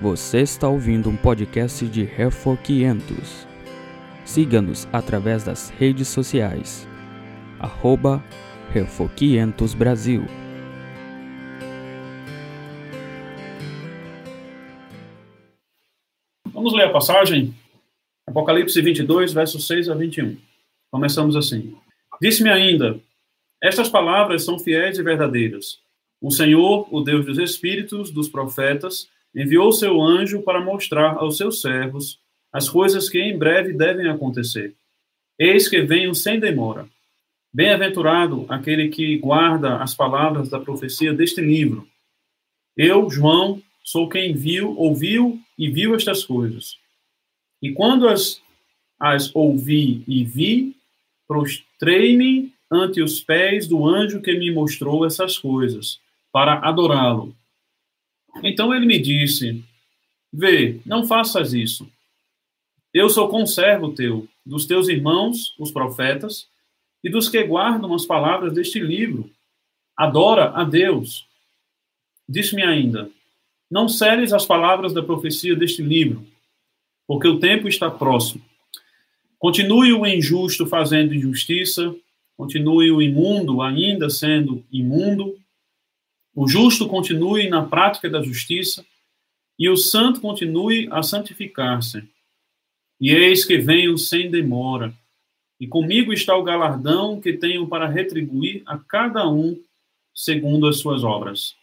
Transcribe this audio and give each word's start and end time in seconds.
Você 0.00 0.40
está 0.40 0.66
ouvindo 0.66 1.10
um 1.10 1.16
podcast 1.16 1.86
de 1.86 2.04
Refor 2.04 2.56
500. 2.56 3.46
Siga-nos 4.24 4.88
através 4.90 5.44
das 5.44 5.68
redes 5.68 6.08
sociais. 6.08 6.88
Arroba 7.58 8.24
Refor 8.72 9.10
500 9.10 9.74
Brasil. 9.74 10.24
Vamos 16.46 16.72
ler 16.72 16.86
a 16.86 16.90
passagem? 16.90 17.54
Apocalipse 18.26 18.80
22, 18.80 19.34
versos 19.34 19.66
6 19.66 19.90
a 19.90 19.94
21. 19.94 20.38
Começamos 20.90 21.36
assim. 21.36 21.76
Disse-me 22.22 22.48
ainda: 22.48 22.98
Estas 23.62 23.90
palavras 23.90 24.44
são 24.46 24.58
fiéis 24.58 24.98
e 24.98 25.02
verdadeiras. 25.02 25.78
O 26.22 26.30
Senhor, 26.30 26.88
o 26.90 27.02
Deus 27.02 27.26
dos 27.26 27.36
Espíritos, 27.36 28.10
dos 28.10 28.30
profetas, 28.30 29.06
enviou 29.34 29.72
seu 29.72 30.00
anjo 30.02 30.42
para 30.42 30.60
mostrar 30.60 31.16
aos 31.16 31.36
seus 31.36 31.60
servos 31.60 32.18
as 32.52 32.68
coisas 32.68 33.08
que 33.08 33.20
em 33.20 33.36
breve 33.38 33.72
devem 33.72 34.08
acontecer. 34.08 34.74
Eis 35.38 35.68
que 35.68 35.80
venho 35.82 36.14
sem 36.14 36.38
demora. 36.38 36.88
Bem-aventurado 37.52 38.46
aquele 38.48 38.88
que 38.88 39.18
guarda 39.18 39.76
as 39.78 39.94
palavras 39.94 40.48
da 40.48 40.60
profecia 40.60 41.12
deste 41.12 41.40
livro. 41.40 41.86
Eu, 42.76 43.10
João, 43.10 43.62
sou 43.82 44.08
quem 44.08 44.34
viu, 44.34 44.76
ouviu 44.78 45.40
e 45.58 45.70
viu 45.70 45.94
estas 45.94 46.24
coisas. 46.24 46.76
E 47.62 47.72
quando 47.72 48.08
as, 48.08 48.40
as 48.98 49.34
ouvi 49.34 50.04
e 50.06 50.24
vi, 50.24 50.76
prostrei-me 51.26 52.52
ante 52.70 53.02
os 53.02 53.20
pés 53.20 53.66
do 53.66 53.86
anjo 53.86 54.22
que 54.22 54.32
me 54.38 54.52
mostrou 54.52 55.04
essas 55.04 55.36
coisas, 55.36 55.98
para 56.32 56.54
adorá-lo. 56.60 57.34
Então 58.42 58.74
ele 58.74 58.86
me 58.86 58.98
disse: 58.98 59.64
Vê, 60.32 60.80
não 60.86 61.06
faças 61.06 61.52
isso. 61.52 61.90
Eu 62.92 63.08
sou 63.08 63.28
conservo 63.28 63.92
teu, 63.92 64.28
dos 64.44 64.66
teus 64.66 64.88
irmãos, 64.88 65.54
os 65.58 65.70
profetas, 65.70 66.48
e 67.02 67.10
dos 67.10 67.28
que 67.28 67.42
guardam 67.42 67.94
as 67.94 68.04
palavras 68.04 68.52
deste 68.52 68.78
livro. 68.78 69.30
Adora 69.96 70.50
a 70.50 70.64
Deus. 70.64 71.26
Disse-me 72.28 72.62
ainda: 72.62 73.10
Não 73.70 73.88
seles 73.88 74.32
as 74.32 74.46
palavras 74.46 74.92
da 74.92 75.02
profecia 75.02 75.56
deste 75.56 75.82
livro, 75.82 76.26
porque 77.06 77.28
o 77.28 77.38
tempo 77.38 77.68
está 77.68 77.90
próximo. 77.90 78.42
Continue 79.38 79.92
o 79.92 80.06
injusto 80.06 80.66
fazendo 80.66 81.14
injustiça, 81.14 81.94
continue 82.36 82.90
o 82.90 83.00
imundo 83.00 83.62
ainda 83.62 84.10
sendo 84.10 84.64
imundo, 84.70 85.38
o 86.34 86.48
justo 86.48 86.88
continue 86.88 87.48
na 87.48 87.64
prática 87.64 88.08
da 88.08 88.22
justiça 88.22 88.84
e 89.58 89.68
o 89.68 89.76
santo 89.76 90.20
continue 90.20 90.88
a 90.90 91.02
santificar-se. 91.02 92.02
E 93.00 93.10
eis 93.10 93.44
que 93.44 93.58
venho 93.58 93.96
sem 93.98 94.30
demora, 94.30 94.94
e 95.60 95.66
comigo 95.66 96.12
está 96.12 96.34
o 96.36 96.42
galardão 96.42 97.20
que 97.20 97.34
tenho 97.34 97.66
para 97.66 97.86
retribuir 97.86 98.62
a 98.64 98.78
cada 98.78 99.28
um 99.28 99.58
segundo 100.14 100.66
as 100.66 100.78
suas 100.78 101.04
obras. 101.04 101.54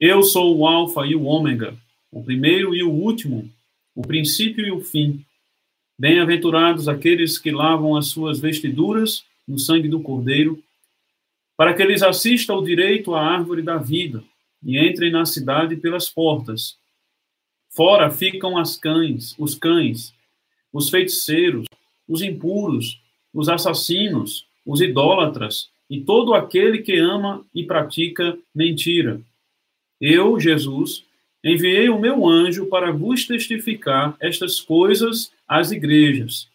Eu 0.00 0.22
sou 0.22 0.56
o 0.56 0.66
Alfa 0.66 1.06
e 1.06 1.14
o 1.14 1.24
Ômega, 1.24 1.76
o 2.10 2.22
primeiro 2.22 2.74
e 2.74 2.82
o 2.82 2.90
último, 2.90 3.50
o 3.94 4.02
princípio 4.02 4.66
e 4.66 4.70
o 4.70 4.80
fim. 4.80 5.24
Bem-aventurados 5.98 6.88
aqueles 6.88 7.38
que 7.38 7.50
lavam 7.50 7.96
as 7.96 8.06
suas 8.06 8.38
vestiduras 8.38 9.24
no 9.46 9.58
sangue 9.58 9.88
do 9.88 10.00
Cordeiro, 10.00 10.62
para 11.56 11.72
que 11.72 11.82
eles 11.82 12.02
assistam 12.02 12.54
ao 12.54 12.62
direito 12.62 13.14
à 13.14 13.24
árvore 13.24 13.62
da 13.62 13.78
vida 13.78 14.22
e 14.62 14.78
entrem 14.78 15.10
na 15.10 15.24
cidade 15.24 15.76
pelas 15.76 16.08
portas. 16.10 16.76
Fora 17.70 18.10
ficam 18.10 18.58
as 18.58 18.76
cães, 18.76 19.34
os 19.38 19.54
cães, 19.54 20.12
os 20.72 20.90
feiticeiros, 20.90 21.66
os 22.06 22.20
impuros, 22.22 23.00
os 23.32 23.48
assassinos, 23.48 24.46
os 24.64 24.80
idólatras 24.80 25.70
e 25.88 26.00
todo 26.00 26.34
aquele 26.34 26.78
que 26.78 26.98
ama 26.98 27.44
e 27.54 27.64
pratica 27.64 28.36
mentira. 28.54 29.20
Eu, 30.00 30.38
Jesus, 30.38 31.04
enviei 31.42 31.88
o 31.88 31.98
meu 31.98 32.26
anjo 32.26 32.66
para 32.66 32.92
vos 32.92 33.24
testificar 33.24 34.16
estas 34.20 34.60
coisas 34.60 35.32
às 35.48 35.70
igrejas. 35.70 36.48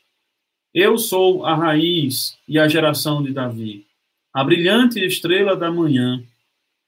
Eu 0.73 0.97
sou 0.97 1.45
a 1.45 1.55
raiz 1.55 2.37
e 2.47 2.59
a 2.59 2.67
geração 2.67 3.23
de 3.23 3.33
Davi 3.33 3.85
a 4.33 4.43
brilhante 4.43 4.99
estrela 4.99 5.55
da 5.55 5.71
manhã. 5.71 6.23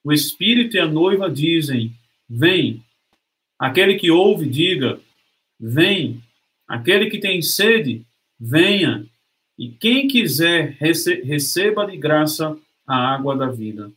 O 0.03 0.11
Espírito 0.11 0.75
e 0.75 0.79
a 0.79 0.87
noiva 0.87 1.29
dizem: 1.29 1.91
Vem. 2.29 2.83
Aquele 3.57 3.95
que 3.95 4.11
ouve, 4.11 4.47
diga: 4.47 4.99
Vem. 5.59 6.21
Aquele 6.67 7.09
que 7.09 7.19
tem 7.19 7.41
sede, 7.41 8.05
venha. 8.39 9.05
E 9.57 9.69
quem 9.69 10.07
quiser, 10.07 10.77
receba 10.79 11.85
de 11.85 11.97
graça 11.97 12.57
a 12.87 13.13
água 13.13 13.35
da 13.35 13.47
vida. 13.47 13.91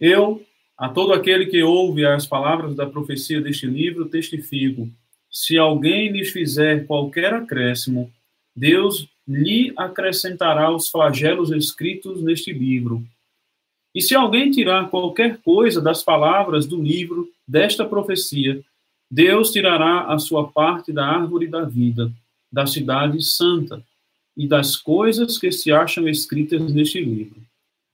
Eu, 0.00 0.44
a 0.76 0.88
todo 0.88 1.12
aquele 1.12 1.46
que 1.46 1.62
ouve 1.62 2.04
as 2.06 2.26
palavras 2.26 2.74
da 2.74 2.86
profecia 2.86 3.40
deste 3.40 3.66
livro, 3.66 4.08
testifico: 4.08 4.88
se 5.30 5.58
alguém 5.58 6.10
lhes 6.10 6.30
fizer 6.30 6.86
qualquer 6.86 7.34
acréscimo, 7.34 8.10
Deus 8.54 9.08
lhe 9.26 9.72
acrescentará 9.76 10.70
os 10.70 10.88
flagelos 10.88 11.50
escritos 11.50 12.22
neste 12.22 12.52
livro. 12.52 13.04
E 13.94 14.00
se 14.00 14.14
alguém 14.14 14.50
tirar 14.50 14.90
qualquer 14.90 15.38
coisa 15.38 15.80
das 15.80 16.04
palavras 16.04 16.66
do 16.66 16.80
livro 16.80 17.28
desta 17.48 17.84
profecia, 17.84 18.62
Deus 19.10 19.50
tirará 19.50 20.12
a 20.12 20.18
sua 20.18 20.48
parte 20.48 20.92
da 20.92 21.06
árvore 21.06 21.46
da 21.46 21.64
vida, 21.64 22.12
da 22.52 22.66
cidade 22.66 23.22
santa 23.24 23.82
e 24.36 24.46
das 24.46 24.76
coisas 24.76 25.38
que 25.38 25.50
se 25.50 25.72
acham 25.72 26.08
escritas 26.08 26.72
neste 26.72 27.00
livro. 27.00 27.40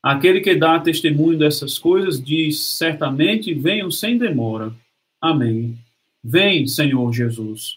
Aquele 0.03 0.41
que 0.41 0.57
dá 0.57 0.81
testemunho 0.81 1.39
dessas 1.39 1.79
coisas 1.79 2.23
diz: 2.23 2.61
certamente 2.61 3.55
venham 3.55 3.91
sem 3.91 4.19
demora. 4.19 4.75
Amém. 5.21 5.79
Vem, 6.25 6.67
Senhor 6.67 7.13
Jesus. 7.13 7.77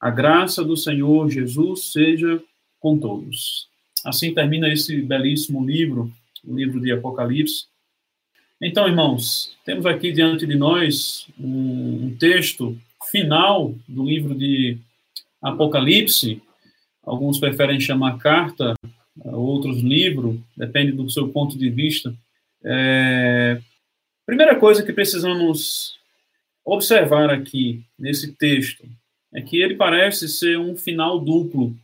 A 0.00 0.10
graça 0.10 0.64
do 0.64 0.76
Senhor 0.76 1.28
Jesus 1.30 1.92
seja 1.92 2.42
com 2.86 2.96
todos. 2.96 3.66
Assim 4.04 4.32
termina 4.32 4.72
esse 4.72 5.02
belíssimo 5.02 5.66
livro, 5.66 6.12
o 6.46 6.54
livro 6.54 6.80
de 6.80 6.92
Apocalipse. 6.92 7.66
Então, 8.62 8.86
irmãos, 8.86 9.56
temos 9.64 9.84
aqui 9.86 10.12
diante 10.12 10.46
de 10.46 10.54
nós 10.54 11.26
um, 11.36 12.06
um 12.06 12.16
texto 12.16 12.78
final 13.10 13.74
do 13.88 14.04
livro 14.04 14.36
de 14.36 14.78
Apocalipse. 15.42 16.40
Alguns 17.02 17.40
preferem 17.40 17.80
chamar 17.80 18.18
carta, 18.18 18.74
outros 19.24 19.82
livro, 19.82 20.40
depende 20.56 20.92
do 20.92 21.10
seu 21.10 21.28
ponto 21.30 21.58
de 21.58 21.68
vista. 21.68 22.14
É... 22.64 23.60
Primeira 24.24 24.54
coisa 24.54 24.84
que 24.84 24.92
precisamos 24.92 25.98
observar 26.64 27.30
aqui 27.30 27.82
nesse 27.98 28.32
texto 28.32 28.88
é 29.34 29.42
que 29.42 29.60
ele 29.60 29.74
parece 29.74 30.28
ser 30.28 30.56
um 30.56 30.76
final 30.76 31.18
duplo 31.18 31.76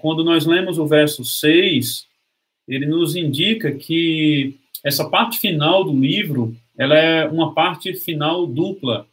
quando 0.00 0.24
nós 0.24 0.44
lemos 0.44 0.78
o 0.78 0.86
verso 0.86 1.24
6, 1.24 2.06
ele 2.66 2.86
nos 2.86 3.14
indica 3.14 3.72
que 3.72 4.58
essa 4.84 5.08
parte 5.08 5.38
final 5.38 5.84
do 5.84 5.98
livro, 5.98 6.56
ela 6.76 6.96
é 6.96 7.26
uma 7.28 7.54
parte 7.54 7.94
final 7.94 8.46
dupla, 8.46 9.06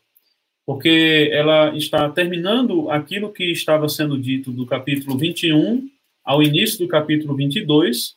porque 0.66 1.30
ela 1.32 1.76
está 1.76 2.10
terminando 2.10 2.90
aquilo 2.90 3.32
que 3.32 3.52
estava 3.52 3.88
sendo 3.90 4.18
dito 4.18 4.52
do 4.52 4.66
capítulo 4.66 5.18
21 5.18 5.88
ao 6.24 6.42
início 6.42 6.80
do 6.80 6.88
capítulo 6.88 7.36
22, 7.36 8.16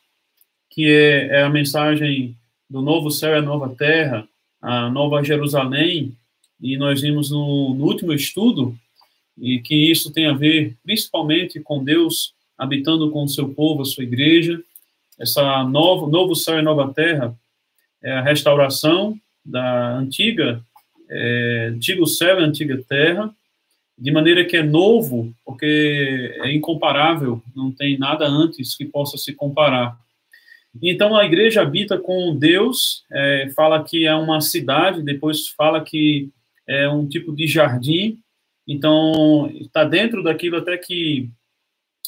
que 0.71 0.87
é, 0.87 1.39
é 1.39 1.43
a 1.43 1.49
mensagem 1.49 2.35
do 2.69 2.81
novo 2.81 3.11
céu 3.11 3.31
e 3.31 3.37
a 3.37 3.41
nova 3.41 3.69
terra, 3.69 4.27
a 4.61 4.89
nova 4.89 5.23
Jerusalém, 5.23 6.15
e 6.61 6.77
nós 6.77 7.01
vimos 7.01 7.29
no, 7.29 7.73
no 7.73 7.85
último 7.85 8.13
estudo 8.13 8.75
e 9.37 9.59
que 9.59 9.75
isso 9.91 10.11
tem 10.11 10.27
a 10.27 10.33
ver 10.33 10.75
principalmente 10.83 11.59
com 11.59 11.83
Deus 11.83 12.33
habitando 12.57 13.11
com 13.11 13.23
o 13.23 13.29
seu 13.29 13.49
povo, 13.49 13.83
a 13.83 13.85
sua 13.85 14.03
igreja. 14.03 14.59
Essa 15.19 15.63
novo, 15.63 16.07
novo 16.07 16.35
céu 16.35 16.59
e 16.59 16.61
nova 16.61 16.91
terra 16.93 17.35
é 18.03 18.11
a 18.11 18.21
restauração 18.21 19.17
da 19.45 19.95
antiga, 19.95 20.61
é, 21.09 21.71
antigo 21.73 22.05
céu 22.05 22.39
e 22.39 22.43
antiga 22.43 22.81
terra, 22.87 23.33
de 23.97 24.11
maneira 24.11 24.45
que 24.45 24.57
é 24.57 24.63
novo, 24.63 25.33
porque 25.45 26.35
é 26.43 26.53
incomparável, 26.53 27.41
não 27.55 27.71
tem 27.71 27.97
nada 27.97 28.27
antes 28.27 28.75
que 28.75 28.85
possa 28.85 29.17
se 29.17 29.33
comparar. 29.33 29.97
Então 30.81 31.15
a 31.15 31.25
igreja 31.25 31.61
habita 31.61 31.97
com 31.97 32.35
Deus, 32.35 33.03
é, 33.11 33.49
fala 33.55 33.83
que 33.83 34.05
é 34.05 34.13
uma 34.13 34.41
cidade, 34.41 35.01
depois 35.01 35.47
fala 35.47 35.83
que 35.83 36.29
é 36.67 36.87
um 36.87 37.07
tipo 37.07 37.35
de 37.35 37.47
jardim, 37.47 38.19
então, 38.67 39.49
está 39.61 39.83
dentro 39.83 40.21
daquilo 40.21 40.57
até 40.57 40.77
que 40.77 41.29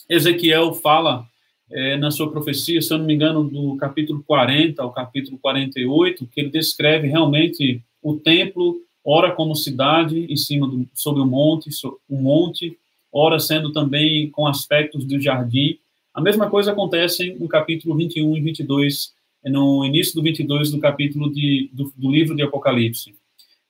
Ezequiel 0.10 0.74
fala 0.74 1.26
é, 1.72 1.96
na 1.98 2.12
sua 2.12 2.30
profecia, 2.30 2.82
se 2.82 2.92
eu 2.92 2.98
não 2.98 3.06
me 3.06 3.14
engano, 3.14 3.44
do 3.44 3.78
capítulo 3.78 4.24
40 4.26 4.82
ao 4.82 4.92
capítulo 4.92 5.38
48, 5.38 6.28
que 6.28 6.42
ele 6.42 6.50
descreve 6.50 7.08
realmente 7.08 7.82
o 8.02 8.16
templo 8.16 8.82
ora 9.06 9.32
como 9.32 9.56
cidade 9.56 10.26
em 10.30 10.36
cima 10.36 10.68
do, 10.68 10.88
sobre 10.94 11.22
o 11.22 11.26
monte, 11.26 11.70
o 12.10 12.16
monte, 12.16 12.78
ora 13.12 13.40
sendo 13.40 13.72
também 13.72 14.30
com 14.30 14.46
aspectos 14.46 15.06
do 15.06 15.20
jardim. 15.20 15.78
A 16.14 16.22
mesma 16.22 16.50
coisa 16.50 16.72
acontece 16.72 17.34
no 17.40 17.48
capítulo 17.48 17.96
21 17.96 18.38
e 18.38 18.42
22, 18.42 19.14
no 19.46 19.86
início 19.86 20.16
do 20.16 20.22
22 20.22 20.72
do 20.72 20.80
capítulo 20.80 21.32
de, 21.32 21.70
do, 21.72 21.94
do 21.96 22.12
livro 22.12 22.36
de 22.36 22.44
Apocalipse. 22.44 23.16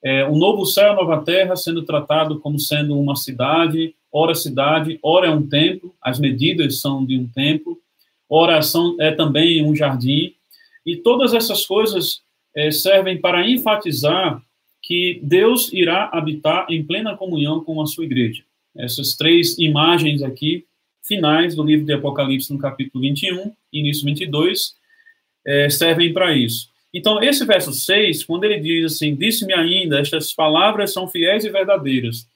É, 0.04 0.26
o 0.26 0.38
novo 0.38 0.66
céu 0.66 0.92
a 0.92 0.96
nova 0.96 1.24
terra 1.24 1.56
sendo 1.56 1.84
tratado 1.84 2.40
como 2.40 2.60
sendo 2.60 2.98
uma 2.98 3.16
cidade, 3.16 3.94
ora 4.12 4.34
cidade, 4.34 4.98
ora 5.04 5.28
é 5.28 5.30
um 5.30 5.48
templo, 5.48 5.94
as 6.02 6.20
medidas 6.20 6.80
são 6.80 7.06
de 7.06 7.18
um 7.18 7.28
templo, 7.28 7.78
ora 8.30 8.62
são, 8.62 8.96
é 9.00 9.12
também 9.12 9.64
um 9.64 9.76
jardim, 9.76 10.34
e 10.86 10.96
todas 10.96 11.34
essas 11.34 11.66
coisas 11.66 12.22
é, 12.56 12.72
servem 12.72 13.20
para 13.20 13.48
enfatizar 13.48 14.42
que 14.82 15.20
Deus 15.22 15.72
irá 15.74 16.10
habitar 16.12 16.66
em 16.70 16.84
plena 16.84 17.16
comunhão 17.16 17.64
com 17.64 17.82
a 17.82 17.86
sua 17.86 18.06
igreja. 18.06 18.44
Essas 18.76 19.16
três 19.16 19.58
imagens 19.58 20.24
aqui, 20.24 20.66
finais 21.04 21.56
do 21.56 21.64
livro 21.64 21.86
de 21.86 21.94
Apocalipse, 21.94 22.52
no 22.54 22.60
capítulo 22.60 23.02
21, 23.02 23.52
início 23.74 24.06
22, 24.06 24.76
é, 25.46 25.70
servem 25.70 26.14
para 26.14 26.36
isso. 26.36 26.70
Então, 26.94 27.22
esse 27.22 27.46
verso 27.46 27.72
6, 27.72 28.24
quando 28.24 28.46
ele 28.46 28.60
diz 28.60 28.94
assim: 28.94 29.16
Disse-me 29.16 29.54
ainda, 29.54 30.00
estas 30.00 30.34
palavras 30.34 30.92
são 30.92 31.08
fiéis 31.08 31.46
e 31.46 31.50
verdadeiras. 31.50 32.28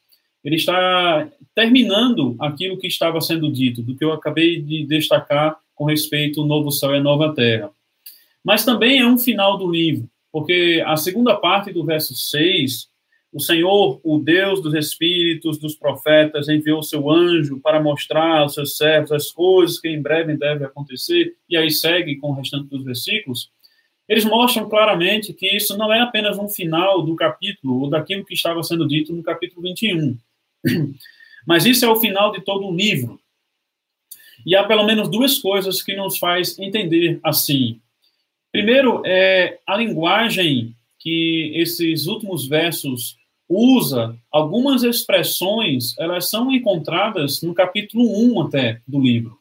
Ele 0.44 0.58
está 0.58 1.28
terminando 1.56 2.36
aquilo 2.40 2.78
que 2.78 2.88
estava 2.88 3.22
sendo 3.22 3.52
dito, 3.52 3.82
do 3.82 3.96
que 3.96 4.04
eu 4.04 4.12
acabei 4.12 4.62
de 4.62 4.86
destacar 4.86 5.58
com 5.74 5.86
respeito 5.86 6.42
ao 6.42 6.48
novo 6.48 6.72
céu 6.72 6.94
e 6.94 6.98
a 6.98 7.04
nova 7.04 7.34
terra. 7.34 7.72
Mas 8.44 8.66
também 8.66 9.00
é 9.00 9.08
um 9.08 9.18
final 9.18 9.58
do 9.58 9.72
livro, 9.72 10.08
porque 10.32 10.84
a 10.86 10.98
segunda 10.98 11.36
parte 11.36 11.72
do 11.72 11.86
verso 11.86 12.14
6, 12.14 12.90
o 13.32 13.40
Senhor, 13.40 14.00
o 14.04 14.20
Deus 14.20 14.62
dos 14.62 14.74
espíritos, 14.74 15.58
dos 15.58 15.76
profetas, 15.76 16.50
enviou 16.50 16.84
seu 16.84 17.10
anjo 17.10 17.60
para 17.60 17.82
mostrar 17.82 18.40
aos 18.40 18.54
seus 18.54 18.76
servos 18.76 19.12
as 19.12 19.32
coisas 19.32 19.80
que 19.80 19.88
em 19.88 20.02
breve 20.02 20.36
devem 20.36 20.68
acontecer, 20.68 21.36
e 21.50 21.56
aí 21.56 21.72
segue 21.72 22.18
com 22.18 22.32
o 22.32 22.34
restante 22.34 22.68
dos 22.68 22.84
versículos. 22.84 23.50
Eles 24.08 24.26
mostram 24.26 24.70
claramente 24.70 25.34
que 25.34 25.56
isso 25.56 25.78
não 25.78 25.92
é 25.92 26.02
apenas 26.02 26.38
um 26.38 26.50
final 26.50 27.02
do 27.02 27.16
capítulo, 27.16 27.82
ou 27.82 27.90
daquilo 27.90 28.26
que 28.26 28.34
estava 28.34 28.62
sendo 28.64 28.88
dito 28.88 29.14
no 29.14 29.24
capítulo 29.24 29.62
21, 29.62 30.18
mas 31.48 31.66
isso 31.66 31.86
é 31.86 31.90
o 31.90 32.00
final 32.00 32.32
de 32.32 32.42
todo 32.42 32.68
o 32.68 32.76
livro. 32.76 33.20
E 34.46 34.56
há 34.56 34.64
pelo 34.66 34.86
menos 34.86 35.10
duas 35.10 35.40
coisas 35.40 35.82
que 35.82 35.96
nos 35.96 36.18
faz 36.18 36.60
entender 36.60 37.20
assim. 37.24 37.80
Primeiro, 38.52 39.02
é 39.06 39.60
a 39.66 39.78
linguagem 39.78 40.76
que 41.00 41.52
esses 41.56 42.08
últimos 42.08 42.48
versos 42.48 43.18
usa, 43.48 44.18
algumas 44.32 44.84
expressões, 44.84 45.98
elas 45.98 46.30
são 46.30 46.52
encontradas 46.52 47.42
no 47.42 47.54
capítulo 47.54 48.04
1 48.36 48.42
até 48.42 48.82
do 48.88 49.00
livro. 49.00 49.38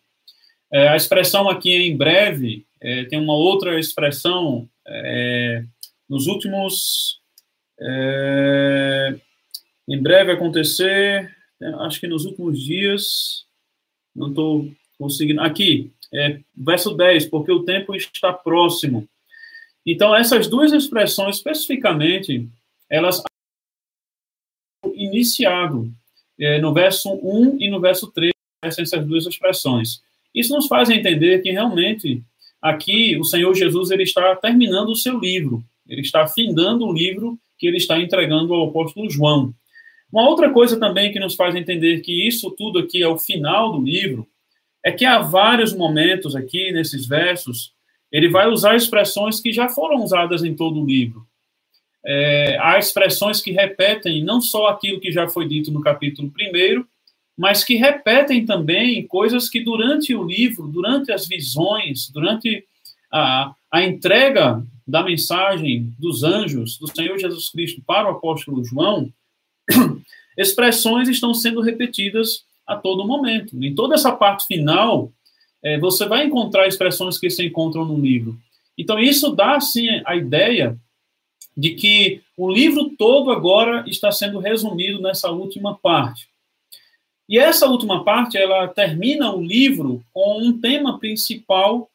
É, 0.73 0.89
a 0.89 0.97
expressão 0.97 1.49
aqui 1.49 1.73
em 1.73 1.97
breve, 1.97 2.65
é, 2.83 3.05
tem 3.05 3.21
uma 3.21 3.35
outra 3.35 3.79
expressão 3.79 4.69
é, 4.87 5.65
nos 6.09 6.27
últimos. 6.27 7.21
É, 7.81 9.15
em 9.89 10.01
breve 10.01 10.33
acontecer, 10.33 11.35
acho 11.81 12.01
que 12.01 12.09
nos 12.09 12.25
últimos 12.25 12.61
dias, 12.61 13.45
não 14.15 14.29
estou 14.29 14.69
conseguindo. 14.99 15.41
Aqui, 15.41 15.93
é, 16.13 16.41
verso 16.57 16.95
10, 16.95 17.27
porque 17.27 17.53
o 17.53 17.65
tempo 17.65 17.95
está 17.95 18.33
próximo. 18.33 19.09
Então, 19.87 20.15
essas 20.15 20.49
duas 20.49 20.73
expressões, 20.73 21.37
especificamente, 21.37 22.49
elas 22.89 23.23
iniciado 24.95 25.93
é, 26.39 26.61
no 26.61 26.73
verso 26.73 27.13
1 27.13 27.59
e 27.61 27.71
no 27.71 27.81
verso 27.81 28.11
3, 28.11 28.33
essas 28.63 29.05
duas 29.05 29.27
expressões. 29.27 30.03
Isso 30.35 30.55
nos 30.55 30.67
faz 30.67 30.91
entender 30.91 31.43
que 31.43 31.51
realmente 31.51 32.23
aqui 32.63 33.19
o 33.19 33.25
Senhor 33.25 33.53
Jesus 33.55 33.91
ele 33.91 34.05
está 34.05 34.37
terminando 34.37 34.91
o 34.91 34.97
seu 34.97 35.19
livro, 35.19 35.63
ele 35.87 36.01
está 36.01 36.27
findando 36.27 36.87
o 36.87 36.93
livro 36.93 37.37
que 37.59 37.67
ele 37.67 37.77
está 37.77 37.99
entregando 37.99 38.55
ao 38.55 38.69
apóstolo 38.69 39.11
João. 39.11 39.53
Uma 40.13 40.29
outra 40.29 40.51
coisa 40.51 40.79
também 40.79 41.11
que 41.11 41.19
nos 41.19 41.35
faz 41.35 41.55
entender 41.55 42.01
que 42.01 42.27
isso 42.27 42.51
tudo 42.51 42.79
aqui 42.79 43.03
é 43.03 43.09
o 43.09 43.19
final 43.19 43.73
do 43.73 43.83
livro 43.83 44.29
é 44.85 44.93
que 44.93 45.05
há 45.05 45.21
vários 45.21 45.73
momentos 45.73 46.35
aqui 46.37 46.73
nesses 46.73 47.07
versos, 47.07 47.73
ele 48.11 48.29
vai 48.29 48.49
usar 48.49 48.77
expressões 48.77 49.41
que 49.41 49.53
já 49.53 49.69
foram 49.69 50.03
usadas 50.03 50.45
em 50.45 50.55
todo 50.55 50.83
o 50.83 50.87
livro. 50.87 51.27
É, 52.05 52.59
há 52.61 52.79
expressões 52.79 53.41
que 53.41 53.53
repetem 53.53 54.25
não 54.25 54.41
só 54.41 54.67
aquilo 54.67 55.01
que 55.01 55.13
já 55.13 55.29
foi 55.29 55.47
dito 55.47 55.71
no 55.71 55.81
capítulo 55.81 56.29
1, 56.29 56.85
mas 57.37 57.65
que 57.65 57.77
repetem 57.77 58.45
também 58.45 59.07
coisas 59.07 59.49
que 59.49 59.61
durante 59.61 60.15
o 60.15 60.23
livro, 60.23 60.69
durante 60.69 61.13
as 61.13 61.27
visões, 61.27 62.09
durante 62.11 62.65
a, 63.11 63.55
a 63.71 63.83
entrega 63.83 64.65
da 64.87 65.03
mensagem 65.03 65.95
dos 65.99 66.23
anjos 66.23 66.79
do 66.79 66.87
Senhor 66.89 67.19
Jesus 67.19 67.51
Cristo 67.51 67.83
para 67.87 68.09
o 68.09 68.17
apóstolo 68.17 68.65
João, 68.65 69.11
expressões 70.37 71.09
estão 71.09 71.33
sendo 71.33 71.61
repetidas 71.61 72.45
a 72.67 72.77
todo 72.77 73.07
momento. 73.07 73.63
Em 73.63 73.75
toda 73.75 73.95
essa 73.95 74.13
parte 74.13 74.47
final, 74.47 75.13
é, 75.63 75.79
você 75.79 76.07
vai 76.07 76.25
encontrar 76.25 76.67
expressões 76.67 77.19
que 77.19 77.31
se 77.31 77.45
encontram 77.45 77.85
no 77.85 77.99
livro. 77.99 78.39
Então, 78.77 78.99
isso 78.99 79.31
dá, 79.35 79.61
sim, 79.61 79.89
a 80.05 80.17
ideia 80.17 80.77
de 81.57 81.75
que 81.75 82.23
o 82.37 82.51
livro 82.51 82.91
todo 82.97 83.31
agora 83.31 83.85
está 83.87 84.11
sendo 84.11 84.39
resumido 84.39 85.01
nessa 85.01 85.31
última 85.31 85.77
parte. 85.77 86.32
E 87.29 87.39
essa 87.39 87.67
última 87.67 88.05
parte, 88.05 88.37
ela 88.37 88.69
termina 88.69 89.33
o 89.35 89.43
livro 89.43 90.05
com 90.13 90.43
um 90.43 90.61
tema 90.61 90.99
principal, 90.99 91.89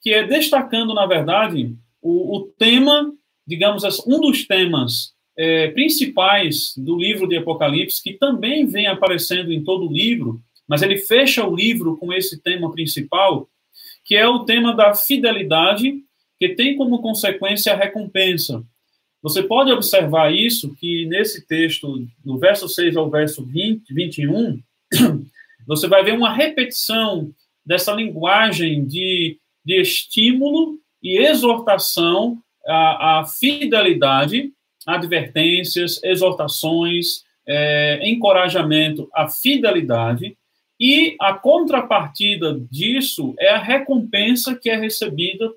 que 0.00 0.12
é 0.12 0.26
destacando, 0.26 0.94
na 0.94 1.06
verdade, 1.06 1.74
o, 2.00 2.36
o 2.36 2.40
tema, 2.58 3.12
digamos 3.46 3.84
assim, 3.84 4.02
um 4.06 4.20
dos 4.20 4.46
temas 4.46 5.14
é, 5.36 5.68
principais 5.68 6.74
do 6.76 6.96
livro 6.96 7.26
de 7.26 7.36
Apocalipse, 7.36 8.02
que 8.02 8.12
também 8.12 8.66
vem 8.66 8.86
aparecendo 8.86 9.52
em 9.52 9.64
todo 9.64 9.88
o 9.88 9.92
livro, 9.92 10.40
mas 10.68 10.82
ele 10.82 10.98
fecha 10.98 11.46
o 11.46 11.54
livro 11.54 11.96
com 11.96 12.12
esse 12.12 12.40
tema 12.40 12.70
principal, 12.70 13.48
que 14.04 14.14
é 14.14 14.28
o 14.28 14.44
tema 14.44 14.74
da 14.74 14.94
fidelidade, 14.94 16.02
que 16.38 16.50
tem 16.50 16.76
como 16.76 17.00
consequência 17.00 17.72
a 17.72 17.76
recompensa. 17.76 18.62
Você 19.22 19.42
pode 19.42 19.72
observar 19.72 20.34
isso, 20.34 20.74
que 20.74 21.06
nesse 21.06 21.46
texto, 21.46 22.06
do 22.22 22.38
verso 22.38 22.68
6 22.68 22.96
ao 22.96 23.10
verso 23.10 23.42
20, 23.42 23.94
21, 23.94 24.60
você 25.66 25.88
vai 25.88 26.04
ver 26.04 26.12
uma 26.12 26.32
repetição 26.32 27.30
dessa 27.64 27.92
linguagem 27.92 28.84
de, 28.84 29.38
de 29.64 29.80
estímulo 29.80 30.78
e 31.02 31.18
exortação 31.18 32.38
à, 32.66 33.20
à 33.20 33.26
fidelidade 33.26 34.52
advertências, 34.86 36.02
exortações, 36.02 37.24
é, 37.46 38.00
encorajamento 38.08 39.08
à 39.14 39.28
fidelidade, 39.28 40.36
e 40.78 41.16
a 41.20 41.32
contrapartida 41.32 42.58
disso 42.70 43.34
é 43.38 43.48
a 43.50 43.62
recompensa 43.62 44.54
que 44.54 44.68
é 44.68 44.76
recebida 44.76 45.50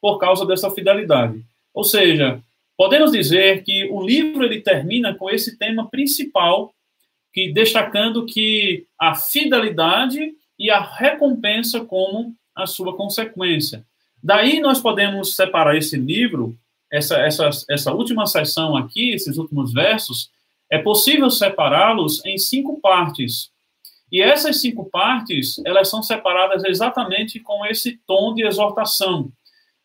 por 0.00 0.18
causa 0.18 0.46
dessa 0.46 0.70
fidelidade. 0.70 1.44
Ou 1.74 1.84
seja, 1.84 2.40
podemos 2.76 3.12
dizer 3.12 3.62
que 3.62 3.84
o 3.90 4.04
livro 4.04 4.44
ele 4.44 4.60
termina 4.60 5.14
com 5.14 5.28
esse 5.30 5.58
tema 5.58 5.88
principal, 5.88 6.72
que 7.36 7.52
destacando 7.52 8.24
que 8.24 8.86
a 8.98 9.14
fidelidade 9.14 10.32
e 10.58 10.70
a 10.70 10.80
recompensa 10.80 11.84
como 11.84 12.34
a 12.54 12.66
sua 12.66 12.96
consequência. 12.96 13.84
Daí 14.22 14.58
nós 14.58 14.80
podemos 14.80 15.36
separar 15.36 15.76
esse 15.76 15.98
livro 15.98 16.58
essa, 16.90 17.18
essa, 17.18 17.50
essa 17.68 17.92
última 17.92 18.24
seção 18.24 18.74
aqui, 18.74 19.10
esses 19.10 19.36
últimos 19.36 19.70
versos, 19.70 20.30
é 20.72 20.78
possível 20.78 21.30
separá-los 21.30 22.24
em 22.24 22.38
cinco 22.38 22.80
partes. 22.80 23.50
E 24.10 24.22
essas 24.22 24.62
cinco 24.62 24.88
partes, 24.88 25.60
elas 25.66 25.90
são 25.90 26.02
separadas 26.02 26.64
exatamente 26.64 27.38
com 27.40 27.66
esse 27.66 28.00
tom 28.06 28.32
de 28.32 28.46
exortação. 28.46 29.30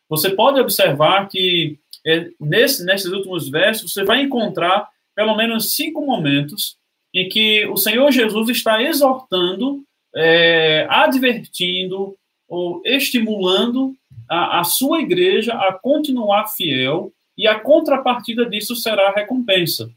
Você 0.08 0.30
pode 0.30 0.58
observar 0.58 1.28
que 1.28 1.78
é, 2.06 2.30
nesse, 2.40 2.82
nesses 2.82 3.12
últimos 3.12 3.50
versos, 3.50 3.92
você 3.92 4.04
vai 4.04 4.22
encontrar 4.22 4.88
pelo 5.14 5.36
menos 5.36 5.74
cinco 5.74 6.06
momentos 6.06 6.80
em 7.14 7.28
que 7.28 7.66
o 7.66 7.76
Senhor 7.76 8.10
Jesus 8.10 8.48
está 8.48 8.82
exortando, 8.82 9.82
é, 10.14 10.86
advertindo 10.88 12.16
ou 12.48 12.82
estimulando 12.84 13.94
a, 14.28 14.60
a 14.60 14.64
sua 14.64 15.00
igreja 15.00 15.54
a 15.54 15.72
continuar 15.72 16.48
fiel 16.48 17.12
e 17.36 17.46
a 17.46 17.58
contrapartida 17.58 18.46
disso 18.46 18.76
será 18.76 19.08
a 19.08 19.14
recompensa. 19.14 19.90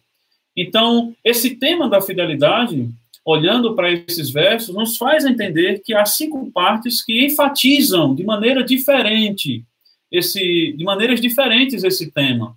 Então, 0.56 1.14
esse 1.24 1.56
tema 1.58 1.90
da 1.90 2.02
fidelidade, 2.02 2.90
olhando 3.26 3.76
para 3.76 3.92
esses 3.92 4.30
versos, 4.30 4.74
nos 4.74 4.98
faz 4.98 5.26
entender 5.26 5.82
que 5.84 5.94
há 5.94 6.06
cinco 6.06 6.50
partes 6.52 7.04
que 7.04 7.26
enfatizam 7.26 8.16
de 8.16 8.24
maneira 8.24 8.64
diferente 8.64 9.64
esse, 10.12 10.74
de 10.78 10.84
maneiras 10.84 11.20
diferentes 11.20 11.84
esse 11.84 12.10
tema. 12.10 12.56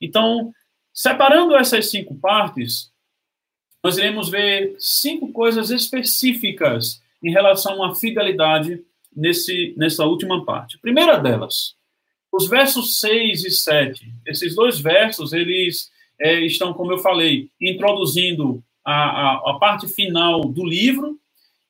Então, 0.00 0.52
Separando 0.96 1.54
essas 1.54 1.90
cinco 1.90 2.14
partes, 2.14 2.90
nós 3.86 3.98
iremos 3.98 4.28
ver 4.28 4.74
cinco 4.80 5.30
coisas 5.30 5.70
específicas 5.70 7.00
em 7.22 7.30
relação 7.30 7.84
à 7.84 7.94
fidelidade 7.94 8.82
nesse, 9.14 9.74
nessa 9.76 10.04
última 10.04 10.44
parte. 10.44 10.76
primeira 10.78 11.16
delas, 11.18 11.76
os 12.32 12.48
versos 12.48 12.98
6 12.98 13.44
e 13.44 13.50
7. 13.52 14.12
Esses 14.26 14.56
dois 14.56 14.80
versos, 14.80 15.32
eles 15.32 15.88
é, 16.20 16.40
estão, 16.40 16.74
como 16.74 16.90
eu 16.90 16.98
falei, 16.98 17.48
introduzindo 17.60 18.60
a, 18.84 18.92
a, 18.92 19.50
a 19.52 19.54
parte 19.60 19.86
final 19.86 20.40
do 20.40 20.66
livro, 20.66 21.16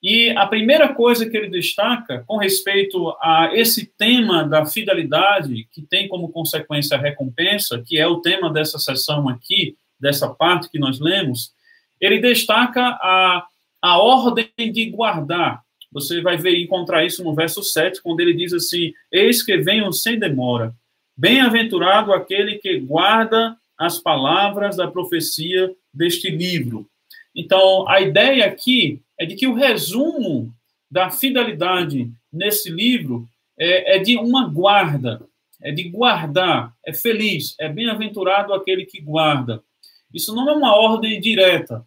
e 0.03 0.31
a 0.31 0.47
primeira 0.47 0.95
coisa 0.95 1.29
que 1.29 1.37
ele 1.37 1.51
destaca 1.51 2.25
com 2.27 2.39
respeito 2.39 3.15
a 3.21 3.51
esse 3.53 3.85
tema 3.85 4.43
da 4.43 4.65
fidelidade, 4.65 5.69
que 5.71 5.83
tem 5.83 6.09
como 6.09 6.31
consequência 6.31 6.97
a 6.97 7.01
recompensa, 7.01 7.83
que 7.87 7.99
é 7.99 8.07
o 8.07 8.23
tema 8.23 8.51
dessa 8.51 8.79
sessão 8.79 9.29
aqui, 9.29 9.77
dessa 10.01 10.31
parte 10.31 10.71
que 10.71 10.79
nós 10.79 10.99
lemos, 10.99 11.55
ele 12.01 12.19
destaca 12.19 12.83
a, 12.83 13.47
a 13.83 13.99
ordem 13.99 14.51
de 14.59 14.87
guardar. 14.91 15.63
Você 15.93 16.21
vai 16.21 16.37
ver 16.37 16.59
encontrar 16.59 17.05
isso 17.05 17.23
no 17.25 17.35
verso 17.35 17.63
7, 17.63 18.03
quando 18.03 18.21
ele 18.21 18.35
diz 18.35 18.53
assim: 18.53 18.93
Eis 19.11 19.43
que 19.43 19.57
venham 19.57 19.93
sem 19.93 20.19
demora. 20.19 20.75
Bem-aventurado 21.17 22.13
aquele 22.13 22.57
que 22.59 22.79
guarda 22.79 23.57
as 23.79 23.99
palavras 23.99 24.77
da 24.77 24.91
profecia 24.91 25.75
deste 25.93 26.31
livro. 26.31 26.87
Então, 27.35 27.89
a 27.89 28.01
ideia 28.01 28.47
aqui 28.47 29.01
é 29.19 29.25
de 29.27 29.35
que 29.35 29.47
o 29.47 29.55
resumo 29.55 30.53
da 30.91 31.11
fidelidade 31.11 32.11
nesse 32.33 32.71
livro 32.71 33.27
é, 33.59 33.97
é 33.97 33.99
de 33.99 34.17
uma 34.17 34.49
guarda, 34.49 35.23
é 35.63 35.71
de 35.71 35.85
guardar, 35.89 36.75
é 36.85 36.93
feliz, 36.93 37.55
é 37.59 37.69
bem-aventurado 37.69 38.53
aquele 38.53 38.85
que 38.85 39.01
guarda. 39.01 39.63
Isso 40.13 40.35
não 40.35 40.49
é 40.49 40.53
uma 40.53 40.75
ordem 40.75 41.21
direta, 41.21 41.87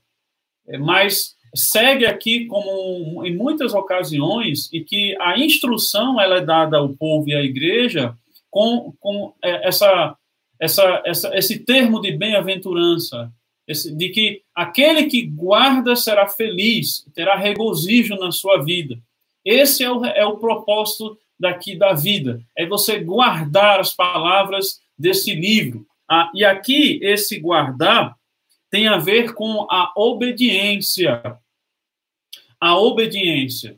é, 0.68 0.78
mas 0.78 1.36
segue 1.56 2.06
aqui 2.06 2.46
como 2.46 3.26
em 3.26 3.36
muitas 3.36 3.74
ocasiões 3.74 4.72
e 4.72 4.82
que 4.82 5.16
a 5.20 5.38
instrução 5.38 6.20
ela 6.22 6.38
é 6.38 6.46
dada 6.46 6.78
ao 6.78 6.90
povo 6.90 7.30
e 7.30 7.36
à 7.36 7.42
igreja 7.42 8.16
com, 8.50 8.94
com 9.00 9.34
é, 9.44 9.68
essa, 9.68 10.16
essa, 10.60 11.02
essa, 11.06 11.36
esse 11.36 11.60
termo 11.60 12.00
de 12.02 12.12
bem-aventurança, 12.12 13.32
de 13.68 14.10
que 14.10 14.42
aquele 14.56 15.04
que 15.06 15.22
guarda 15.22 15.96
será 15.96 16.28
feliz, 16.28 17.06
terá 17.14 17.36
regozijo 17.36 18.16
na 18.16 18.32
sua 18.32 18.64
vida. 18.64 18.98
Esse 19.46 19.84
é 19.84 19.92
o, 19.92 20.04
é 20.06 20.26
o 20.26 20.38
propósito 20.38 21.18
daqui 21.40 21.76
da 21.76 21.94
vida, 21.94 22.42
é 22.58 22.66
você 22.66 23.00
guardar 23.00 23.80
as 23.80 23.94
palavras 23.94 24.80
desse 24.98 25.34
livro. 25.34 25.86
Ah, 26.10 26.32
e 26.34 26.44
aqui, 26.44 27.00
esse 27.04 27.40
guardar 27.40 28.16
tem 28.70 28.88
a 28.88 28.98
ver 28.98 29.34
com 29.34 29.68
a 29.70 29.94
obediência. 29.96 31.22
A 32.60 32.78
obediência. 32.78 33.78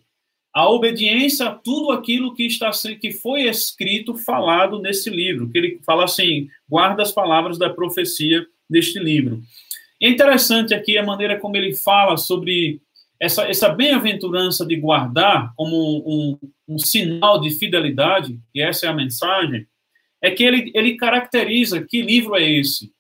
A 0.54 0.70
obediência 0.70 1.48
a 1.48 1.56
tudo 1.56 1.92
aquilo 1.92 2.34
que 2.34 2.46
está 2.46 2.72
que 3.00 3.12
foi 3.12 3.44
escrito, 3.44 4.16
falado 4.16 4.80
nesse 4.80 5.10
livro. 5.10 5.50
Que 5.50 5.58
ele 5.58 5.82
fala 5.86 6.06
assim: 6.06 6.50
guarda 6.70 7.04
as 7.04 7.12
palavras 7.12 7.58
da 7.58 7.70
profecia 7.70 8.46
deste 8.70 9.00
livro. 9.00 9.42
É 10.02 10.10
interessante 10.10 10.74
aqui 10.74 10.98
a 10.98 11.06
maneira 11.06 11.40
como 11.40 11.56
ele 11.56 11.76
fala 11.76 12.18
sobre 12.18 12.82
essa, 13.20 13.44
essa 13.44 13.70
bem-aventurança 13.70 14.66
de 14.66 14.76
guardar 14.76 15.54
como 15.56 15.76
um, 15.76 16.04
um, 16.08 16.74
um, 16.76 16.80
sinal 16.80 17.40
de 17.40 17.52
fidelidade, 17.52 18.40
e 18.54 18.60
essa 18.60 18.88
é 18.88 18.90
a 18.90 18.94
mensagem, 18.94 19.68
é 20.22 20.32
que 20.32 20.44
ele, 20.44 20.72
ele 20.76 20.98
caracteriza 20.98 21.86
que 21.88 22.02
livro 22.02 22.36
é 22.36 22.50
esse 22.50 22.92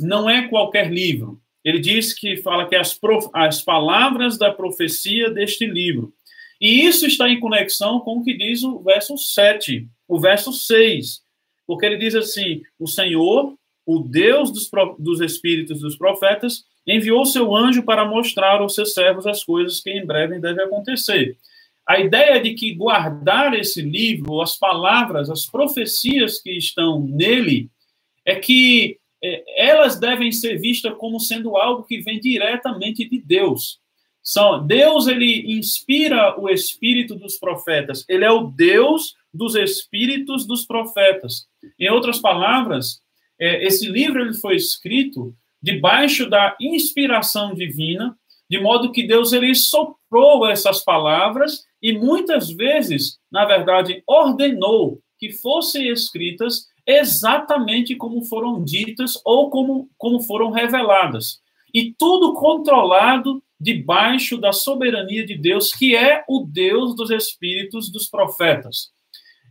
não 0.00 0.28
é 0.28 0.48
qualquer 0.48 0.92
livro. 0.92 1.40
Ele 1.64 1.78
diz 1.78 2.14
que 2.14 2.36
fala 2.36 2.68
que 2.68 2.76
as, 2.76 2.94
prof, 2.94 3.28
as 3.32 3.62
palavras 3.62 4.38
da 4.38 4.52
profecia 4.52 5.30
deste 5.30 5.66
livro. 5.66 6.12
E 6.60 6.84
isso 6.86 7.06
está 7.06 7.28
em 7.28 7.40
conexão 7.40 8.00
com 8.00 8.18
o 8.18 8.24
que 8.24 8.36
diz 8.36 8.62
o 8.62 8.80
verso 8.80 9.16
7, 9.16 9.86
o 10.06 10.20
verso 10.20 10.52
6. 10.52 11.20
Porque 11.66 11.86
ele 11.86 11.98
diz 11.98 12.14
assim: 12.14 12.62
O 12.78 12.86
Senhor, 12.86 13.54
o 13.84 14.00
Deus 14.00 14.50
dos, 14.50 14.68
dos 14.98 15.20
espíritos 15.20 15.80
dos 15.80 15.96
profetas, 15.96 16.64
enviou 16.86 17.26
seu 17.26 17.54
anjo 17.54 17.82
para 17.82 18.04
mostrar 18.04 18.60
aos 18.60 18.74
seus 18.74 18.94
servos 18.94 19.26
as 19.26 19.44
coisas 19.44 19.80
que 19.80 19.90
em 19.90 20.04
breve 20.04 20.40
devem 20.40 20.64
acontecer. 20.64 21.36
A 21.88 21.98
ideia 21.98 22.38
de 22.40 22.52
que 22.52 22.74
guardar 22.74 23.54
esse 23.54 23.80
livro, 23.80 24.42
as 24.42 24.58
palavras, 24.58 25.30
as 25.30 25.46
profecias 25.46 26.38
que 26.38 26.50
estão 26.50 27.00
nele, 27.00 27.70
é 28.26 28.36
que 28.36 28.98
é, 29.24 29.70
elas 29.70 29.98
devem 29.98 30.30
ser 30.30 30.58
vistas 30.58 30.94
como 30.98 31.18
sendo 31.18 31.56
algo 31.56 31.84
que 31.84 32.00
vem 32.00 32.20
diretamente 32.20 33.08
de 33.08 33.18
Deus. 33.18 33.80
São, 34.22 34.66
Deus 34.66 35.06
ele 35.06 35.58
inspira 35.58 36.38
o 36.38 36.50
espírito 36.50 37.14
dos 37.14 37.38
profetas. 37.38 38.04
Ele 38.06 38.24
é 38.24 38.30
o 38.30 38.48
Deus 38.48 39.14
dos 39.32 39.54
espíritos 39.54 40.46
dos 40.46 40.66
profetas. 40.66 41.46
Em 41.78 41.88
outras 41.88 42.18
palavras, 42.18 43.00
é, 43.40 43.64
esse 43.64 43.88
livro 43.88 44.20
ele 44.20 44.34
foi 44.34 44.56
escrito 44.56 45.34
debaixo 45.62 46.28
da 46.28 46.54
inspiração 46.60 47.54
divina, 47.54 48.14
de 48.48 48.60
modo 48.60 48.92
que 48.92 49.06
Deus 49.06 49.32
ele 49.32 49.54
soprou 49.54 50.46
essas 50.46 50.82
palavras 50.82 51.64
e 51.82 51.92
muitas 51.92 52.50
vezes, 52.50 53.18
na 53.30 53.44
verdade, 53.44 54.02
ordenou 54.06 55.00
que 55.18 55.32
fossem 55.32 55.88
escritas 55.88 56.66
exatamente 56.86 57.94
como 57.94 58.24
foram 58.24 58.64
ditas 58.64 59.20
ou 59.24 59.50
como, 59.50 59.88
como 59.98 60.20
foram 60.22 60.50
reveladas. 60.50 61.40
E 61.74 61.94
tudo 61.98 62.32
controlado 62.32 63.42
debaixo 63.60 64.38
da 64.38 64.52
soberania 64.52 65.26
de 65.26 65.36
Deus, 65.36 65.72
que 65.72 65.94
é 65.94 66.24
o 66.28 66.46
Deus 66.46 66.94
dos 66.94 67.10
espíritos 67.10 67.90
dos 67.90 68.08
profetas. 68.08 68.90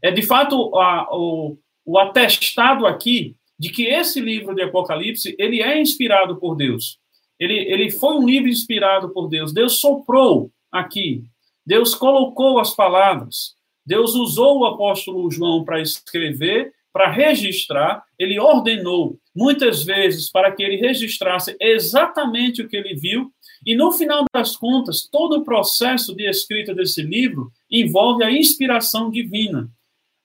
É 0.01 0.09
de 0.09 0.21
fato 0.21 0.75
a, 0.79 1.07
o, 1.11 1.57
o 1.85 1.99
atestado 1.99 2.87
aqui 2.87 3.35
de 3.59 3.69
que 3.69 3.83
esse 3.83 4.19
livro 4.19 4.55
de 4.55 4.63
Apocalipse 4.63 5.35
ele 5.37 5.61
é 5.61 5.79
inspirado 5.79 6.37
por 6.39 6.55
Deus. 6.55 6.99
Ele, 7.39 7.53
ele 7.53 7.91
foi 7.91 8.15
um 8.15 8.25
livro 8.25 8.49
inspirado 8.49 9.09
por 9.09 9.27
Deus. 9.27 9.53
Deus 9.53 9.79
soprou 9.79 10.51
aqui. 10.71 11.23
Deus 11.65 11.93
colocou 11.93 12.59
as 12.59 12.73
palavras. 12.73 13.55
Deus 13.85 14.15
usou 14.15 14.59
o 14.59 14.65
apóstolo 14.65 15.29
João 15.31 15.63
para 15.63 15.81
escrever 15.81 16.73
para 16.97 17.11
registrar, 17.11 18.03
ele 18.17 18.39
ordenou 18.39 19.19
muitas 19.35 19.83
vezes 19.83 20.31
para 20.31 20.51
que 20.51 20.63
ele 20.63 20.77
registrasse 20.77 21.55
exatamente 21.61 22.63
o 22.63 22.67
que 22.67 22.75
ele 22.75 22.95
viu, 22.95 23.31
e 23.63 23.75
no 23.75 23.91
final 23.91 24.25
das 24.33 24.57
contas, 24.57 25.07
todo 25.07 25.37
o 25.37 25.43
processo 25.43 26.15
de 26.15 26.27
escrita 26.27 26.73
desse 26.73 27.03
livro 27.03 27.51
envolve 27.69 28.23
a 28.23 28.31
inspiração 28.31 29.11
divina. 29.11 29.69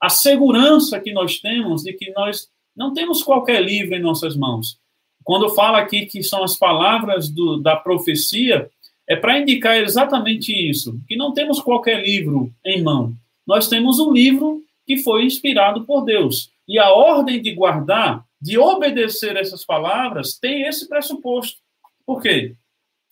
A 0.00 0.08
segurança 0.08 0.98
que 0.98 1.12
nós 1.12 1.38
temos 1.40 1.82
de 1.82 1.92
que 1.92 2.10
nós 2.12 2.48
não 2.74 2.94
temos 2.94 3.22
qualquer 3.22 3.62
livro 3.62 3.94
em 3.94 4.00
nossas 4.00 4.34
mãos. 4.34 4.78
Quando 5.24 5.54
fala 5.54 5.78
aqui 5.78 6.06
que 6.06 6.22
são 6.22 6.42
as 6.42 6.56
palavras 6.56 7.28
do, 7.28 7.58
da 7.58 7.76
profecia, 7.76 8.70
é 9.08 9.16
para 9.16 9.38
indicar 9.38 9.76
exatamente 9.76 10.52
isso, 10.52 11.00
que 11.06 11.16
não 11.16 11.32
temos 11.32 11.60
qualquer 11.60 12.02
livro 12.04 12.52
em 12.64 12.82
mão. 12.82 13.14
Nós 13.46 13.68
temos 13.68 13.98
um 13.98 14.12
livro 14.12 14.62
que 14.86 14.98
foi 14.98 15.24
inspirado 15.24 15.84
por 15.84 16.04
Deus. 16.04 16.50
E 16.66 16.78
a 16.78 16.92
ordem 16.92 17.40
de 17.42 17.52
guardar, 17.52 18.24
de 18.40 18.58
obedecer 18.58 19.36
essas 19.36 19.64
palavras, 19.64 20.38
tem 20.38 20.62
esse 20.62 20.88
pressuposto. 20.88 21.58
Por 22.06 22.20
quê? 22.22 22.54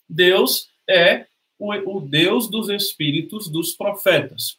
Deus 0.09 0.67
é 0.89 1.25
o, 1.59 1.71
o 1.97 2.01
Deus 2.01 2.49
dos 2.49 2.69
espíritos 2.69 3.47
dos 3.47 3.73
profetas. 3.73 4.57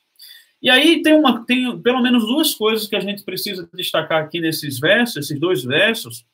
E 0.63 0.71
aí 0.71 1.03
tem, 1.03 1.15
uma, 1.15 1.45
tem 1.45 1.77
pelo 1.81 2.01
menos 2.01 2.25
duas 2.25 2.55
coisas 2.55 2.87
que 2.87 2.95
a 2.95 3.01
gente 3.01 3.25
precisa 3.25 3.69
destacar 3.75 4.23
aqui 4.23 4.41
nesses 4.41 4.79
versos, 4.79 5.17
esses 5.17 5.41
dois 5.41 5.65
versos, 5.65 6.25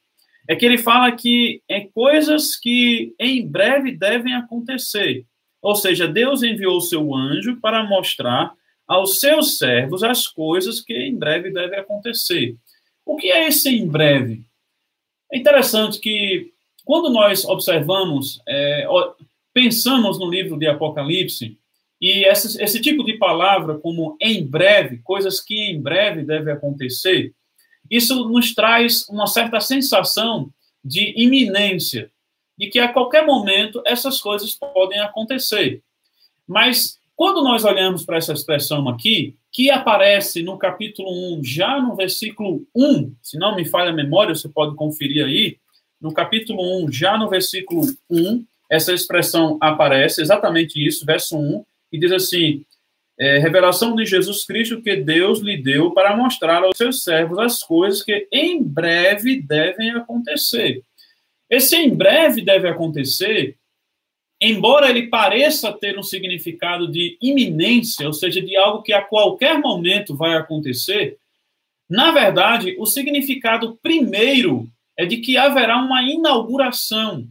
é 0.49 0.57
que 0.57 0.65
ele 0.65 0.79
fala 0.79 1.13
que 1.13 1.63
é 1.69 1.81
coisas 1.81 2.57
que 2.57 3.15
em 3.21 3.47
breve 3.47 3.93
devem 3.93 4.35
acontecer. 4.35 5.27
Ou 5.61 5.77
seja, 5.77 6.09
Deus 6.09 6.43
enviou 6.43 6.79
o 6.79 6.81
seu 6.81 7.15
anjo 7.15 7.61
para 7.61 7.85
mostrar 7.85 8.55
aos 8.87 9.21
seus 9.21 9.59
servos 9.59 10.03
as 10.03 10.27
coisas 10.27 10.81
que 10.81 10.95
em 10.95 11.15
breve 11.15 11.51
devem 11.51 11.79
acontecer. 11.79 12.57
O 13.05 13.17
que 13.17 13.31
é 13.31 13.47
esse 13.47 13.69
em 13.69 13.87
breve? 13.87 14.43
É 15.31 15.37
interessante 15.37 16.01
que, 16.01 16.51
quando 16.83 17.11
nós 17.11 17.45
observamos, 17.45 18.41
é, 18.49 18.87
pensamos 19.53 20.19
no 20.19 20.31
livro 20.31 20.59
de 20.59 20.67
Apocalipse, 20.67 21.59
e 22.01 22.25
esse, 22.27 22.63
esse 22.63 22.81
tipo 22.81 23.05
de 23.05 23.19
palavra, 23.19 23.77
como 23.77 24.17
em 24.21 24.47
breve, 24.47 24.99
coisas 25.03 25.41
que 25.41 25.73
em 25.73 25.83
breve 25.83 26.23
devem 26.23 26.55
acontecer, 26.55 27.35
isso 27.91 28.29
nos 28.29 28.55
traz 28.55 29.07
uma 29.09 29.27
certa 29.27 29.61
sensação 29.61 30.51
de 30.85 31.15
iminência, 31.17 32.11
de 32.57 32.69
que 32.69 32.79
a 32.79 32.93
qualquer 32.93 33.25
momento 33.25 33.83
essas 33.87 34.21
coisas 34.21 34.55
podem 34.55 35.01
acontecer. 35.01 35.83
Mas 36.47 36.99
quando 37.15 37.43
nós 37.43 37.65
olhamos 37.65 38.05
para 38.05 38.17
essa 38.17 38.33
expressão 38.33 38.89
aqui, 38.89 39.37
que 39.53 39.71
aparece 39.71 40.43
no 40.43 40.57
capítulo 40.57 41.11
1, 41.39 41.45
já 41.45 41.81
no 41.81 41.97
versículo 41.97 42.65
1, 42.75 43.15
se 43.23 43.37
não 43.39 43.57
me 43.57 43.65
falha 43.65 43.91
a 43.91 43.95
memória, 43.95 44.35
você 44.35 44.49
pode 44.49 44.77
conferir 44.77 45.25
aí, 45.25 45.57
no 46.01 46.13
capítulo 46.13 46.85
1, 46.85 46.93
já 46.93 47.19
no 47.19 47.29
versículo 47.29 47.83
1, 48.09 48.45
essa 48.71 48.93
expressão 48.93 49.59
aparece, 49.61 50.21
exatamente 50.21 50.85
isso, 50.85 51.05
verso 51.05 51.37
1, 51.37 51.65
e 51.93 51.99
diz 51.99 52.13
assim: 52.13 52.65
é, 53.19 53.39
revelação 53.39 53.97
de 53.97 54.07
Jesus 54.07 54.45
Cristo 54.45 54.81
que 54.81 54.95
Deus 54.95 55.41
lhe 55.41 55.57
deu 55.57 55.91
para 55.91 56.17
mostrar 56.17 56.63
aos 56.63 56.77
seus 56.77 57.03
servos 57.03 57.39
as 57.39 57.63
coisas 57.63 58.03
que 58.03 58.29
em 58.33 58.63
breve 58.63 59.43
devem 59.43 59.91
acontecer. 59.91 60.83
Esse 61.51 61.77
em 61.77 61.95
breve 61.95 62.43
deve 62.43 62.69
acontecer, 62.69 63.57
embora 64.41 64.89
ele 64.89 65.09
pareça 65.09 65.73
ter 65.73 65.99
um 65.99 66.03
significado 66.03 66.91
de 66.91 67.19
iminência, 67.21 68.07
ou 68.07 68.13
seja, 68.13 68.41
de 68.41 68.57
algo 68.57 68.83
que 68.83 68.93
a 68.93 69.03
qualquer 69.03 69.59
momento 69.59 70.15
vai 70.15 70.37
acontecer, 70.37 71.19
na 71.89 72.13
verdade, 72.13 72.77
o 72.79 72.85
significado 72.85 73.77
primeiro 73.83 74.69
é 74.97 75.07
de 75.07 75.17
que 75.17 75.39
haverá 75.39 75.79
uma 75.79 76.03
inauguração. 76.03 77.27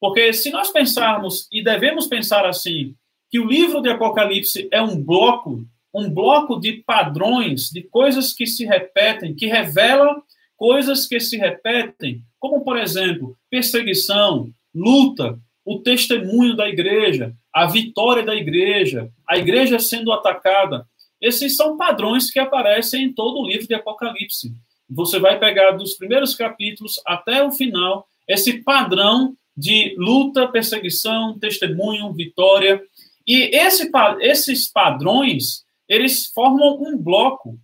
Porque 0.00 0.32
se 0.32 0.50
nós 0.50 0.70
pensarmos, 0.70 1.48
e 1.52 1.62
devemos 1.62 2.06
pensar 2.06 2.44
assim, 2.44 2.94
que 3.30 3.38
o 3.40 3.46
livro 3.46 3.80
de 3.80 3.88
Apocalipse 3.88 4.68
é 4.70 4.80
um 4.80 5.02
bloco, 5.02 5.64
um 5.94 6.10
bloco 6.10 6.58
de 6.58 6.84
padrões, 6.86 7.70
de 7.70 7.82
coisas 7.82 8.32
que 8.32 8.46
se 8.46 8.64
repetem, 8.64 9.34
que 9.34 9.46
revela 9.46 10.22
coisas 10.56 11.06
que 11.06 11.20
se 11.20 11.36
repetem, 11.36 12.22
como, 12.38 12.64
por 12.64 12.78
exemplo, 12.78 13.36
perseguição, 13.50 14.48
luta, 14.74 15.38
o 15.64 15.80
testemunho 15.80 16.54
da 16.54 16.68
igreja, 16.68 17.34
a 17.52 17.66
vitória 17.66 18.22
da 18.22 18.34
igreja, 18.34 19.10
a 19.28 19.36
igreja 19.36 19.78
sendo 19.78 20.12
atacada. 20.12 20.86
Esses 21.20 21.56
são 21.56 21.76
padrões 21.76 22.30
que 22.30 22.38
aparecem 22.38 23.04
em 23.04 23.12
todo 23.12 23.40
o 23.40 23.46
livro 23.46 23.66
de 23.66 23.74
Apocalipse. 23.74 24.52
Você 24.88 25.18
vai 25.18 25.38
pegar 25.38 25.72
dos 25.72 25.94
primeiros 25.94 26.34
capítulos 26.34 27.00
até 27.04 27.42
o 27.42 27.50
final 27.50 28.06
esse 28.28 28.62
padrão 28.62 29.36
de 29.56 29.94
luta, 29.96 30.48
perseguição, 30.48 31.38
testemunho, 31.38 32.12
vitória. 32.12 32.82
E 33.26 33.56
esse, 33.56 33.90
esses 34.20 34.70
padrões, 34.70 35.64
eles 35.88 36.26
formam 36.26 36.80
um 36.80 36.96
bloco, 36.96 37.58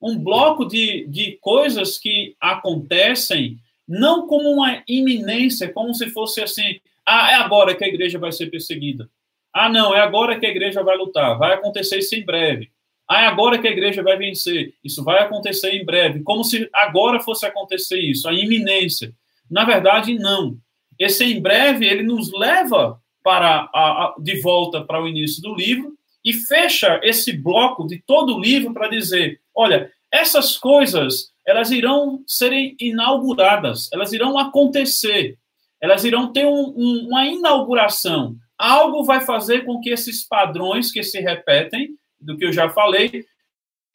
um 0.00 0.16
bloco 0.16 0.64
de, 0.64 1.06
de 1.08 1.38
coisas 1.40 1.98
que 1.98 2.36
acontecem 2.40 3.58
não 3.86 4.26
como 4.26 4.50
uma 4.50 4.82
iminência, 4.86 5.72
como 5.72 5.94
se 5.94 6.10
fosse 6.10 6.42
assim, 6.42 6.78
ah, 7.06 7.32
é 7.32 7.34
agora 7.36 7.74
que 7.74 7.82
a 7.82 7.88
igreja 7.88 8.18
vai 8.18 8.30
ser 8.30 8.50
perseguida. 8.50 9.08
Ah, 9.52 9.68
não, 9.68 9.94
é 9.94 10.00
agora 10.00 10.38
que 10.38 10.44
a 10.44 10.50
igreja 10.50 10.82
vai 10.82 10.96
lutar, 10.96 11.38
vai 11.38 11.54
acontecer 11.54 11.98
isso 11.98 12.14
em 12.14 12.24
breve. 12.24 12.70
Ah, 13.08 13.22
é 13.22 13.26
agora 13.26 13.58
que 13.58 13.66
a 13.66 13.70
igreja 13.70 14.02
vai 14.02 14.18
vencer. 14.18 14.74
Isso 14.84 15.02
vai 15.02 15.22
acontecer 15.22 15.70
em 15.70 15.84
breve. 15.84 16.22
Como 16.22 16.44
se 16.44 16.68
agora 16.74 17.18
fosse 17.18 17.46
acontecer 17.46 17.98
isso, 17.98 18.28
a 18.28 18.34
iminência. 18.34 19.14
Na 19.50 19.64
verdade, 19.64 20.14
não. 20.18 20.58
Esse 20.98 21.24
em 21.24 21.40
breve, 21.40 21.86
ele 21.86 22.02
nos 22.02 22.30
leva 22.30 23.00
para 23.28 23.68
a, 23.74 24.04
a, 24.04 24.14
de 24.18 24.40
volta 24.40 24.82
para 24.82 25.02
o 25.02 25.06
início 25.06 25.42
do 25.42 25.54
livro 25.54 25.94
e 26.24 26.32
fecha 26.32 26.98
esse 27.02 27.30
bloco 27.30 27.86
de 27.86 28.02
todo 28.06 28.34
o 28.34 28.40
livro 28.40 28.72
para 28.72 28.88
dizer, 28.88 29.38
olha, 29.54 29.92
essas 30.10 30.56
coisas, 30.56 31.30
elas 31.46 31.70
irão 31.70 32.24
serem 32.26 32.74
inauguradas, 32.80 33.92
elas 33.92 34.14
irão 34.14 34.38
acontecer, 34.38 35.36
elas 35.78 36.04
irão 36.04 36.32
ter 36.32 36.46
um, 36.46 36.72
um, 36.74 37.08
uma 37.08 37.26
inauguração. 37.26 38.34
Algo 38.56 39.04
vai 39.04 39.20
fazer 39.20 39.66
com 39.66 39.78
que 39.78 39.90
esses 39.90 40.26
padrões 40.26 40.90
que 40.90 41.02
se 41.02 41.20
repetem, 41.20 41.90
do 42.18 42.34
que 42.38 42.46
eu 42.46 42.52
já 42.52 42.70
falei, 42.70 43.26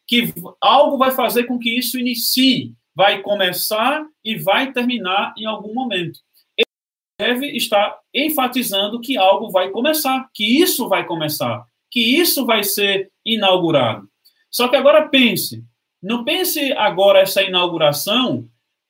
que 0.06 0.32
algo 0.62 0.96
vai 0.96 1.10
fazer 1.10 1.46
com 1.46 1.58
que 1.58 1.76
isso 1.76 1.98
inicie, 1.98 2.72
vai 2.94 3.24
começar 3.24 4.06
e 4.24 4.36
vai 4.36 4.72
terminar 4.72 5.34
em 5.36 5.48
algum 5.48 5.74
momento. 5.74 6.20
Ele 7.24 7.34
deve 7.34 7.58
estar 7.58 7.98
enfatizando 8.14 9.00
que 9.00 9.18
algo 9.18 9.50
vai 9.50 9.70
começar, 9.70 10.30
que 10.34 10.62
isso 10.62 10.90
vai 10.90 11.06
começar, 11.06 11.66
que 11.90 12.20
isso 12.20 12.46
vai 12.46 12.64
ser 12.64 13.12
inaugurado. 13.26 14.08
Só 14.52 14.68
que 14.68 14.76
agora 14.76 15.08
pense, 15.08 15.64
não 16.02 16.24
pense 16.24 16.74
agora 16.74 17.20
essa 17.20 17.42
inauguração 17.42 18.48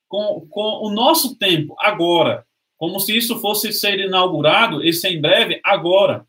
com, 0.08 0.47
com 0.49 0.86
o 0.86 0.91
nosso 0.91 1.38
tempo, 1.38 1.75
agora, 1.79 2.45
como 2.77 2.99
se 2.99 3.15
isso 3.15 3.39
fosse 3.39 3.71
ser 3.71 3.99
inaugurado, 3.99 4.84
esse 4.84 5.08
em 5.08 5.21
breve, 5.21 5.60
agora. 5.63 6.25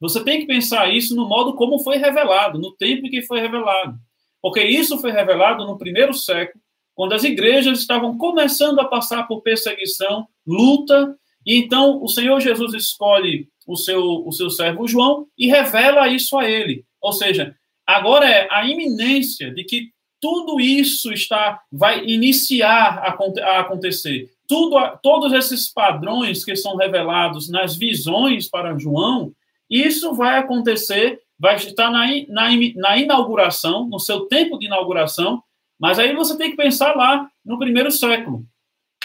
Você 0.00 0.22
tem 0.22 0.40
que 0.40 0.46
pensar 0.46 0.92
isso 0.92 1.14
no 1.14 1.28
modo 1.28 1.54
como 1.54 1.80
foi 1.80 1.96
revelado, 1.96 2.58
no 2.58 2.72
tempo 2.76 3.06
em 3.06 3.10
que 3.10 3.22
foi 3.22 3.40
revelado. 3.40 3.98
Porque 4.40 4.62
isso 4.62 4.98
foi 4.98 5.10
revelado 5.10 5.66
no 5.66 5.76
primeiro 5.76 6.14
século, 6.14 6.62
quando 6.94 7.12
as 7.12 7.24
igrejas 7.24 7.80
estavam 7.80 8.16
começando 8.16 8.78
a 8.80 8.84
passar 8.84 9.24
por 9.28 9.42
perseguição, 9.42 10.26
luta, 10.46 11.16
e 11.46 11.56
então 11.56 12.02
o 12.02 12.08
Senhor 12.08 12.40
Jesus 12.40 12.74
escolhe 12.74 13.48
o 13.66 13.76
seu, 13.76 14.02
o 14.26 14.32
seu 14.32 14.50
servo 14.50 14.86
João 14.86 15.26
e 15.36 15.46
revela 15.46 16.08
isso 16.08 16.36
a 16.38 16.48
ele. 16.48 16.84
Ou 17.00 17.12
seja, 17.12 17.54
agora 17.86 18.28
é 18.28 18.48
a 18.50 18.66
iminência 18.66 19.52
de 19.52 19.64
que 19.64 19.90
tudo 20.20 20.60
isso 20.60 21.12
está 21.12 21.60
vai 21.70 22.04
iniciar 22.04 22.98
a, 22.98 23.16
a 23.44 23.60
acontecer. 23.60 24.30
Tudo, 24.48 24.76
todos 25.02 25.32
esses 25.32 25.68
padrões 25.68 26.44
que 26.44 26.56
são 26.56 26.76
revelados 26.76 27.48
nas 27.48 27.76
visões 27.76 28.48
para 28.48 28.78
João 28.78 29.32
isso 29.68 30.14
vai 30.14 30.38
acontecer, 30.38 31.20
vai 31.38 31.56
estar 31.56 31.90
na, 31.90 32.06
na, 32.28 32.48
na 32.76 32.98
inauguração, 32.98 33.86
no 33.86 33.98
seu 33.98 34.20
tempo 34.26 34.58
de 34.58 34.66
inauguração, 34.66 35.42
mas 35.78 35.98
aí 35.98 36.14
você 36.14 36.36
tem 36.36 36.50
que 36.50 36.56
pensar 36.56 36.96
lá 36.96 37.28
no 37.44 37.58
primeiro 37.58 37.90
século. 37.90 38.44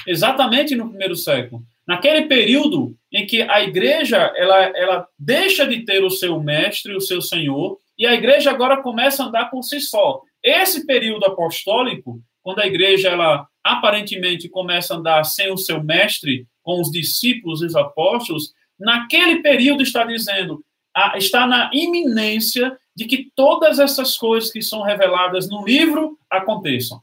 Exatamente 0.07 0.75
no 0.75 0.89
primeiro 0.89 1.15
século. 1.15 1.63
Naquele 1.87 2.27
período 2.27 2.95
em 3.11 3.25
que 3.25 3.41
a 3.41 3.61
igreja 3.61 4.33
ela, 4.35 4.57
ela 4.77 5.07
deixa 5.19 5.67
de 5.67 5.83
ter 5.83 6.03
o 6.03 6.09
seu 6.09 6.39
mestre, 6.41 6.95
o 6.95 7.01
seu 7.01 7.21
senhor, 7.21 7.77
e 7.97 8.07
a 8.07 8.13
igreja 8.13 8.51
agora 8.51 8.81
começa 8.81 9.23
a 9.23 9.27
andar 9.27 9.45
por 9.49 9.63
si 9.63 9.79
só. 9.79 10.21
Esse 10.41 10.85
período 10.85 11.25
apostólico, 11.25 12.21
quando 12.41 12.59
a 12.59 12.67
igreja 12.67 13.09
ela 13.09 13.47
aparentemente 13.63 14.49
começa 14.49 14.93
a 14.93 14.97
andar 14.97 15.23
sem 15.23 15.51
o 15.51 15.57
seu 15.57 15.83
mestre, 15.83 16.47
com 16.61 16.81
os 16.81 16.89
discípulos 16.89 17.61
e 17.61 17.65
os 17.65 17.75
apóstolos, 17.75 18.53
naquele 18.79 19.41
período 19.41 19.83
está 19.83 20.05
dizendo, 20.05 20.63
está 21.15 21.45
na 21.45 21.69
iminência 21.73 22.77
de 22.95 23.05
que 23.05 23.31
todas 23.35 23.79
essas 23.79 24.17
coisas 24.17 24.51
que 24.51 24.61
são 24.61 24.81
reveladas 24.81 25.49
no 25.49 25.65
livro 25.65 26.17
aconteçam. 26.29 27.01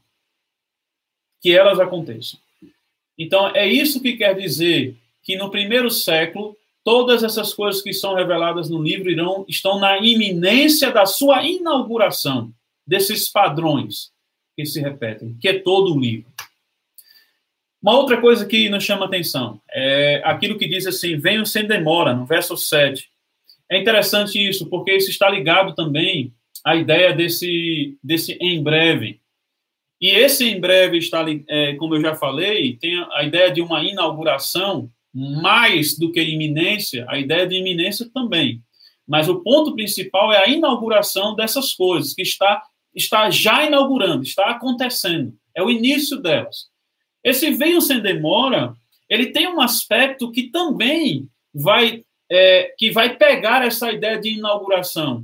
Que 1.41 1.55
elas 1.55 1.79
aconteçam. 1.79 2.39
Então, 3.21 3.49
é 3.55 3.67
isso 3.67 4.01
que 4.01 4.13
quer 4.13 4.35
dizer 4.35 4.97
que 5.23 5.35
no 5.35 5.51
primeiro 5.51 5.91
século, 5.91 6.57
todas 6.83 7.23
essas 7.23 7.53
coisas 7.53 7.79
que 7.79 7.93
são 7.93 8.15
reveladas 8.15 8.67
no 8.67 8.81
livro 8.81 9.11
irão, 9.11 9.45
estão 9.47 9.79
na 9.79 9.99
iminência 9.99 10.91
da 10.91 11.05
sua 11.05 11.45
inauguração, 11.45 12.51
desses 12.85 13.29
padrões 13.29 14.11
que 14.57 14.65
se 14.65 14.81
repetem, 14.81 15.37
que 15.39 15.47
é 15.47 15.59
todo 15.59 15.93
o 15.93 15.99
livro. 15.99 16.31
Uma 17.79 17.95
outra 17.95 18.19
coisa 18.19 18.43
que 18.43 18.69
nos 18.69 18.83
chama 18.83 19.05
atenção 19.05 19.61
é 19.71 20.23
aquilo 20.25 20.57
que 20.57 20.67
diz 20.67 20.87
assim: 20.87 21.19
venham 21.19 21.45
sem 21.45 21.67
demora, 21.67 22.15
no 22.15 22.25
verso 22.25 22.57
7. 22.57 23.07
É 23.69 23.79
interessante 23.79 24.37
isso, 24.37 24.67
porque 24.67 24.95
isso 24.95 25.11
está 25.11 25.29
ligado 25.29 25.75
também 25.75 26.33
à 26.65 26.75
ideia 26.75 27.13
desse, 27.13 27.97
desse 28.03 28.33
em 28.41 28.63
breve. 28.63 29.20
E 30.01 30.09
esse 30.09 30.45
em 30.49 30.59
breve 30.59 30.97
está, 30.97 31.23
é, 31.47 31.75
como 31.75 31.95
eu 31.95 32.01
já 32.01 32.15
falei, 32.15 32.75
tem 32.77 33.05
a 33.13 33.23
ideia 33.23 33.51
de 33.51 33.61
uma 33.61 33.83
inauguração 33.83 34.89
mais 35.13 35.97
do 35.97 36.11
que 36.11 36.21
iminência, 36.21 37.05
a 37.07 37.19
ideia 37.19 37.45
de 37.45 37.55
iminência 37.55 38.09
também. 38.11 38.61
Mas 39.07 39.29
o 39.29 39.43
ponto 39.43 39.75
principal 39.75 40.33
é 40.33 40.37
a 40.43 40.49
inauguração 40.49 41.35
dessas 41.35 41.73
coisas, 41.73 42.13
que 42.13 42.23
está, 42.23 42.63
está 42.95 43.29
já 43.29 43.65
inaugurando, 43.65 44.23
está 44.23 44.45
acontecendo. 44.45 45.33
É 45.55 45.61
o 45.61 45.69
início 45.69 46.17
delas. 46.17 46.71
Esse 47.23 47.51
venho 47.51 47.81
sem 47.81 48.01
demora, 48.01 48.73
ele 49.07 49.27
tem 49.27 49.47
um 49.47 49.61
aspecto 49.61 50.31
que 50.31 50.49
também 50.49 51.27
vai, 51.53 52.03
é, 52.31 52.73
que 52.77 52.89
vai 52.89 53.17
pegar 53.17 53.63
essa 53.63 53.91
ideia 53.91 54.19
de 54.19 54.29
inauguração. 54.29 55.23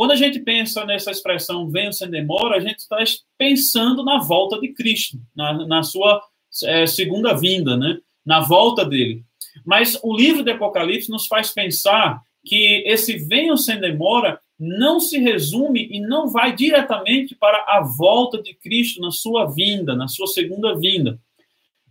Quando 0.00 0.12
a 0.12 0.16
gente 0.16 0.40
pensa 0.40 0.82
nessa 0.86 1.10
expressão 1.10 1.68
venho 1.68 1.92
sem 1.92 2.08
demora, 2.08 2.56
a 2.56 2.60
gente 2.60 2.78
está 2.78 2.96
pensando 3.36 4.02
na 4.02 4.16
volta 4.16 4.58
de 4.58 4.68
Cristo, 4.68 5.20
na, 5.36 5.52
na 5.66 5.82
sua 5.82 6.22
é, 6.64 6.86
segunda 6.86 7.34
vinda, 7.34 7.76
né? 7.76 7.98
na 8.24 8.40
volta 8.40 8.82
dele. 8.82 9.22
Mas 9.62 10.00
o 10.02 10.16
livro 10.16 10.42
de 10.42 10.52
Apocalipse 10.52 11.10
nos 11.10 11.26
faz 11.26 11.50
pensar 11.50 12.18
que 12.46 12.82
esse 12.86 13.18
venho 13.18 13.58
sem 13.58 13.78
demora 13.78 14.40
não 14.58 15.00
se 15.00 15.18
resume 15.18 15.86
e 15.92 16.00
não 16.00 16.30
vai 16.30 16.56
diretamente 16.56 17.34
para 17.34 17.62
a 17.68 17.82
volta 17.82 18.40
de 18.40 18.54
Cristo 18.54 19.02
na 19.02 19.10
sua 19.10 19.52
vinda, 19.52 19.94
na 19.94 20.08
sua 20.08 20.28
segunda 20.28 20.74
vinda. 20.78 21.20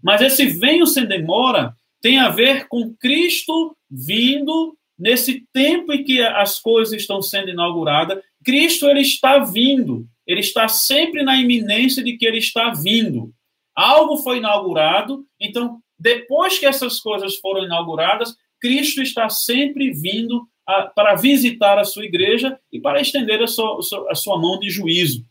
Mas 0.01 0.19
esse 0.21 0.47
venho 0.47 0.87
sem 0.87 1.05
demora 1.05 1.75
tem 2.01 2.17
a 2.17 2.29
ver 2.29 2.67
com 2.67 2.91
Cristo 2.91 3.77
vindo 3.87 4.75
nesse 4.99 5.47
tempo 5.53 5.93
em 5.93 6.03
que 6.03 6.21
as 6.21 6.59
coisas 6.59 6.93
estão 6.93 7.21
sendo 7.21 7.49
inauguradas. 7.49 8.21
Cristo 8.43 8.87
ele 8.87 9.01
está 9.01 9.39
vindo, 9.39 10.05
ele 10.27 10.41
está 10.41 10.67
sempre 10.67 11.23
na 11.23 11.37
iminência 11.37 12.03
de 12.03 12.17
que 12.17 12.25
ele 12.25 12.39
está 12.39 12.71
vindo. 12.71 13.33
Algo 13.73 14.17
foi 14.17 14.37
inaugurado, 14.37 15.25
então, 15.39 15.79
depois 15.97 16.59
que 16.59 16.65
essas 16.65 16.99
coisas 16.99 17.37
foram 17.37 17.63
inauguradas, 17.63 18.35
Cristo 18.59 19.01
está 19.01 19.29
sempre 19.29 19.91
vindo 19.91 20.45
a, 20.67 20.83
para 20.83 21.15
visitar 21.15 21.79
a 21.79 21.85
sua 21.85 22.03
igreja 22.03 22.59
e 22.71 22.79
para 22.79 22.99
estender 22.99 23.41
a 23.41 23.47
sua, 23.47 23.79
a 24.09 24.15
sua 24.15 24.37
mão 24.37 24.59
de 24.59 24.69
juízo. 24.69 25.25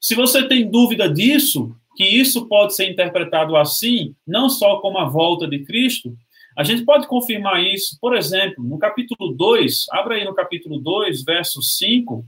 Se 0.00 0.14
você 0.14 0.46
tem 0.46 0.70
dúvida 0.70 1.12
disso, 1.12 1.74
que 1.96 2.04
isso 2.04 2.46
pode 2.46 2.76
ser 2.76 2.88
interpretado 2.88 3.56
assim, 3.56 4.14
não 4.24 4.48
só 4.48 4.76
como 4.76 4.98
a 4.98 5.08
volta 5.08 5.48
de 5.48 5.64
Cristo, 5.64 6.14
a 6.56 6.64
gente 6.64 6.84
pode 6.84 7.06
confirmar 7.06 7.62
isso, 7.62 7.98
por 8.00 8.16
exemplo, 8.16 8.64
no 8.64 8.78
capítulo 8.78 9.32
2, 9.32 9.86
abra 9.90 10.14
aí 10.14 10.24
no 10.24 10.34
capítulo 10.34 10.78
2, 10.78 11.22
verso 11.22 11.60
5, 11.60 12.24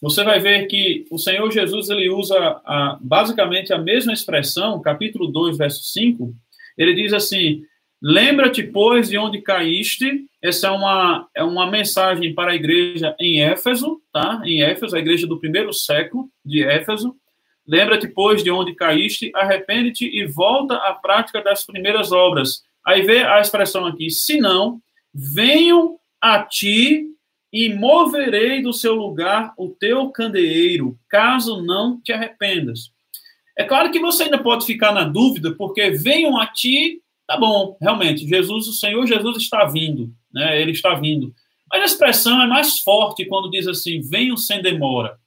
você 0.00 0.22
vai 0.24 0.38
ver 0.40 0.66
que 0.66 1.06
o 1.10 1.18
Senhor 1.18 1.50
Jesus 1.50 1.88
ele 1.88 2.10
usa 2.10 2.36
a, 2.64 2.98
basicamente 3.00 3.72
a 3.72 3.78
mesma 3.78 4.12
expressão, 4.12 4.80
capítulo 4.80 5.28
2, 5.28 5.56
verso 5.56 5.82
5, 5.84 6.34
ele 6.76 6.94
diz 6.94 7.12
assim: 7.12 7.62
Lembra-te, 8.02 8.62
pois, 8.62 9.08
de 9.08 9.16
onde 9.16 9.40
caíste. 9.40 10.26
Essa 10.42 10.68
é 10.68 10.70
uma, 10.70 11.28
é 11.34 11.42
uma 11.42 11.70
mensagem 11.70 12.34
para 12.34 12.52
a 12.52 12.54
igreja 12.54 13.16
em 13.18 13.40
Éfeso, 13.40 14.00
tá? 14.12 14.42
Em 14.44 14.62
Éfeso, 14.62 14.94
a 14.94 14.98
igreja 14.98 15.26
do 15.26 15.40
primeiro 15.40 15.72
século 15.72 16.28
de 16.44 16.62
Éfeso. 16.62 17.16
Lembra-te, 17.66 18.06
pois, 18.06 18.42
de 18.44 18.50
onde 18.50 18.74
caíste, 18.74 19.32
arrepende-te 19.34 20.06
e 20.06 20.24
volta 20.26 20.76
à 20.76 20.92
prática 20.92 21.42
das 21.42 21.64
primeiras 21.64 22.12
obras. 22.12 22.62
Aí 22.86 23.02
vê 23.02 23.24
a 23.24 23.40
expressão 23.40 23.84
aqui: 23.86 24.08
se 24.10 24.38
não, 24.40 24.80
venham 25.12 25.98
a 26.20 26.42
ti 26.42 27.06
e 27.52 27.74
moverei 27.74 28.62
do 28.62 28.72
seu 28.72 28.94
lugar 28.94 29.52
o 29.56 29.68
teu 29.68 30.10
candeeiro, 30.10 30.98
caso 31.08 31.62
não 31.62 32.00
te 32.00 32.12
arrependas. 32.12 32.92
É 33.58 33.64
claro 33.64 33.90
que 33.90 33.98
você 33.98 34.24
ainda 34.24 34.38
pode 34.38 34.66
ficar 34.66 34.92
na 34.92 35.04
dúvida, 35.04 35.52
porque 35.52 35.90
venham 35.90 36.38
a 36.38 36.46
ti, 36.46 37.00
tá 37.26 37.36
bom, 37.38 37.76
realmente, 37.80 38.28
Jesus, 38.28 38.68
o 38.68 38.72
Senhor 38.72 39.06
Jesus 39.06 39.38
está 39.38 39.64
vindo, 39.64 40.12
né? 40.32 40.60
Ele 40.60 40.72
está 40.72 40.94
vindo. 40.94 41.34
Mas 41.72 41.82
a 41.82 41.86
expressão 41.86 42.40
é 42.42 42.46
mais 42.46 42.78
forte 42.80 43.24
quando 43.24 43.50
diz 43.50 43.66
assim, 43.66 44.00
venham 44.00 44.36
sem 44.36 44.62
demora. 44.62 45.18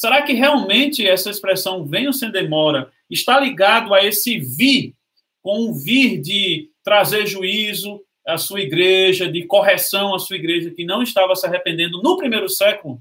Será 0.00 0.22
que 0.22 0.32
realmente 0.32 1.06
essa 1.06 1.28
expressão 1.28 1.84
venham 1.84 2.10
sem 2.10 2.30
demora 2.30 2.90
está 3.10 3.38
ligado 3.38 3.92
a 3.92 4.02
esse 4.02 4.38
vir, 4.38 4.94
com 5.42 5.68
o 5.68 5.74
vir 5.74 6.18
de 6.22 6.70
trazer 6.82 7.26
juízo 7.26 8.00
à 8.26 8.38
sua 8.38 8.62
igreja, 8.62 9.30
de 9.30 9.44
correção 9.44 10.14
à 10.14 10.18
sua 10.18 10.36
igreja 10.36 10.70
que 10.70 10.86
não 10.86 11.02
estava 11.02 11.36
se 11.36 11.46
arrependendo 11.46 12.00
no 12.00 12.16
primeiro 12.16 12.48
século? 12.48 12.98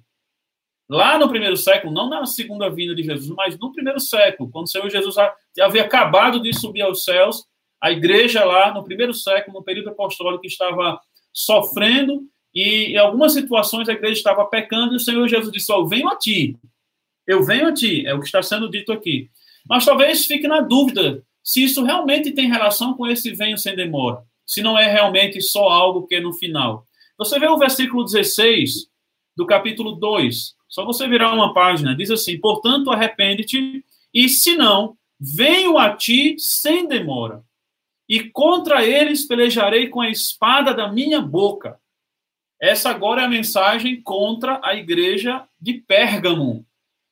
Lá 0.89 1.17
no 1.17 1.29
primeiro 1.29 1.55
século, 1.55 1.93
não 1.93 2.09
na 2.09 2.25
segunda 2.25 2.69
vinda 2.69 2.93
de 2.93 3.03
Jesus, 3.03 3.29
mas 3.29 3.57
no 3.57 3.71
primeiro 3.71 4.01
século, 4.01 4.51
quando 4.51 4.65
o 4.65 4.69
Senhor 4.69 4.89
Jesus 4.89 5.15
havia 5.57 5.83
acabado 5.83 6.41
de 6.41 6.53
subir 6.53 6.81
aos 6.81 7.05
céus, 7.05 7.45
a 7.81 7.91
igreja 7.91 8.43
lá 8.43 8.73
no 8.73 8.83
primeiro 8.83 9.13
século, 9.13 9.59
no 9.59 9.63
período 9.63 9.91
apostólico, 9.91 10.45
estava 10.45 10.99
sofrendo 11.31 12.23
e 12.53 12.87
em 12.87 12.97
algumas 12.97 13.31
situações 13.31 13.87
a 13.87 13.93
igreja 13.93 14.15
estava 14.15 14.43
pecando 14.43 14.91
e 14.91 14.97
o 14.97 14.99
Senhor 14.99 15.25
Jesus 15.29 15.49
disse: 15.49 15.71
Eu 15.71 15.87
venho 15.87 16.09
a 16.09 16.17
ti, 16.17 16.57
eu 17.29 17.43
venho 17.43 17.67
a 17.67 17.73
ti, 17.73 18.07
é 18.07 18.13
o 18.15 18.19
que 18.19 18.25
está 18.25 18.41
sendo 18.41 18.67
dito 18.67 18.91
aqui. 18.91 19.29
Mas 19.69 19.85
talvez 19.85 20.25
fique 20.25 20.47
na 20.47 20.61
dúvida 20.61 21.23
se 21.43 21.63
isso 21.63 21.83
realmente 21.83 22.31
tem 22.31 22.49
relação 22.49 22.95
com 22.95 23.05
esse 23.05 23.31
venho 23.33 23.55
sem 23.55 23.75
demora, 23.75 24.23
se 24.47 24.63
não 24.63 24.75
é 24.75 24.91
realmente 24.91 25.39
só 25.39 25.69
algo 25.69 26.07
que 26.07 26.15
é 26.15 26.19
no 26.19 26.33
final. 26.33 26.87
Você 27.19 27.37
vê 27.37 27.47
o 27.47 27.57
versículo 27.57 28.03
16 28.03 28.87
do 29.37 29.45
capítulo 29.45 29.91
2, 29.91 30.55
só 30.67 30.83
você 30.83 31.07
virar 31.07 31.31
uma 31.31 31.53
página, 31.53 31.95
diz 31.95 32.09
assim: 32.09 32.39
Portanto, 32.39 32.89
arrepende-te, 32.89 33.85
e 34.11 34.27
se 34.27 34.55
não, 34.55 34.97
venho 35.19 35.77
a 35.77 35.95
ti 35.95 36.35
sem 36.39 36.87
demora, 36.87 37.43
e 38.07 38.23
contra 38.23 38.83
eles 38.83 39.27
pelejarei 39.27 39.87
com 39.87 40.01
a 40.01 40.09
espada 40.09 40.73
da 40.73 40.91
minha 40.91 41.21
boca. 41.21 41.79
Essa 42.59 42.89
agora 42.89 43.21
é 43.21 43.25
a 43.25 43.29
mensagem 43.29 44.01
contra 44.01 44.59
a 44.63 44.73
igreja 44.73 45.47
de 45.61 45.73
Pérgamo. 45.75 46.65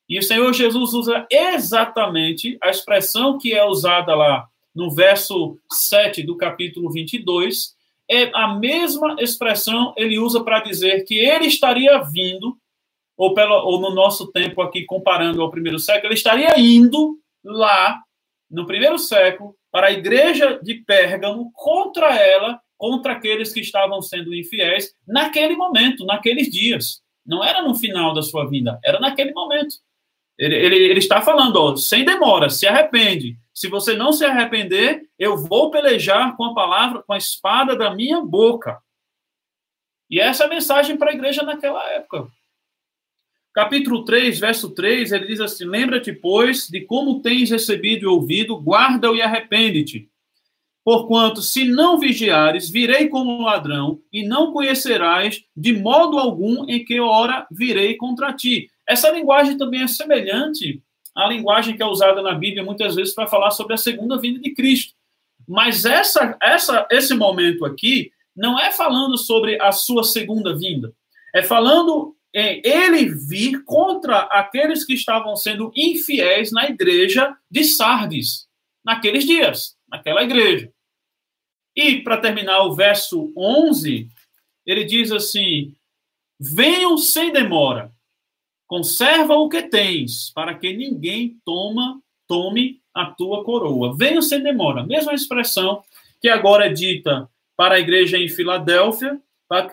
E 0.10 0.17
o 0.17 0.24
Senhor 0.24 0.54
Jesus 0.54 0.93
usa 0.93 1.28
exatamente 1.30 2.58
a 2.62 2.70
expressão 2.70 3.38
que 3.38 3.54
é 3.54 3.65
usada 3.65 4.15
lá 4.15 4.48
no 4.78 4.91
verso 4.91 5.58
7 5.72 6.22
do 6.22 6.38
capítulo 6.38 6.91
22, 6.91 7.76
é 8.10 8.30
a 8.34 8.48
mesma 8.56 9.15
expressão 9.20 9.91
ele 9.98 10.20
usa 10.20 10.43
para 10.43 10.60
dizer 10.60 11.04
que 11.04 11.15
ele 11.15 11.48
estaria 11.48 11.98
vindo, 12.04 12.56
ou, 13.17 13.36
ou 13.38 13.82
no 13.82 13.89
nosso 13.89 14.32
tempo 14.32 14.62
aqui, 14.62 14.86
comparando 14.86 15.41
ao 15.41 15.50
primeiro 15.50 15.80
século, 15.80 16.08
ele 16.08 16.13
estaria 16.13 16.58
indo 16.60 17.17
lá, 17.43 18.00
no 18.50 18.67
primeiro 18.67 19.00
século, 19.00 19.56
para 19.72 19.88
a 19.88 19.91
igreja 19.91 20.60
de 20.62 20.76
Pérgamo, 20.76 21.52
contra 21.54 22.15
ela, 22.15 22.62
contra 22.78 23.13
aqueles 23.13 23.52
que 23.52 23.60
estavam 23.60 24.00
sendo 24.02 24.34
infiéis, 24.34 24.93
naquele 25.08 25.56
momento, 25.56 26.06
naqueles 26.06 26.50
dias. 26.50 27.02
Não 27.26 27.43
era 27.43 27.63
no 27.63 27.74
final 27.74 28.13
da 28.13 28.22
sua 28.22 28.48
vida, 28.48 28.80
era 28.86 29.00
naquele 29.00 29.34
momento. 29.34 29.76
Ele, 30.38 30.56
ele, 30.56 30.76
ele 30.76 31.00
está 31.00 31.21
falando, 31.21 31.56
ó, 31.58 31.76
sem 31.76 32.06
demora, 32.06 32.50
se 32.50 32.67
arrepende. 32.67 33.38
Se 33.54 33.67
você 33.67 33.95
não 33.95 34.13
se 34.13 34.23
arrepender, 34.23 35.10
eu 35.17 35.36
vou 35.36 35.71
pelejar 35.71 36.36
com 36.38 36.45
a 36.45 36.54
palavra, 36.54 37.02
com 37.02 37.13
a 37.13 37.17
espada 37.17 37.76
da 37.76 37.93
minha 37.93 38.21
boca. 38.21 38.80
E 40.10 40.19
essa 40.19 40.43
é 40.43 40.45
a 40.45 40.50
mensagem 40.50 40.95
para 40.95 41.12
a 41.12 41.13
igreja 41.13 41.41
naquela 41.43 41.84
época. 41.89 42.28
Capítulo 43.54 44.06
3, 44.06 44.39
verso 44.39 44.69
3, 44.69 45.12
ele 45.12 45.26
diz 45.26 45.39
assim: 45.39 45.65
Lembra-te, 45.65 46.13
pois, 46.13 46.67
de 46.67 46.82
como 46.82 47.21
tens 47.23 47.50
recebido 47.50 48.04
e 48.04 48.06
ouvido, 48.06 48.56
guarda-o 48.56 49.15
e 49.15 49.21
arrepende-te. 49.23 50.08
Porquanto, 50.84 51.41
se 51.41 51.65
não 51.65 51.97
vigiares, 51.97 52.69
virei 52.69 53.10
como 53.10 53.41
ladrão, 53.41 54.00
e 54.13 54.26
não 54.26 54.54
conhecerás 54.54 55.43
de 55.56 55.73
modo 55.73 56.19
algum 56.19 56.69
em 56.69 56.86
que 56.86 57.00
hora 57.00 57.47
virei 57.52 57.97
contra 57.97 58.32
ti. 58.32 58.69
Essa 58.88 59.12
linguagem 59.12 59.58
também 59.58 59.82
é 59.82 59.88
semelhante 59.88 60.82
à 61.15 61.28
linguagem 61.28 61.76
que 61.76 61.84
é 61.84 61.86
usada 61.86 62.21
na 62.21 62.34
Bíblia 62.34 62.63
muitas 62.63 62.95
vezes 62.95 63.13
para 63.13 63.28
falar 63.28 63.52
sobre 63.52 63.73
a 63.73 63.78
segunda 63.78 64.17
vinda 64.17 64.39
de 64.39 64.54
Cristo. 64.54 64.93
Mas 65.47 65.86
essa, 65.86 66.38
essa, 66.41 66.88
esse 66.91 67.13
momento 67.13 67.65
aqui 67.65 68.12
não 68.36 68.60
é 68.60 68.71
falando 68.71 69.17
sobre 69.17 69.60
a 69.62 69.71
sua 69.71 70.04
segunda 70.04 70.56
vinda. 70.56 70.93
É 71.34 71.41
falando 71.41 72.15
em 72.34 72.62
ele 72.63 73.06
vir 73.06 73.63
contra 73.63 74.19
aqueles 74.19 74.84
que 74.84 74.93
estavam 74.93 75.36
sendo 75.36 75.71
infiéis 75.76 76.52
na 76.52 76.65
igreja 76.65 77.36
de 77.50 77.63
Sardes, 77.63 78.47
naqueles 78.86 79.26
dias, 79.26 79.76
naquela 79.88 80.23
igreja. 80.23 80.71
E, 81.76 82.02
para 82.02 82.17
terminar 82.17 82.63
o 82.63 82.76
verso 82.76 83.32
11, 83.36 84.08
ele 84.65 84.84
diz 84.84 85.12
assim: 85.12 85.73
Venham 86.39 86.97
sem 86.97 87.32
demora, 87.32 87.91
Conserva 88.67 89.36
o 89.36 89.47
que 89.47 89.63
tens, 89.63 90.32
para 90.36 90.53
que 90.53 90.75
ninguém 90.75 91.38
toma, 91.45 92.01
tome 92.27 92.82
a 92.93 93.06
tua 93.06 93.43
coroa. 93.43 93.95
Venha 93.95 94.21
sem 94.21 94.43
demora. 94.43 94.86
Mesma 94.86 95.13
expressão 95.13 95.82
que 96.21 96.27
agora 96.27 96.65
é 96.65 96.69
dita 96.73 97.30
para 97.56 97.75
a 97.75 97.80
igreja 97.80 98.17
em 98.17 98.27
Filadélfia, 98.27 99.19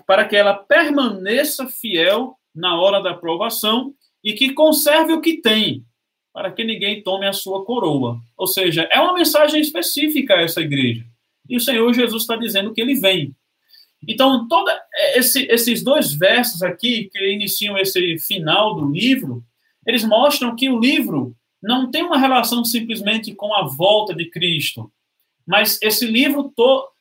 para 0.07 0.24
que 0.24 0.37
ela 0.37 0.54
permaneça 0.54 1.66
fiel 1.66 2.37
na 2.54 2.80
hora 2.80 3.02
da 3.02 3.11
aprovação 3.11 3.92
e 4.22 4.33
que 4.33 4.52
conserve 4.52 5.12
o 5.12 5.20
que 5.20 5.42
tem, 5.42 5.85
para 6.33 6.52
que 6.52 6.62
ninguém 6.62 7.02
tome 7.02 7.26
a 7.26 7.33
sua 7.33 7.64
coroa. 7.64 8.20
Ou 8.37 8.46
seja, 8.46 8.88
é 8.92 9.00
uma 9.00 9.14
mensagem 9.14 9.61
específica 9.61 10.35
a 10.35 10.42
essa 10.42 10.61
igreja. 10.61 11.04
E 11.48 11.57
o 11.57 11.61
Senhor 11.61 11.92
Jesus 11.92 12.22
está 12.22 12.37
dizendo 12.37 12.72
que 12.72 12.80
ele 12.80 12.94
vem. 12.94 13.35
Então, 14.09 14.47
toda 14.49 14.77
esse, 15.14 15.47
esses 15.47 15.83
dois 15.83 16.12
versos 16.12 16.62
aqui, 16.62 17.09
que 17.12 17.33
iniciam 17.33 17.77
esse 17.79 18.19
final 18.19 18.75
do 18.75 18.90
livro, 18.90 19.45
eles 19.87 20.05
mostram 20.05 20.57
que 20.57 20.69
o 20.69 20.79
livro 20.79 21.35
não 21.62 21.90
tem 21.90 22.03
uma 22.03 22.19
relação 22.19 22.64
simplesmente 22.64 23.35
com 23.35 23.55
a 23.55 23.62
volta 23.67 24.14
de 24.14 24.29
Cristo, 24.31 24.90
mas 25.47 25.79
esse 25.83 26.07
livro 26.07 26.53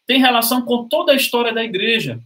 tem 0.05 0.19
relação 0.19 0.61
com 0.61 0.87
toda 0.87 1.11
a 1.11 1.15
história 1.15 1.53
da 1.53 1.63
igreja. 1.63 2.19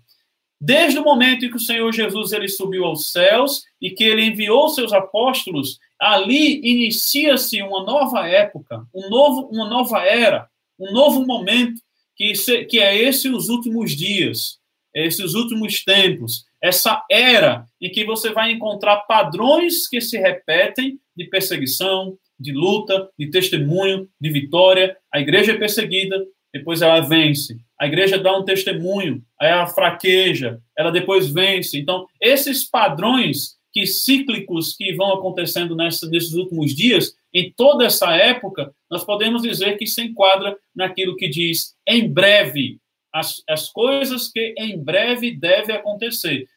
Desde 0.60 0.98
o 0.98 1.04
momento 1.04 1.46
em 1.46 1.50
que 1.50 1.56
o 1.56 1.60
Senhor 1.60 1.92
Jesus 1.94 2.32
ele 2.32 2.48
subiu 2.48 2.86
aos 2.86 3.12
céus 3.12 3.64
e 3.80 3.92
que 3.92 4.04
ele 4.04 4.24
enviou 4.24 4.70
seus 4.70 4.92
apóstolos, 4.92 5.80
ali 6.00 6.60
inicia-se 6.64 7.62
uma 7.62 7.84
nova 7.84 8.28
época, 8.28 8.86
um 8.94 9.10
novo, 9.10 9.50
uma 9.52 9.70
nova 9.70 10.04
era, 10.04 10.48
um 10.80 10.92
novo 10.92 11.26
momento, 11.26 11.80
que, 12.16 12.34
que 12.66 12.80
é 12.80 12.98
esse 12.98 13.30
os 13.30 13.50
últimos 13.50 13.96
dias 13.96 14.58
esses 14.94 15.34
últimos 15.34 15.84
tempos, 15.84 16.46
essa 16.62 17.04
era 17.10 17.66
em 17.82 17.90
que 17.92 18.04
você 18.06 18.32
vai 18.32 18.52
encontrar 18.52 18.98
padrões 19.02 19.88
que 19.88 20.02
se 20.02 20.18
repetem 20.18 21.00
de 21.16 21.26
perseguição, 21.26 22.18
de 22.40 22.52
luta, 22.52 23.10
de 23.18 23.30
testemunho, 23.30 24.08
de 24.20 24.30
vitória. 24.30 24.98
A 25.14 25.20
igreja 25.20 25.54
é 25.54 25.58
perseguida, 25.58 26.24
depois 26.54 26.82
ela 26.82 27.00
vence. 27.02 27.58
A 27.80 27.86
igreja 27.86 28.18
dá 28.18 28.36
um 28.36 28.44
testemunho, 28.44 29.24
aí 29.40 29.52
ela 29.52 29.68
fraqueja, 29.68 30.60
ela 30.78 30.92
depois 30.92 31.30
vence. 31.30 31.78
Então, 31.78 32.08
esses 32.20 32.68
padrões 32.68 33.58
que 33.72 33.86
cíclicos 33.86 34.76
que 34.76 34.94
vão 34.94 35.14
acontecendo 35.14 35.76
nessa, 35.76 36.10
nesses 36.10 36.34
últimos 36.34 36.74
dias 36.74 37.14
em 37.32 37.54
toda 37.56 37.86
essa 37.86 38.16
época, 38.16 38.74
nós 38.90 39.04
podemos 39.04 39.44
dizer 39.44 39.78
que 39.78 39.86
se 39.86 40.02
enquadra 40.02 40.58
naquilo 40.76 41.16
que 41.16 41.30
diz 41.30 41.76
em 41.88 42.12
breve, 42.12 42.80
as, 43.14 43.42
as 43.48 43.70
coisas 43.70 44.30
que 44.30 44.54
em 44.58 44.82
breve 44.82 45.36
devem 45.36 45.76
acontecer. 45.76 46.48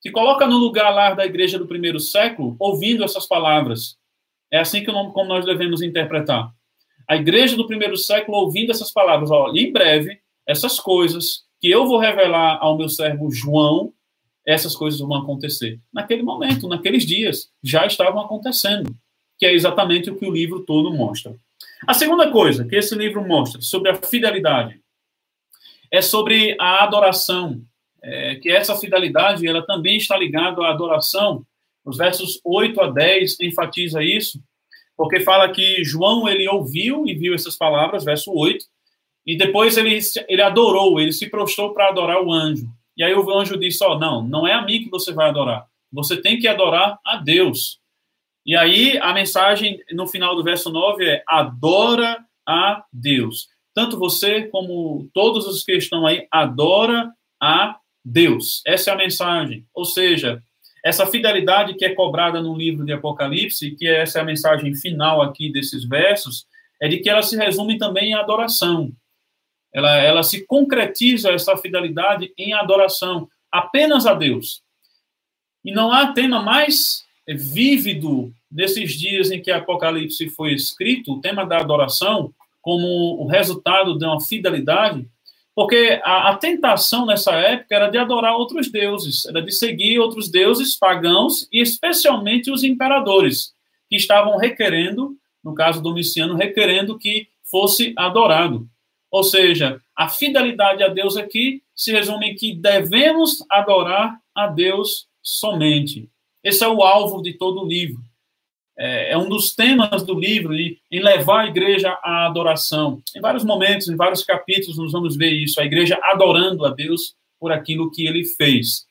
Se 0.00 0.10
coloca 0.10 0.46
no 0.46 0.58
lugar 0.58 0.90
lá 0.90 1.14
da 1.14 1.24
igreja 1.24 1.58
do 1.58 1.66
primeiro 1.66 2.00
século, 2.00 2.56
ouvindo 2.58 3.04
essas 3.04 3.26
palavras. 3.26 3.96
É 4.50 4.58
assim 4.58 4.84
que 4.84 4.92
como 4.92 5.24
nós 5.24 5.46
devemos 5.46 5.80
interpretar. 5.80 6.52
A 7.08 7.16
igreja 7.16 7.56
do 7.56 7.66
primeiro 7.66 7.96
século 7.96 8.38
ouvindo 8.38 8.70
essas 8.70 8.92
palavras, 8.92 9.30
olha, 9.30 9.60
em 9.60 9.72
breve, 9.72 10.18
essas 10.46 10.80
coisas 10.80 11.44
que 11.60 11.70
eu 11.70 11.86
vou 11.86 11.98
revelar 11.98 12.58
ao 12.60 12.76
meu 12.76 12.88
servo 12.88 13.30
João, 13.30 13.92
essas 14.44 14.74
coisas 14.74 14.98
vão 15.00 15.14
acontecer. 15.14 15.80
Naquele 15.92 16.22
momento, 16.22 16.68
naqueles 16.68 17.06
dias, 17.06 17.50
já 17.62 17.86
estavam 17.86 18.20
acontecendo, 18.20 18.92
que 19.38 19.46
é 19.46 19.52
exatamente 19.52 20.10
o 20.10 20.16
que 20.16 20.26
o 20.26 20.32
livro 20.32 20.64
todo 20.64 20.92
mostra. 20.92 21.36
A 21.86 21.94
segunda 21.94 22.30
coisa 22.30 22.66
que 22.66 22.74
esse 22.74 22.94
livro 22.96 23.26
mostra 23.26 23.60
sobre 23.60 23.90
a 23.90 23.94
fidelidade 23.94 24.81
é 25.92 26.00
sobre 26.00 26.56
a 26.58 26.82
adoração, 26.82 27.60
é, 28.02 28.36
que 28.36 28.50
essa 28.50 28.74
fidelidade 28.76 29.46
ela 29.46 29.64
também 29.64 29.98
está 29.98 30.16
ligada 30.16 30.62
à 30.62 30.70
adoração. 30.70 31.44
Os 31.84 31.98
versos 31.98 32.40
8 32.42 32.80
a 32.80 32.90
10 32.90 33.40
enfatiza 33.40 34.02
isso, 34.02 34.42
porque 34.96 35.20
fala 35.20 35.50
que 35.50 35.84
João 35.84 36.26
ele 36.26 36.48
ouviu 36.48 37.06
e 37.06 37.14
viu 37.14 37.34
essas 37.34 37.56
palavras, 37.56 38.04
verso 38.04 38.32
8, 38.32 38.64
e 39.26 39.36
depois 39.36 39.76
ele, 39.76 39.98
ele 40.28 40.42
adorou, 40.42 40.98
ele 40.98 41.12
se 41.12 41.28
prostrou 41.28 41.74
para 41.74 41.88
adorar 41.88 42.22
o 42.22 42.32
anjo. 42.32 42.66
E 42.96 43.04
aí 43.04 43.14
o 43.14 43.30
anjo 43.38 43.58
disse: 43.58 43.84
Ó, 43.84 43.94
oh, 43.94 43.98
não, 43.98 44.22
não 44.22 44.46
é 44.46 44.52
a 44.52 44.62
mim 44.62 44.82
que 44.82 44.90
você 44.90 45.12
vai 45.12 45.28
adorar. 45.28 45.66
Você 45.92 46.20
tem 46.20 46.38
que 46.38 46.48
adorar 46.48 46.98
a 47.04 47.16
Deus. 47.16 47.78
E 48.44 48.56
aí 48.56 48.98
a 48.98 49.12
mensagem 49.12 49.78
no 49.92 50.06
final 50.06 50.34
do 50.34 50.42
verso 50.42 50.70
9 50.70 51.04
é: 51.04 51.22
adora 51.26 52.24
a 52.46 52.84
Deus. 52.92 53.48
Tanto 53.74 53.98
você 53.98 54.42
como 54.42 55.08
todos 55.14 55.46
os 55.46 55.64
que 55.64 55.72
estão 55.72 56.06
aí, 56.06 56.26
adora 56.30 57.10
a 57.40 57.76
Deus. 58.04 58.62
Essa 58.66 58.90
é 58.90 58.94
a 58.94 58.96
mensagem. 58.96 59.64
Ou 59.74 59.84
seja, 59.84 60.42
essa 60.84 61.06
fidelidade 61.06 61.74
que 61.74 61.84
é 61.84 61.94
cobrada 61.94 62.40
no 62.40 62.56
livro 62.56 62.84
de 62.84 62.92
Apocalipse, 62.92 63.76
que 63.76 63.86
essa 63.86 64.18
é 64.18 64.22
a 64.22 64.24
mensagem 64.24 64.74
final 64.74 65.22
aqui 65.22 65.50
desses 65.50 65.84
versos, 65.84 66.46
é 66.80 66.88
de 66.88 66.98
que 66.98 67.08
ela 67.08 67.22
se 67.22 67.36
resume 67.36 67.78
também 67.78 68.10
em 68.10 68.14
adoração. 68.14 68.92
Ela, 69.72 69.96
ela 69.98 70.22
se 70.22 70.44
concretiza 70.46 71.30
essa 71.30 71.56
fidelidade 71.56 72.32
em 72.36 72.52
adoração 72.52 73.28
apenas 73.50 74.06
a 74.06 74.14
Deus. 74.14 74.62
E 75.64 75.72
não 75.72 75.92
há 75.92 76.12
tema 76.12 76.42
mais 76.42 77.04
vívido 77.28 78.34
desses 78.50 78.92
dias 78.98 79.30
em 79.30 79.40
que 79.40 79.50
Apocalipse 79.50 80.28
foi 80.30 80.52
escrito, 80.52 81.12
o 81.12 81.20
tema 81.20 81.46
da 81.46 81.58
adoração, 81.58 82.34
como 82.62 82.86
o 83.20 83.26
resultado 83.26 83.98
de 83.98 84.06
uma 84.06 84.20
fidelidade, 84.20 85.06
porque 85.54 86.00
a, 86.02 86.30
a, 86.30 86.36
tentação 86.36 87.04
nessa 87.04 87.32
época 87.32 87.74
era 87.74 87.90
de 87.90 87.98
adorar 87.98 88.34
outros 88.34 88.70
deuses, 88.70 89.26
era 89.26 89.42
de 89.42 89.52
seguir 89.52 89.98
outros 89.98 90.30
deuses 90.30 90.78
pagãos 90.78 91.46
e 91.52 91.60
especialmente 91.60 92.50
os 92.50 92.62
imperadores, 92.62 93.52
que 93.90 93.96
estavam 93.96 94.38
requerendo, 94.38 95.14
no 95.44 95.54
caso 95.54 95.82
Domiciano, 95.82 96.36
requerendo 96.36 96.98
que 96.98 97.28
fosse 97.50 97.92
adorado. 97.98 98.66
Ou 99.10 99.22
seja, 99.22 99.78
a 99.94 100.08
fidelidade 100.08 100.82
a 100.82 100.88
Deus 100.88 101.18
aqui 101.18 101.62
se 101.76 101.92
resume 101.92 102.30
em 102.30 102.34
que 102.34 102.54
devemos 102.54 103.44
adorar 103.50 104.18
a 104.34 104.46
Deus 104.46 105.06
somente. 105.20 106.08
Esse 106.42 106.64
é 106.64 106.68
o 106.68 106.82
alvo 106.82 107.20
de 107.20 107.34
todo 107.34 107.60
o 107.60 107.68
livro. 107.68 108.00
É, 108.78 109.12
é 109.12 109.18
um 109.18 109.28
dos 109.28 109.54
temas 109.54 110.02
do 110.02 110.18
livro 110.18 110.54
em 110.54 110.78
levar 110.90 111.40
a 111.40 111.46
igreja 111.46 111.90
à 112.02 112.26
adoração. 112.26 113.02
Em 113.14 113.20
vários 113.20 113.44
momentos, 113.44 113.88
em 113.88 113.96
vários 113.96 114.24
capítulos, 114.24 114.78
nós 114.78 114.92
vamos 114.92 115.16
ver 115.16 115.30
isso, 115.30 115.60
a 115.60 115.64
igreja 115.64 115.98
adorando 116.02 116.64
a 116.64 116.70
Deus 116.70 117.14
por 117.38 117.52
aquilo 117.52 117.90
que 117.90 118.06
ele 118.06 118.24
fez. 118.24 118.86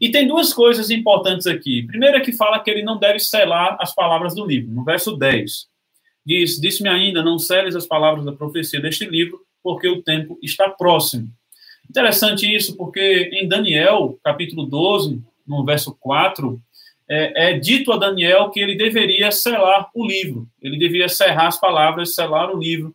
E 0.00 0.10
tem 0.10 0.26
duas 0.26 0.52
coisas 0.52 0.90
importantes 0.90 1.46
aqui. 1.46 1.82
Primeiro 1.86 2.16
é 2.16 2.20
que 2.20 2.32
fala 2.32 2.58
que 2.58 2.70
ele 2.70 2.82
não 2.82 2.98
deve 2.98 3.20
selar 3.20 3.76
as 3.80 3.94
palavras 3.94 4.34
do 4.34 4.44
livro. 4.44 4.72
No 4.72 4.84
verso 4.84 5.16
10, 5.16 5.66
diz: 6.26 6.60
Disse-me 6.60 6.88
ainda, 6.88 7.22
não 7.22 7.38
seles 7.38 7.76
as 7.76 7.86
palavras 7.86 8.24
da 8.24 8.32
profecia 8.32 8.80
deste 8.80 9.04
livro, 9.04 9.40
porque 9.62 9.88
o 9.88 10.02
tempo 10.02 10.38
está 10.42 10.68
próximo. 10.68 11.28
Interessante 11.88 12.52
isso, 12.52 12.76
porque 12.76 13.30
em 13.32 13.46
Daniel, 13.46 14.18
capítulo 14.24 14.66
12, 14.66 15.22
no 15.46 15.64
verso 15.64 15.96
4, 16.00 16.60
é, 17.12 17.50
é, 17.50 17.58
dito 17.58 17.92
a 17.92 17.98
Daniel 17.98 18.50
que 18.50 18.58
ele 18.58 18.74
deveria 18.74 19.30
selar 19.30 19.90
o 19.94 20.06
livro, 20.06 20.48
ele 20.62 20.78
deveria 20.78 21.10
cerrar 21.10 21.48
as 21.48 21.60
palavras, 21.60 22.14
selar 22.14 22.50
o 22.50 22.58
livro, 22.58 22.94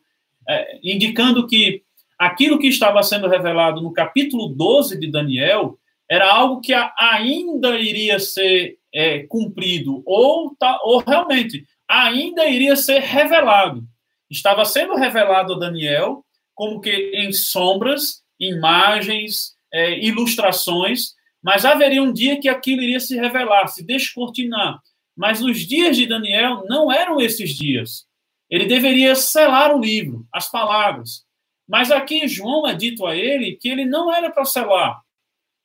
é, 0.50 0.80
indicando 0.84 1.46
que 1.46 1.84
aquilo 2.18 2.58
que 2.58 2.68
estava 2.68 3.04
sendo 3.04 3.28
revelado 3.28 3.80
no 3.80 3.94
capítulo 3.94 4.48
12 4.48 5.00
de 5.00 5.12
Daniel 5.12 5.78
era 6.10 6.34
algo 6.34 6.62
que 6.62 6.74
ainda 6.98 7.78
iria 7.78 8.18
ser 8.18 8.80
é, 8.92 9.20
cumprido, 9.28 10.02
ou, 10.04 10.56
tá, 10.56 10.80
ou 10.82 10.98
realmente 10.98 11.64
ainda 11.88 12.48
iria 12.48 12.76
ser 12.76 13.00
revelado. 13.00 13.84
Estava 14.32 14.66
sendo 14.66 14.96
revelado 14.96 15.54
a 15.54 15.60
Daniel 15.60 16.26
como 16.56 16.82
que 16.82 17.12
em 17.14 17.32
sombras, 17.32 18.24
imagens, 18.40 19.54
é, 19.72 20.00
ilustrações, 20.04 21.14
mas 21.48 21.64
haveria 21.64 22.04
um 22.04 22.12
dia 22.12 22.38
que 22.42 22.50
aquilo 22.50 22.82
iria 22.82 23.00
se 23.00 23.16
revelar, 23.16 23.68
se 23.68 23.82
descortinar. 23.82 24.82
Mas 25.16 25.42
os 25.42 25.66
dias 25.66 25.96
de 25.96 26.06
Daniel 26.06 26.66
não 26.68 26.92
eram 26.92 27.22
esses 27.22 27.52
dias. 27.52 28.06
Ele 28.50 28.66
deveria 28.66 29.16
selar 29.16 29.74
o 29.74 29.80
livro, 29.80 30.28
as 30.30 30.52
palavras. 30.52 31.26
Mas 31.66 31.90
aqui 31.90 32.28
João 32.28 32.68
é 32.68 32.74
dito 32.74 33.06
a 33.06 33.16
ele 33.16 33.56
que 33.56 33.70
ele 33.70 33.86
não 33.86 34.14
era 34.14 34.30
para 34.30 34.44
selar. 34.44 35.00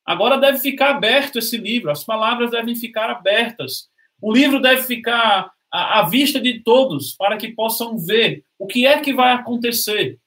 Agora 0.06 0.38
deve 0.38 0.58
ficar 0.58 0.90
aberto 0.90 1.40
esse 1.40 1.56
livro, 1.56 1.90
as 1.90 2.04
palavras 2.04 2.52
devem 2.52 2.76
ficar 2.76 3.10
abertas. 3.10 3.88
O 4.20 4.32
livro 4.32 4.60
deve 4.60 4.84
ficar 4.84 5.50
à, 5.68 6.02
vista 6.04 6.40
de 6.40 6.60
todos, 6.60 7.12
para 7.16 7.36
que 7.36 7.48
possam 7.48 7.98
ver 7.98 8.44
o 8.56 8.68
que 8.68 8.86
é 8.86 9.00
que 9.00 9.12
vai 9.12 9.32
acontecer. 9.32 10.20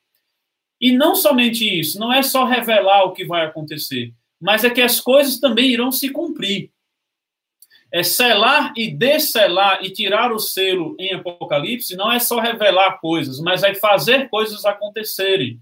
E 0.81 0.91
não 0.91 1.15
somente 1.15 1.63
isso, 1.63 1.97
não 1.97 2.11
é 2.11 2.21
só 2.21 2.43
revelar 2.43 3.05
o 3.05 3.13
que 3.13 3.23
vai 3.23 3.45
acontecer, 3.45 4.13
mas 4.41 4.63
é 4.63 4.69
que 4.69 4.81
as 4.81 4.99
coisas 4.99 5.39
também 5.39 5.69
irão 5.69 5.91
se 5.91 6.09
cumprir. 6.09 6.71
É 7.91 8.03
selar 8.03 8.73
e 8.75 8.91
descelar 8.91 9.79
e 9.83 9.89
tirar 9.89 10.31
o 10.31 10.39
selo 10.39 10.95
em 10.99 11.13
Apocalipse 11.13 11.95
não 11.95 12.11
é 12.11 12.19
só 12.19 12.39
revelar 12.39 12.99
coisas, 12.99 13.39
mas 13.39 13.63
é 13.63 13.73
fazer 13.73 14.29
coisas 14.29 14.65
acontecerem. 14.65 15.59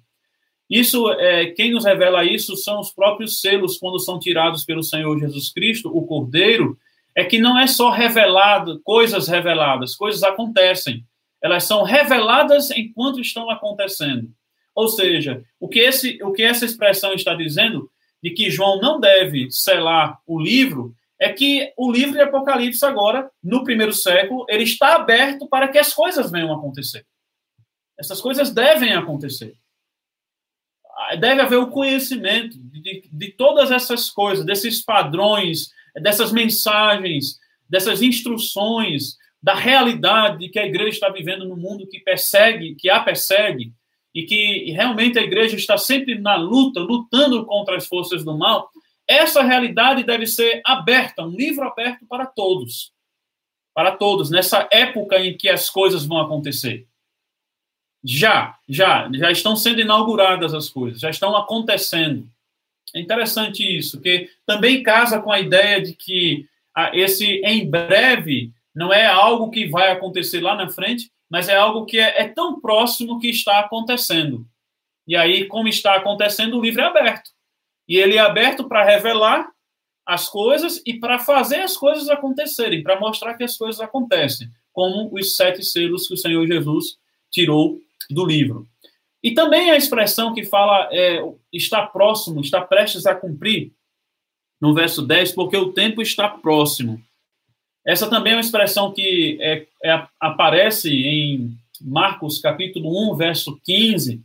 Isso, 0.70 1.12
é, 1.12 1.48
quem 1.52 1.72
nos 1.72 1.86
revela 1.86 2.24
isso 2.24 2.56
são 2.56 2.80
os 2.80 2.92
próprios 2.92 3.40
selos 3.40 3.78
quando 3.78 4.00
são 4.00 4.18
tirados 4.18 4.66
pelo 4.66 4.82
Senhor 4.82 5.20
Jesus 5.20 5.52
Cristo, 5.52 5.96
o 5.96 6.06
Cordeiro, 6.08 6.78
é 7.16 7.24
que 7.24 7.38
não 7.38 7.60
é 7.60 7.68
só 7.68 7.92
revelado, 7.92 8.82
coisas 8.84 9.28
reveladas, 9.28 9.96
coisas 9.96 10.24
acontecem. 10.24 11.06
Elas 11.42 11.66
são 11.66 11.84
reveladas 11.84 12.72
enquanto 12.72 13.20
estão 13.20 13.50
acontecendo. 13.50 14.32
Ou 14.74 14.88
seja, 14.88 15.44
o 15.60 15.68
que, 15.68 15.80
esse, 15.80 16.18
o 16.24 16.32
que 16.32 16.42
essa 16.42 16.66
expressão 16.66 17.14
está 17.14 17.36
dizendo 17.36 17.92
de 18.24 18.32
que 18.32 18.50
João 18.50 18.80
não 18.80 19.02
deve 19.02 19.52
selar 19.52 20.18
o 20.26 20.40
livro 20.42 20.96
é 21.20 21.32
que 21.32 21.74
o 21.78 21.92
livro 21.92 22.14
de 22.14 22.22
Apocalipse 22.22 22.86
agora, 22.86 23.30
no 23.44 23.64
primeiro 23.64 23.92
século, 23.94 24.46
ele 24.50 24.64
está 24.64 24.96
aberto 24.96 25.48
para 25.48 25.68
que 25.68 25.78
as 25.78 25.94
coisas 25.94 26.32
venham 26.32 26.54
a 26.54 26.58
acontecer. 26.58 27.06
Essas 28.00 28.22
coisas 28.22 28.50
devem 28.50 28.94
acontecer. 28.94 29.56
Deve 31.20 31.42
haver 31.42 31.58
o 31.58 31.70
conhecimento 31.70 32.58
de, 32.58 33.10
de 33.12 33.32
todas 33.32 33.72
essas 33.72 34.10
coisas, 34.10 34.46
desses 34.46 34.82
padrões, 34.82 35.72
dessas 35.96 36.32
mensagens, 36.32 37.40
dessas 37.70 38.02
instruções, 38.02 39.18
da 39.42 39.54
realidade 39.54 40.50
que 40.50 40.60
a 40.60 40.66
igreja 40.66 40.90
está 40.90 41.10
vivendo 41.10 41.46
no 41.46 41.58
mundo 41.58 41.88
que 41.88 42.00
persegue, 42.00 42.76
que 42.76 42.90
a 42.90 43.02
persegue, 43.02 43.74
e 44.14 44.24
que 44.24 44.72
realmente 44.72 45.18
a 45.18 45.24
igreja 45.24 45.56
está 45.56 45.78
sempre 45.78 46.20
na 46.20 46.36
luta, 46.36 46.80
lutando 46.80 47.46
contra 47.46 47.76
as 47.76 47.88
forças 47.88 48.24
do 48.24 48.38
mal, 48.38 48.70
essa 49.08 49.42
realidade 49.42 50.04
deve 50.04 50.28
ser 50.28 50.62
aberta, 50.66 51.24
um 51.24 51.36
livro 51.36 51.68
aberto 51.68 52.06
para 52.06 52.26
todos. 52.26 52.94
Para 53.74 53.92
todos, 53.92 54.30
nessa 54.30 54.68
época 54.72 55.20
em 55.20 55.36
que 55.36 55.50
as 55.50 55.70
coisas 55.70 56.06
vão 56.06 56.20
acontecer. 56.20 56.88
Já, 58.04 58.58
já, 58.68 59.10
já 59.14 59.32
estão 59.32 59.56
sendo 59.56 59.82
inauguradas 59.82 60.54
as 60.54 60.70
coisas, 60.70 61.00
já 61.00 61.10
estão 61.10 61.36
acontecendo. 61.36 62.30
É 62.94 63.00
interessante 63.00 63.64
isso, 63.64 64.00
que 64.00 64.30
também 64.46 64.84
casa 64.84 65.20
com 65.20 65.32
a 65.32 65.40
ideia 65.40 65.82
de 65.82 65.94
que 65.94 66.48
ah, 66.76 66.92
esse 66.94 67.26
em 67.44 67.68
breve 67.68 68.52
não 68.76 68.94
é 68.94 69.06
algo 69.06 69.50
que 69.50 69.68
vai 69.68 69.92
acontecer 69.92 70.42
lá 70.42 70.56
na 70.56 70.70
frente, 70.70 71.12
mas 71.34 71.50
é 71.50 71.56
algo 71.56 71.84
que 71.88 71.98
é, 71.98 72.22
é 72.22 72.28
tão 72.28 72.62
próximo 72.62 73.20
que 73.20 73.28
está 73.28 73.60
acontecendo. 73.62 74.46
E 75.08 75.16
aí, 75.16 75.48
como 75.48 75.68
está 75.68 75.96
acontecendo, 75.96 76.60
o 76.60 76.62
livro 76.62 76.82
é 76.82 76.86
aberto. 76.86 77.32
E 77.88 77.98
ele 77.98 78.18
é 78.18 78.20
aberto 78.20 78.66
para 78.66 78.84
revelar 78.84 79.50
as 80.06 80.30
coisas 80.30 80.80
e 80.86 80.94
para 80.94 81.18
fazer 81.18 81.62
as 81.62 81.76
coisas 81.76 82.08
acontecerem, 82.08 82.84
para 82.84 83.00
mostrar 83.00 83.34
que 83.34 83.44
as 83.44 83.58
coisas 83.58 83.82
acontecem. 83.82 84.48
como 84.72 85.10
os 85.12 85.36
sete 85.36 85.64
selos 85.64 86.08
que 86.08 86.14
o 86.14 86.18
Senhor 86.18 86.46
Jesus 86.46 86.98
tirou 87.32 87.80
do 88.12 88.24
livro. 88.24 88.68
E 89.24 89.34
também 89.34 89.72
a 89.72 89.76
expressão 89.76 90.36
que 90.36 90.46
fala 90.46 90.88
é, 90.92 91.20
está 91.52 91.84
próximo, 91.84 92.42
está 92.42 92.62
prestes 92.62 93.08
a 93.08 93.16
cumprir, 93.16 93.72
no 94.62 94.72
verso 94.72 95.02
10, 95.02 95.32
porque 95.32 95.58
o 95.58 95.74
tempo 95.74 96.00
está 96.00 96.30
próximo. 96.30 97.02
Essa 97.86 98.10
também 98.10 98.34
é 98.34 98.36
uma 98.36 98.42
expressão 98.42 98.94
que 98.94 99.38
é, 99.42 99.66
é, 99.84 100.08
aparece 100.20 100.90
em 100.90 101.58
Marcos 101.82 102.40
capítulo 102.40 103.12
1, 103.14 103.16
verso 103.16 103.60
15. 103.66 104.22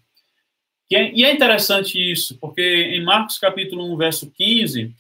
É, 0.92 1.12
e 1.12 1.25
é 1.25 1.33
interessante 1.33 1.99
isso, 1.99 2.38
porque 2.38 2.62
em 2.62 3.05
Marcos 3.05 3.38
capítulo 3.38 3.92
1, 3.92 3.97
verso 3.97 4.31
15, 4.31 4.94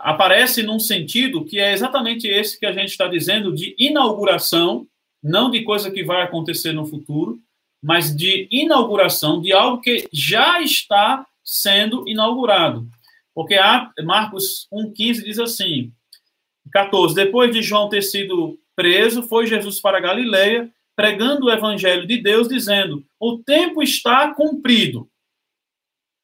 aparece 0.00 0.62
num 0.62 0.80
sentido 0.80 1.44
que 1.44 1.60
é 1.60 1.72
exatamente 1.72 2.26
esse 2.26 2.58
que 2.58 2.66
a 2.66 2.72
gente 2.72 2.88
está 2.88 3.06
dizendo 3.06 3.54
de 3.54 3.76
inauguração, 3.78 4.86
não 5.22 5.50
de 5.50 5.62
coisa 5.62 5.90
que 5.90 6.02
vai 6.02 6.22
acontecer 6.22 6.72
no 6.72 6.86
futuro, 6.86 7.38
mas 7.82 8.14
de 8.16 8.48
inauguração 8.50 9.40
de 9.40 9.52
algo 9.52 9.82
que 9.82 10.08
já 10.12 10.60
está 10.62 11.26
sendo 11.44 12.08
inaugurado. 12.08 12.88
Porque 13.34 13.56
Marcos 14.04 14.66
1,15 14.72 15.24
diz 15.24 15.38
assim: 15.38 15.92
14. 16.72 17.14
Depois 17.14 17.52
de 17.52 17.62
João 17.62 17.88
ter 17.88 18.02
sido 18.02 18.58
preso, 18.74 19.22
foi 19.24 19.46
Jesus 19.46 19.80
para 19.80 20.00
Galileia, 20.00 20.70
pregando 20.96 21.46
o 21.46 21.50
evangelho 21.50 22.06
de 22.06 22.16
Deus, 22.16 22.48
dizendo: 22.48 23.04
O 23.20 23.38
tempo 23.38 23.82
está 23.82 24.34
cumprido. 24.34 25.08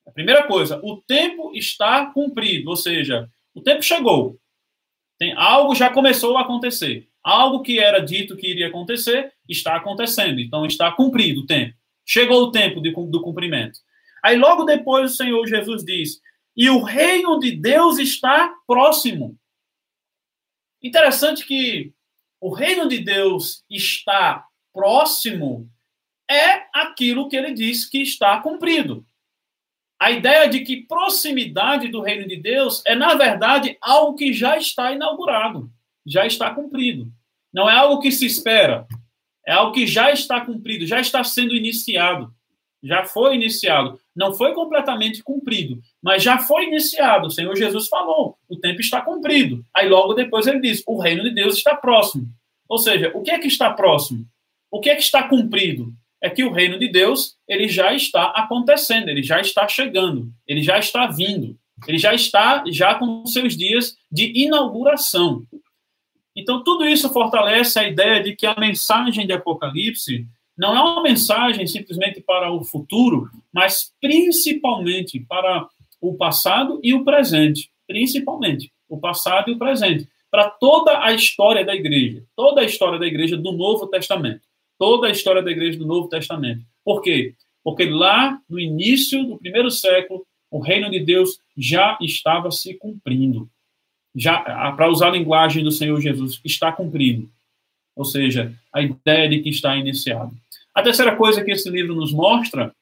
A 0.07 0.11
primeira 0.11 0.47
coisa, 0.47 0.81
o 0.83 0.97
tempo 0.97 1.53
está 1.55 2.07
cumprido, 2.07 2.71
ou 2.71 2.77
seja, 2.77 3.29
o 3.55 3.61
tempo 3.61 3.83
chegou. 3.83 4.39
Tem 5.19 5.33
algo 5.35 5.75
já 5.75 5.91
começou 5.91 6.37
a 6.37 6.43
acontecer. 6.43 7.09
Algo 7.23 7.63
que 7.63 7.79
era 7.79 7.99
dito 7.99 8.37
que 8.37 8.49
iria 8.49 8.69
acontecer 8.69 9.33
está 9.49 9.77
acontecendo. 9.77 10.41
Então 10.41 10.65
está 10.65 10.91
cumprido 10.93 11.41
o 11.41 11.47
tempo. 11.47 11.75
Chegou 12.07 12.45
o 12.45 12.53
tempo 12.53 12.81
de, 12.81 12.91
do 12.93 13.21
cumprimento. 13.21 13.81
Aí 14.25 14.37
logo 14.37 14.65
depois 14.65 15.13
o 15.13 15.17
Senhor 15.17 15.47
Jesus 15.47 15.85
diz: 15.85 16.21
"E 16.57 16.71
o 16.71 16.83
reino 16.83 17.39
de 17.39 17.51
Deus 17.53 17.99
está 17.99 18.55
próximo". 18.67 19.37
Interessante 20.83 21.45
que 21.45 21.93
o 22.41 22.53
reino 22.53 22.89
de 22.89 22.99
Deus 22.99 23.65
está 23.69 24.45
próximo 24.73 25.69
é 26.31 26.67
aquilo 26.73 27.29
que 27.29 27.37
ele 27.37 27.53
diz 27.53 27.89
que 27.89 28.01
está 28.03 28.41
cumprido. 28.41 29.05
A 30.01 30.13
ideia 30.13 30.49
de 30.49 30.61
que 30.61 30.87
proximidade 30.87 31.89
do 31.89 32.01
reino 32.01 32.29
de 32.29 32.37
Deus 32.37 32.83
é, 32.87 32.95
na 32.95 33.15
verdade, 33.15 33.77
algo 33.81 34.17
que 34.17 34.33
já 34.33 34.57
está 34.57 34.93
inaugurado, 34.93 35.71
já 36.07 36.25
está 36.25 36.55
cumprido. 36.55 37.11
Não 37.53 37.69
é 37.69 37.75
algo 37.75 38.01
que 38.01 38.13
se 38.13 38.25
espera, 38.25 38.87
é 39.45 39.53
algo 39.53 39.73
que 39.73 39.87
já 39.87 40.13
está 40.13 40.41
cumprido, 40.41 40.87
já 40.87 41.01
está 41.01 41.25
sendo 41.25 41.57
iniciado, 41.57 42.33
já 42.83 43.05
foi 43.05 43.35
iniciado. 43.35 43.99
Não 44.15 44.33
foi 44.35 44.55
completamente 44.55 45.23
cumprido, 45.23 45.81
mas 46.03 46.23
já 46.23 46.39
foi 46.39 46.65
iniciado. 46.65 47.27
O 47.27 47.31
Senhor 47.31 47.55
Jesus 47.57 47.89
falou: 47.89 48.37
o 48.49 48.57
tempo 48.57 48.81
está 48.81 49.01
cumprido. 49.01 49.65
Aí 49.75 49.89
logo 49.89 50.15
depois 50.15 50.47
ele 50.47 50.61
diz: 50.61 50.83
o 50.87 51.01
reino 51.01 51.23
de 51.23 51.31
Deus 51.31 51.57
está 51.57 51.75
próximo. 51.75 52.27
Ou 52.69 52.79
seja, 52.79 53.11
o 53.15 53.23
que 53.23 53.31
é 53.31 53.39
que 53.39 53.49
está 53.49 53.73
próximo? 53.73 54.27
O 54.71 54.81
que 54.81 54.91
é 54.91 54.95
que 54.95 55.03
está 55.03 55.23
cumprido? 55.23 55.93
É 56.21 56.29
que 56.29 56.45
o 56.45 56.53
reino 56.53 56.79
de 56.79 56.89
Deus 56.89 57.37
ele 57.47 57.69
já 57.69 57.95
está 57.95 58.25
acontecendo, 58.27 59.09
ele 59.09 59.23
já 59.23 59.41
está 59.41 59.67
chegando, 59.67 60.31
ele 60.47 60.63
já 60.63 60.79
está 60.79 61.07
vindo, 61.07 61.57
ele 61.87 61.97
já 61.97 62.13
está 62.13 62.65
já 62.69 62.95
com 62.97 63.25
seus 63.25 63.57
dias 63.57 63.97
de 64.11 64.33
inauguração. 64.45 65.43
Então 66.37 66.63
tudo 66.63 66.85
isso 66.87 67.09
fortalece 67.13 67.79
a 67.79 67.89
ideia 67.89 68.23
de 68.23 68.37
que 68.37 68.47
a 68.47 68.57
mensagem 68.59 69.27
de 69.27 69.33
Apocalipse 69.33 70.27
não 70.57 70.77
é 70.77 70.81
uma 70.81 71.03
mensagem 71.03 71.67
simplesmente 71.69 72.21
para 72.21 72.53
o 72.53 72.65
futuro, 72.65 73.31
mas 73.53 73.93
principalmente 74.01 75.21
para 75.21 75.69
o 76.01 76.15
passado 76.15 76.81
e 76.83 76.95
o 76.95 77.05
presente, 77.05 77.71
principalmente 77.87 78.73
o 78.89 78.99
passado 78.99 79.51
e 79.51 79.55
o 79.55 79.59
presente, 79.59 80.09
para 80.31 80.51
toda 80.51 81.03
a 81.03 81.13
história 81.13 81.65
da 81.65 81.75
igreja, 81.75 82.23
toda 82.37 82.61
a 82.61 82.65
história 82.65 82.99
da 82.99 83.07
igreja 83.07 83.37
do 83.37 83.53
Novo 83.53 83.87
Testamento, 83.87 84.43
toda 84.79 85.09
a 85.09 85.11
história 85.11 85.43
da 85.43 85.51
igreja 85.51 85.79
do 85.79 85.87
Novo 85.87 86.09
Testamento. 86.09 86.63
Por 86.85 87.03
quê? 87.03 87.35
Porque 87.65 87.85
lá 87.87 88.41
no 88.49 88.59
início 88.59 89.25
do 89.25 89.39
primeiro 89.39 89.71
século, 89.71 90.27
o 90.51 90.61
reino 90.61 90.91
de 90.91 91.01
Deus 91.01 91.41
já 91.57 91.99
estava 92.01 92.51
se 92.51 92.75
cumprindo. 92.75 93.49
Já 94.15 94.41
para 94.73 94.91
usar 94.91 95.09
a 95.09 95.13
linguagem 95.13 95.63
do 95.63 95.71
Senhor 95.71 96.01
Jesus, 96.01 96.41
está 96.45 96.73
cumprido. 96.73 97.29
Ou 97.95 98.05
seja, 98.05 98.55
a 98.73 98.81
ideia 98.81 99.29
de 99.29 99.41
que 99.41 99.51
está 99.51 99.77
iniciado. 99.77 100.35
A 100.75 100.83
terceira 100.83 101.17
coisa 101.17 101.45
que 101.45 101.51
esse 101.51 101.69
livro 101.69 101.95
nos 101.95 102.13
mostra, 102.13 102.75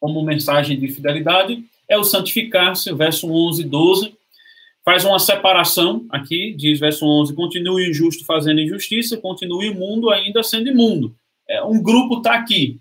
como 0.00 0.24
mensagem 0.24 0.80
de 0.80 0.88
fidelidade, 0.88 1.64
é 1.92 1.98
o 1.98 2.04
santificar-se, 2.04 2.92
verso 2.92 3.30
11 3.30 3.62
e 3.62 3.64
12. 3.64 4.14
Faz 4.84 5.04
uma 5.04 5.18
separação 5.18 6.06
aqui, 6.10 6.54
diz 6.56 6.80
verso 6.80 7.06
11: 7.06 7.34
continue 7.34 7.86
o 7.86 7.90
injusto 7.90 8.24
fazendo 8.24 8.60
injustiça, 8.60 9.16
continue 9.16 9.68
o 9.70 9.74
mundo 9.74 10.10
ainda 10.10 10.42
sendo 10.42 10.68
imundo. 10.68 11.14
É, 11.48 11.62
um 11.62 11.82
grupo 11.82 12.18
está 12.18 12.34
aqui. 12.34 12.78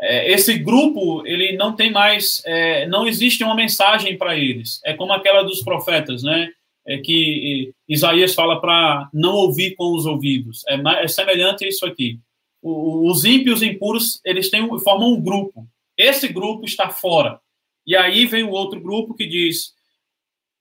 É, 0.00 0.32
esse 0.32 0.58
grupo, 0.58 1.26
ele 1.26 1.56
não 1.56 1.76
tem 1.76 1.92
mais, 1.92 2.42
é, 2.46 2.86
não 2.86 3.06
existe 3.06 3.44
uma 3.44 3.54
mensagem 3.54 4.16
para 4.16 4.36
eles. 4.36 4.80
É 4.84 4.94
como 4.94 5.12
aquela 5.12 5.42
dos 5.42 5.62
profetas, 5.62 6.22
né? 6.22 6.48
É 6.86 6.96
que 6.98 7.72
Isaías 7.88 8.34
fala 8.34 8.60
para 8.60 9.08
não 9.12 9.34
ouvir 9.34 9.74
com 9.76 9.94
os 9.94 10.06
ouvidos. 10.06 10.64
É, 10.66 11.04
é 11.04 11.08
semelhante 11.08 11.64
a 11.64 11.68
isso 11.68 11.84
aqui 11.84 12.18
os 12.62 13.24
ímpios 13.24 13.62
impuros, 13.62 14.20
eles 14.24 14.50
têm, 14.50 14.66
formam 14.80 15.14
um 15.14 15.20
grupo. 15.20 15.66
Esse 15.96 16.28
grupo 16.28 16.64
está 16.64 16.90
fora. 16.90 17.40
E 17.86 17.96
aí 17.96 18.26
vem 18.26 18.42
o 18.44 18.50
outro 18.50 18.80
grupo 18.80 19.14
que 19.14 19.26
diz: 19.26 19.72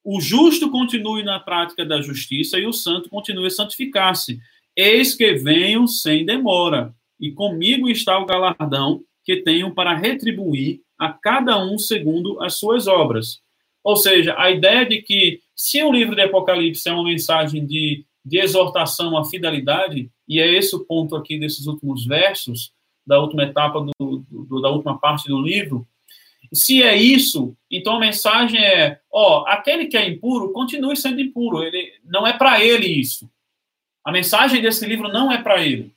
o 0.03 0.19
justo 0.19 0.69
continue 0.71 1.23
na 1.23 1.39
prática 1.39 1.85
da 1.85 2.01
justiça 2.01 2.57
e 2.57 2.65
o 2.65 2.73
santo 2.73 3.09
continue 3.09 3.47
a 3.47 3.51
santificar-se. 3.51 4.39
Eis 4.75 5.15
que 5.15 5.33
venho 5.33 5.87
sem 5.87 6.25
demora, 6.25 6.93
e 7.19 7.31
comigo 7.31 7.89
está 7.89 8.17
o 8.17 8.25
galardão 8.25 9.03
que 9.23 9.37
tenho 9.37 9.73
para 9.73 9.95
retribuir 9.95 10.81
a 10.97 11.11
cada 11.11 11.63
um 11.63 11.77
segundo 11.77 12.41
as 12.41 12.55
suas 12.55 12.87
obras. 12.87 13.41
Ou 13.83 13.95
seja, 13.95 14.35
a 14.37 14.51
ideia 14.51 14.85
de 14.85 15.01
que 15.01 15.41
se 15.55 15.81
o 15.83 15.91
livro 15.91 16.15
de 16.15 16.21
Apocalipse 16.21 16.87
é 16.87 16.93
uma 16.93 17.03
mensagem 17.03 17.65
de, 17.65 18.05
de 18.23 18.39
exortação 18.39 19.17
à 19.17 19.25
fidelidade, 19.25 20.09
e 20.27 20.39
é 20.39 20.53
esse 20.57 20.75
o 20.75 20.85
ponto 20.85 21.15
aqui 21.15 21.39
desses 21.39 21.67
últimos 21.67 22.05
versos, 22.05 22.71
da 23.05 23.19
última 23.19 23.43
etapa, 23.43 23.81
do, 23.81 24.23
do, 24.29 24.61
da 24.61 24.69
última 24.69 24.97
parte 24.99 25.27
do 25.27 25.41
livro. 25.41 25.87
Se 26.51 26.81
é 26.81 26.95
isso, 26.95 27.55
então 27.69 27.95
a 27.95 27.99
mensagem 27.99 28.63
é: 28.63 28.99
ó, 29.11 29.45
aquele 29.47 29.85
que 29.85 29.97
é 29.97 30.07
impuro, 30.07 30.51
continue 30.51 30.95
sendo 30.95 31.21
impuro. 31.21 31.63
Ele, 31.63 31.93
não 32.03 32.25
é 32.25 32.33
para 32.33 32.63
ele 32.63 32.87
isso. 32.87 33.29
A 34.03 34.11
mensagem 34.11 34.61
desse 34.61 34.85
livro 34.85 35.07
não 35.09 35.31
é 35.31 35.41
para 35.41 35.63
ele. 35.63 35.93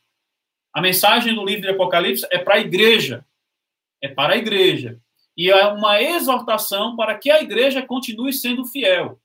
A 0.75 0.81
mensagem 0.81 1.35
do 1.35 1.45
livro 1.45 1.63
de 1.63 1.69
Apocalipse 1.69 2.27
é 2.31 2.39
para 2.39 2.57
a 2.57 2.61
igreja. 2.61 3.25
É 4.03 4.09
para 4.09 4.35
a 4.35 4.37
igreja. 4.37 4.99
E 5.37 5.51
é 5.51 5.67
uma 5.67 6.03
exortação 6.03 6.97
para 6.97 7.17
que 7.17 7.31
a 7.31 7.41
igreja 7.41 7.83
continue 7.83 8.33
sendo 8.33 8.67
fiel. 8.67 9.19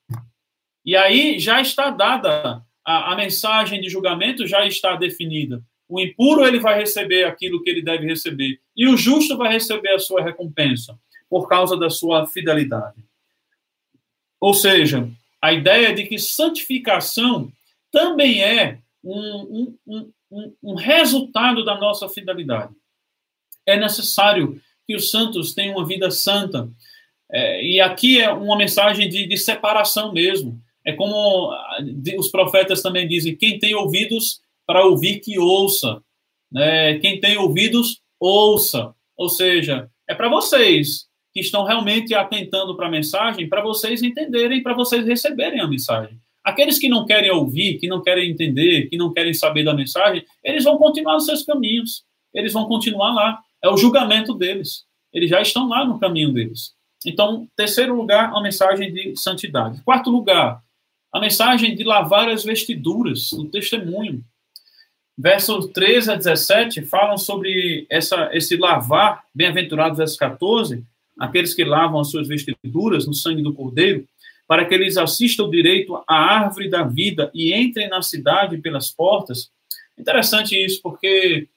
E 0.86 0.96
aí 0.96 1.38
já 1.40 1.60
está 1.60 1.90
dada 1.90 2.66
a, 2.86 3.12
a 3.12 3.16
mensagem 3.18 3.82
de 3.82 3.90
julgamento 3.90 4.48
já 4.48 4.66
está 4.66 4.96
definida. 4.96 5.62
O 5.90 6.00
impuro 6.00 6.46
ele 6.46 6.60
vai 6.60 6.80
receber 6.80 7.26
aquilo 7.26 7.62
que 7.62 7.70
ele 7.70 7.82
deve 7.82 8.06
receber 8.06 8.60
e 8.76 8.88
o 8.88 8.96
justo 8.96 9.36
vai 9.36 9.52
receber 9.52 9.94
a 9.94 10.00
sua 10.00 10.24
recompensa 10.24 10.98
por 11.30 11.48
causa 11.48 11.78
da 11.78 11.90
sua 11.90 12.26
fidelidade. 12.28 13.04
Ou 14.40 14.54
seja, 14.54 15.10
a 15.42 15.52
ideia 15.54 15.94
de 15.94 16.06
que 16.06 16.18
santificação 16.18 17.52
também 17.92 18.44
é 18.44 18.80
um, 19.04 19.78
um, 19.88 20.12
um, 20.32 20.54
um 20.62 20.76
resultado 20.76 21.64
da 21.64 21.76
nossa 21.78 22.08
fidelidade. 22.10 22.74
É 23.66 23.78
necessário 23.78 24.62
que 24.86 24.96
os 24.96 25.10
santos 25.12 25.54
tenham 25.54 25.76
uma 25.76 25.86
vida 25.86 26.10
santa. 26.12 26.70
É, 27.30 27.64
e 27.64 27.82
aqui 27.82 28.22
é 28.22 28.32
uma 28.32 28.58
mensagem 28.58 29.10
de, 29.10 29.26
de 29.26 29.38
separação 29.38 30.14
mesmo. 30.14 30.62
É 30.86 30.94
como 30.94 31.54
os 32.18 32.30
profetas 32.30 32.82
também 32.82 33.08
dizem: 33.08 33.36
quem 33.36 33.60
tem 33.60 33.76
ouvidos 33.76 34.42
para 34.66 34.86
ouvir, 34.86 35.20
que 35.20 35.38
ouça. 35.38 36.02
Né? 36.52 37.00
Quem 37.00 37.20
tem 37.20 37.38
ouvidos, 37.38 38.02
ouça. 38.20 38.94
Ou 39.16 39.30
seja, 39.30 39.90
é 40.08 40.16
para 40.16 40.30
vocês 40.30 41.07
que 41.38 41.42
estão 41.42 41.64
realmente 41.64 42.16
atentando 42.16 42.76
para 42.76 42.88
a 42.88 42.90
mensagem, 42.90 43.48
para 43.48 43.62
vocês 43.62 44.02
entenderem, 44.02 44.64
para 44.64 44.74
vocês 44.74 45.06
receberem 45.06 45.62
a 45.62 45.68
mensagem. 45.68 46.20
Aqueles 46.44 46.80
que 46.80 46.90
não 46.90 47.06
querem 47.06 47.30
ouvir, 47.30 47.78
que 47.78 47.88
não 47.88 48.02
querem 48.02 48.32
entender, 48.32 48.88
que 48.90 48.98
não 48.98 49.14
querem 49.14 49.36
saber 49.36 49.64
da 49.64 49.72
mensagem, 49.72 50.26
eles 50.44 50.64
vão 50.64 50.80
continuar 50.80 51.14
nos 51.14 51.28
seus 51.28 51.44
caminhos. 51.44 52.04
Eles 52.34 52.54
vão 52.54 52.66
continuar 52.66 53.14
lá. 53.14 53.40
É 53.64 53.70
o 53.70 53.78
julgamento 53.78 54.34
deles. 54.34 54.84
Eles 55.14 55.30
já 55.30 55.40
estão 55.40 55.70
lá 55.70 55.86
no 55.86 56.00
caminho 56.00 56.34
deles. 56.34 56.74
Então, 57.06 57.48
terceiro 57.56 57.96
lugar, 57.96 58.34
a 58.34 58.42
mensagem 58.42 58.92
de 58.92 59.16
santidade. 59.16 59.80
Quarto 59.84 60.10
lugar, 60.10 60.60
a 61.14 61.20
mensagem 61.20 61.76
de 61.76 61.84
lavar 61.84 62.30
as 62.30 62.44
vestiduras, 62.44 63.32
o 63.32 63.46
testemunho. 63.46 64.24
versos 65.16 65.68
13 65.68 66.14
a 66.14 66.16
17 66.16 66.82
falam 66.82 67.16
sobre 67.20 67.86
essa, 67.92 68.28
esse 68.34 68.58
lavar, 68.58 69.24
bem-aventurado, 69.36 69.96
verso 69.96 70.18
14, 70.18 70.84
aqueles 71.20 71.54
que 71.54 71.64
lavam 71.64 72.00
as 72.00 72.10
suas 72.10 72.28
vestiduras 72.28 73.08
no 73.08 73.14
sangue 73.14 73.42
do 73.42 73.54
Cordeiro, 73.54 74.06
para 74.48 74.66
que 74.66 74.74
eles 74.74 74.98
assistam 74.98 75.50
direito 75.50 75.96
à 76.08 76.16
árvore 76.16 76.70
da 76.70 76.84
vida 76.84 77.30
e 77.34 77.54
entrem 77.54 77.90
na 77.90 78.02
cidade 78.02 78.58
pelas 78.60 78.90
portas. 78.90 79.50
Interessante 79.98 80.56
isso, 80.56 80.82
porque 80.82 81.48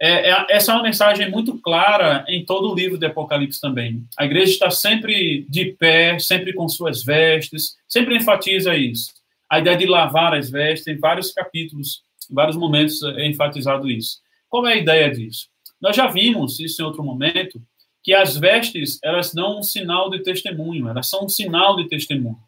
é, 0.00 0.30
é, 0.30 0.46
essa 0.48 0.72
é 0.72 0.74
uma 0.74 0.82
mensagem 0.82 1.30
muito 1.30 1.58
clara 1.58 2.24
em 2.26 2.42
todo 2.44 2.70
o 2.70 2.74
livro 2.74 2.96
de 2.96 3.04
Apocalipse 3.04 3.60
também. 3.60 4.02
A 4.18 4.24
igreja 4.24 4.52
está 4.52 4.70
sempre 4.70 5.44
de 5.46 5.66
pé, 5.72 6.18
sempre 6.18 6.54
com 6.54 6.66
suas 6.68 7.04
vestes, 7.04 7.76
sempre 7.86 8.16
enfatiza 8.16 8.74
isso. 8.74 9.12
A 9.48 9.60
ideia 9.60 9.76
de 9.76 9.86
lavar 9.86 10.34
as 10.34 10.50
vestes, 10.50 10.86
em 10.86 10.98
vários 10.98 11.32
capítulos, 11.32 12.02
em 12.30 12.34
vários 12.34 12.56
momentos 12.56 13.02
é 13.02 13.26
enfatizado 13.26 13.90
isso. 13.90 14.18
Qual 14.48 14.66
é 14.66 14.72
a 14.72 14.76
ideia 14.76 15.10
disso? 15.10 15.48
Nós 15.80 15.94
já 15.94 16.06
vimos 16.06 16.58
isso 16.58 16.80
em 16.80 16.84
outro 16.84 17.04
momento, 17.04 17.60
que 18.02 18.14
as 18.14 18.36
vestes, 18.36 18.98
elas 19.02 19.32
dão 19.32 19.58
um 19.58 19.62
sinal 19.62 20.10
de 20.10 20.22
testemunho, 20.22 20.88
elas 20.88 21.08
são 21.08 21.24
um 21.24 21.28
sinal 21.28 21.76
de 21.76 21.88
testemunho. 21.88 22.38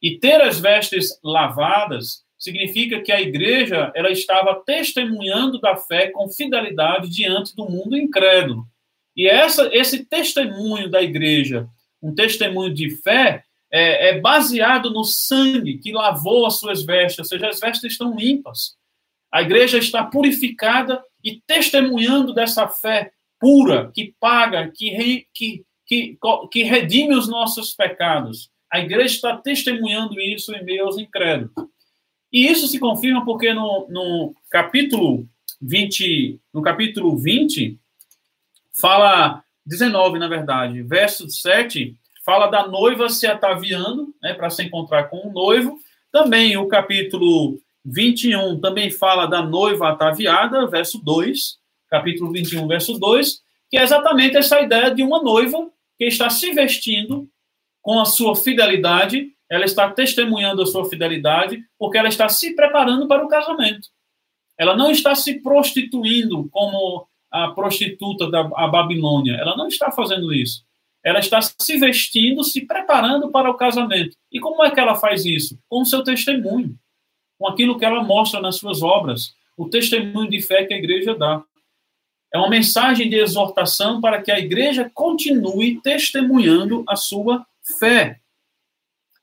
E 0.00 0.18
ter 0.18 0.40
as 0.40 0.58
vestes 0.58 1.18
lavadas 1.22 2.24
significa 2.38 3.00
que 3.00 3.12
a 3.12 3.20
igreja 3.20 3.92
ela 3.94 4.10
estava 4.10 4.60
testemunhando 4.66 5.60
da 5.60 5.76
fé 5.76 6.08
com 6.08 6.28
fidelidade 6.28 7.08
diante 7.08 7.54
do 7.54 7.70
mundo 7.70 7.96
incrédulo. 7.96 8.66
E 9.16 9.28
essa, 9.28 9.70
esse 9.72 10.04
testemunho 10.04 10.90
da 10.90 11.00
igreja, 11.00 11.68
um 12.02 12.12
testemunho 12.12 12.74
de 12.74 12.90
fé, 12.96 13.44
é, 13.70 14.08
é, 14.08 14.20
baseado 14.20 14.90
no 14.90 15.04
sangue 15.04 15.78
que 15.78 15.92
lavou 15.92 16.44
as 16.44 16.58
suas 16.58 16.82
vestes, 16.82 17.20
ou 17.20 17.24
seja, 17.24 17.48
as 17.48 17.60
vestes 17.60 17.92
estão 17.92 18.14
limpas. 18.14 18.76
A 19.32 19.40
igreja 19.40 19.78
está 19.78 20.04
purificada 20.04 21.02
e 21.24 21.40
testemunhando 21.46 22.34
dessa 22.34 22.66
fé 22.68 23.12
pura, 23.42 23.90
que 23.92 24.14
paga, 24.20 24.70
que, 24.72 24.90
re, 24.90 25.26
que, 25.34 25.64
que, 25.84 26.16
que 26.52 26.62
redime 26.62 27.16
os 27.16 27.28
nossos 27.28 27.74
pecados. 27.74 28.48
A 28.72 28.78
igreja 28.78 29.16
está 29.16 29.36
testemunhando 29.36 30.20
isso 30.20 30.54
em 30.54 30.64
meio 30.64 30.84
aos 30.84 30.96
incrédulos. 30.96 31.50
E 32.32 32.46
isso 32.46 32.68
se 32.68 32.78
confirma 32.78 33.24
porque 33.24 33.52
no, 33.52 33.88
no 33.90 34.32
capítulo 34.48 35.26
20, 35.60 36.38
no 36.54 36.62
capítulo 36.62 37.18
20, 37.18 37.76
fala 38.80 39.42
19, 39.66 40.20
na 40.20 40.28
verdade, 40.28 40.80
verso 40.82 41.28
7, 41.28 41.96
fala 42.24 42.46
da 42.46 42.68
noiva 42.68 43.08
se 43.08 43.26
ataviando, 43.26 44.14
né, 44.22 44.34
para 44.34 44.50
se 44.50 44.62
encontrar 44.62 45.10
com 45.10 45.28
o 45.28 45.32
noivo. 45.32 45.80
Também 46.12 46.56
o 46.56 46.68
capítulo 46.68 47.58
21 47.84 48.60
também 48.60 48.88
fala 48.88 49.26
da 49.26 49.42
noiva 49.42 49.88
ataviada, 49.88 50.64
verso 50.68 51.02
2, 51.02 51.60
capítulo 51.92 52.32
21, 52.32 52.66
verso 52.66 52.98
2, 52.98 53.40
que 53.70 53.78
é 53.78 53.82
exatamente 53.82 54.36
essa 54.36 54.60
ideia 54.60 54.92
de 54.94 55.02
uma 55.02 55.22
noiva 55.22 55.70
que 55.98 56.06
está 56.06 56.30
se 56.30 56.52
vestindo 56.52 57.28
com 57.82 58.00
a 58.00 58.04
sua 58.04 58.34
fidelidade 58.34 59.32
ela 59.52 59.66
está 59.66 59.90
testemunhando 59.90 60.62
a 60.62 60.66
sua 60.66 60.88
fidelidade 60.88 61.62
porque 61.78 61.98
ela 61.98 62.08
está 62.08 62.26
se 62.26 62.56
preparando 62.56 63.06
para 63.06 63.22
o 63.22 63.28
casamento. 63.28 63.88
Ela 64.58 64.74
não 64.74 64.90
está 64.90 65.14
se 65.14 65.42
prostituindo 65.42 66.48
como 66.48 67.06
a 67.30 67.48
prostituta 67.48 68.30
da 68.30 68.48
a 68.56 68.66
Babilônia. 68.66 69.34
Ela 69.34 69.54
não 69.54 69.68
está 69.68 69.90
fazendo 69.90 70.32
isso. 70.32 70.64
Ela 71.04 71.18
está 71.18 71.38
se 71.42 71.78
vestindo, 71.78 72.42
se 72.42 72.62
preparando 72.62 73.30
para 73.30 73.50
o 73.50 73.54
casamento. 73.54 74.16
E 74.32 74.40
como 74.40 74.64
é 74.64 74.70
que 74.70 74.80
ela 74.80 74.94
faz 74.94 75.26
isso? 75.26 75.58
Com 75.68 75.82
o 75.82 75.86
seu 75.86 76.02
testemunho, 76.02 76.74
com 77.38 77.46
aquilo 77.46 77.78
que 77.78 77.84
ela 77.84 78.02
mostra 78.02 78.40
nas 78.40 78.56
suas 78.56 78.82
obras, 78.82 79.34
o 79.54 79.68
testemunho 79.68 80.30
de 80.30 80.40
fé 80.40 80.64
que 80.64 80.72
a 80.72 80.78
igreja 80.78 81.14
dá. 81.14 81.44
É 82.32 82.38
uma 82.38 82.48
mensagem 82.48 83.10
de 83.10 83.16
exortação 83.16 84.00
para 84.00 84.22
que 84.22 84.30
a 84.30 84.38
igreja 84.38 84.90
continue 84.94 85.80
testemunhando 85.80 86.82
a 86.88 86.96
sua 86.96 87.46
fé. 87.78 88.20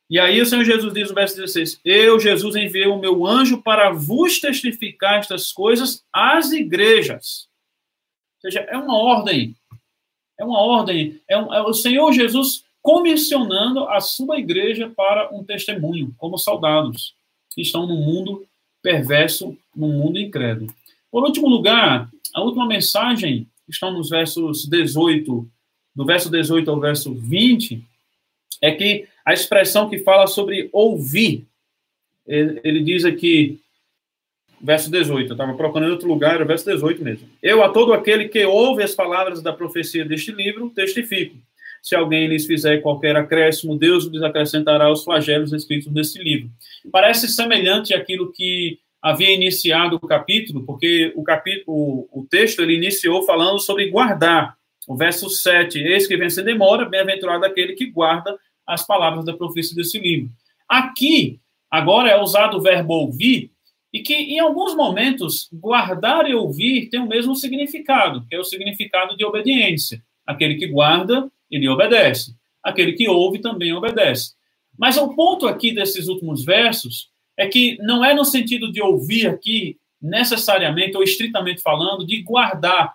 E 0.09 0.19
aí 0.19 0.41
o 0.41 0.45
Senhor 0.45 0.63
Jesus 0.63 0.93
diz 0.93 1.09
no 1.09 1.15
verso 1.15 1.35
16: 1.35 1.81
Eu, 1.83 2.19
Jesus, 2.19 2.55
enviei 2.55 2.87
o 2.87 2.99
meu 2.99 3.25
anjo 3.25 3.61
para 3.61 3.91
vos 3.91 4.39
testificar 4.39 5.19
estas 5.19 5.51
coisas 5.51 6.03
às 6.13 6.51
igrejas. 6.51 7.47
Ou 8.35 8.41
seja, 8.41 8.61
é 8.61 8.77
uma 8.77 8.97
ordem. 8.97 9.55
É 10.39 10.43
uma 10.43 10.59
ordem. 10.59 11.19
É, 11.27 11.37
um, 11.37 11.53
é 11.53 11.61
o 11.61 11.73
Senhor 11.73 12.11
Jesus 12.13 12.63
comissionando 12.81 13.87
a 13.89 13.99
sua 13.99 14.39
igreja 14.39 14.91
para 14.95 15.29
um 15.35 15.43
testemunho, 15.43 16.13
como 16.17 16.37
soldados 16.37 17.13
que 17.51 17.61
estão 17.61 17.85
no 17.85 17.95
mundo 17.95 18.45
perverso, 18.81 19.57
no 19.75 19.89
mundo 19.89 20.17
incrédulo. 20.17 20.73
Por 21.11 21.23
último 21.23 21.47
lugar, 21.47 22.09
a 22.33 22.41
última 22.41 22.67
mensagem, 22.67 23.47
estão 23.67 23.91
nos 23.91 24.09
versos 24.09 24.67
18, 24.67 25.49
do 25.95 26.05
verso 26.05 26.29
18 26.29 26.69
ao 26.69 26.79
verso 26.79 27.13
20, 27.13 27.83
é 28.61 28.71
que 28.71 29.07
a 29.25 29.33
expressão 29.33 29.89
que 29.89 29.99
fala 29.99 30.27
sobre 30.27 30.69
ouvir, 30.71 31.47
ele, 32.25 32.81
diz 32.81 33.05
aqui, 33.05 33.59
verso 34.61 34.91
18, 34.91 35.29
eu 35.29 35.33
estava 35.33 35.53
procurando 35.53 35.91
outro 35.91 36.07
lugar, 36.07 36.35
era 36.35 36.43
o 36.43 36.47
verso 36.47 36.65
18 36.65 37.03
mesmo. 37.03 37.27
Eu, 37.41 37.63
a 37.63 37.69
todo 37.69 37.93
aquele 37.93 38.27
que 38.27 38.45
ouve 38.45 38.83
as 38.83 38.93
palavras 38.93 39.41
da 39.41 39.53
profecia 39.53 40.03
deste 40.05 40.31
livro, 40.31 40.69
testifico. 40.69 41.37
Se 41.81 41.95
alguém 41.95 42.27
lhes 42.27 42.45
fizer 42.45 42.79
qualquer 42.79 43.15
acréscimo, 43.15 43.77
Deus 43.77 44.05
lhes 44.05 44.21
acrescentará 44.21 44.91
os 44.91 45.03
flagelos 45.03 45.53
escritos 45.53 45.91
nesse 45.91 46.21
livro. 46.21 46.49
Parece 46.91 47.27
semelhante 47.29 47.93
àquilo 47.93 48.31
que 48.33 48.79
havia 49.01 49.31
iniciado 49.31 49.95
o 49.95 50.07
capítulo, 50.07 50.65
porque 50.65 51.13
o 51.15 51.23
capítulo, 51.23 52.07
o, 52.11 52.25
texto 52.29 52.61
ele 52.61 52.75
iniciou 52.75 53.23
falando 53.23 53.59
sobre 53.59 53.89
guardar. 53.89 54.57
O 54.87 54.95
verso 54.95 55.29
7, 55.29 55.79
eis 55.79 56.07
que 56.07 56.17
vem 56.17 56.29
sem 56.29 56.43
demora, 56.43 56.89
bem-aventurado 56.89 57.45
aquele 57.45 57.73
que 57.73 57.85
guarda 57.85 58.37
as 58.65 58.85
palavras 58.85 59.23
da 59.23 59.33
profecia 59.33 59.75
desse 59.75 59.99
livro. 59.99 60.29
Aqui, 60.67 61.39
agora 61.69 62.09
é 62.09 62.19
usado 62.19 62.57
o 62.57 62.61
verbo 62.61 62.93
ouvir, 62.93 63.51
e 63.91 64.01
que 64.01 64.13
em 64.13 64.39
alguns 64.39 64.75
momentos, 64.75 65.49
guardar 65.51 66.29
e 66.29 66.33
ouvir 66.33 66.89
tem 66.89 66.99
o 66.99 67.07
mesmo 67.07 67.35
significado, 67.35 68.25
que 68.27 68.35
é 68.35 68.39
o 68.39 68.43
significado 68.43 69.17
de 69.17 69.25
obediência. 69.25 70.01
Aquele 70.25 70.55
que 70.55 70.67
guarda, 70.67 71.29
ele 71.49 71.67
obedece. 71.67 72.35
Aquele 72.63 72.93
que 72.93 73.07
ouve 73.09 73.39
também 73.39 73.73
obedece. 73.73 74.33
Mas 74.77 74.95
o 74.97 75.13
ponto 75.15 75.47
aqui 75.47 75.73
desses 75.73 76.07
últimos 76.07 76.45
versos 76.45 77.09
é 77.39 77.47
que 77.47 77.77
não 77.81 78.03
é 78.03 78.13
no 78.13 78.25
sentido 78.25 78.69
de 78.69 78.81
ouvir 78.81 79.25
aqui, 79.27 79.77
necessariamente 80.01 80.97
ou 80.97 81.01
estritamente 81.01 81.61
falando, 81.61 82.05
de 82.05 82.21
guardar, 82.21 82.93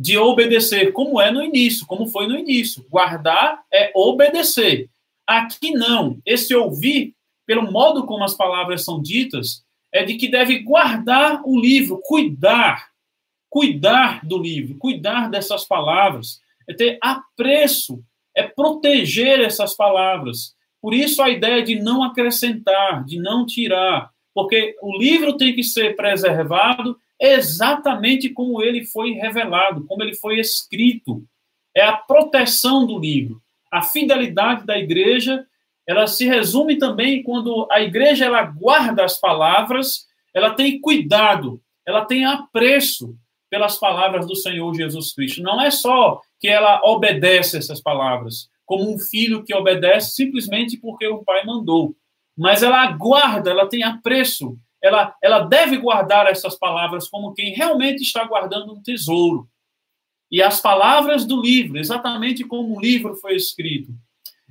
de 0.00 0.16
obedecer, 0.16 0.90
como 0.90 1.20
é 1.20 1.30
no 1.30 1.42
início, 1.42 1.86
como 1.86 2.06
foi 2.06 2.26
no 2.26 2.38
início. 2.38 2.82
Guardar 2.88 3.62
é 3.70 3.92
obedecer. 3.94 4.88
Aqui 5.26 5.72
não. 5.72 6.18
Esse 6.24 6.54
ouvir, 6.54 7.14
pelo 7.44 7.70
modo 7.70 8.06
como 8.06 8.24
as 8.24 8.34
palavras 8.34 8.82
são 8.82 9.02
ditas, 9.02 9.62
é 9.92 10.02
de 10.02 10.14
que 10.14 10.28
deve 10.28 10.60
guardar 10.60 11.42
o 11.44 11.60
livro, 11.60 12.00
cuidar, 12.02 12.88
cuidar 13.50 14.24
do 14.24 14.38
livro, 14.38 14.78
cuidar 14.78 15.28
dessas 15.28 15.64
palavras, 15.64 16.40
é 16.66 16.72
ter 16.72 16.98
apreço, 17.02 18.02
é 18.34 18.44
proteger 18.44 19.40
essas 19.40 19.76
palavras. 19.76 20.54
Por 20.84 20.92
isso 20.92 21.22
a 21.22 21.30
ideia 21.30 21.62
de 21.62 21.80
não 21.80 22.02
acrescentar, 22.02 23.04
de 23.06 23.18
não 23.18 23.46
tirar, 23.46 24.10
porque 24.34 24.76
o 24.82 24.98
livro 24.98 25.38
tem 25.38 25.54
que 25.54 25.62
ser 25.62 25.96
preservado 25.96 26.98
exatamente 27.18 28.28
como 28.28 28.62
ele 28.62 28.84
foi 28.84 29.12
revelado, 29.12 29.86
como 29.86 30.02
ele 30.02 30.14
foi 30.14 30.38
escrito. 30.38 31.24
É 31.74 31.82
a 31.82 31.96
proteção 31.96 32.86
do 32.86 32.98
livro 32.98 33.42
a 33.74 33.82
fidelidade 33.82 34.64
da 34.64 34.78
igreja, 34.78 35.44
ela 35.84 36.06
se 36.06 36.24
resume 36.26 36.78
também 36.78 37.24
quando 37.24 37.66
a 37.72 37.82
igreja 37.82 38.24
ela 38.24 38.42
guarda 38.42 39.04
as 39.04 39.18
palavras, 39.18 40.06
ela 40.32 40.50
tem 40.50 40.80
cuidado, 40.80 41.60
ela 41.84 42.04
tem 42.04 42.24
apreço 42.24 43.16
pelas 43.50 43.76
palavras 43.76 44.28
do 44.28 44.36
Senhor 44.36 44.72
Jesus 44.74 45.12
Cristo. 45.12 45.42
Não 45.42 45.60
é 45.60 45.72
só 45.72 46.20
que 46.38 46.46
ela 46.46 46.80
obedece 46.84 47.58
essas 47.58 47.82
palavras, 47.82 48.48
como 48.64 48.92
um 48.92 48.98
filho 48.98 49.44
que 49.44 49.54
obedece 49.54 50.12
simplesmente 50.12 50.76
porque 50.76 51.06
o 51.06 51.22
pai 51.24 51.44
mandou, 51.44 51.94
mas 52.36 52.62
ela 52.62 52.86
guarda, 52.92 53.50
ela 53.50 53.68
tem 53.68 53.82
apreço, 53.82 54.58
ela, 54.82 55.14
ela 55.22 55.40
deve 55.40 55.76
guardar 55.76 56.26
essas 56.26 56.58
palavras 56.58 57.08
como 57.08 57.32
quem 57.32 57.54
realmente 57.54 58.02
está 58.02 58.24
guardando 58.24 58.72
um 58.72 58.82
tesouro 58.82 59.48
e 60.30 60.42
as 60.42 60.60
palavras 60.60 61.24
do 61.24 61.40
livro, 61.40 61.78
exatamente 61.78 62.42
como 62.44 62.76
o 62.76 62.80
livro 62.80 63.14
foi 63.14 63.36
escrito. 63.36 63.92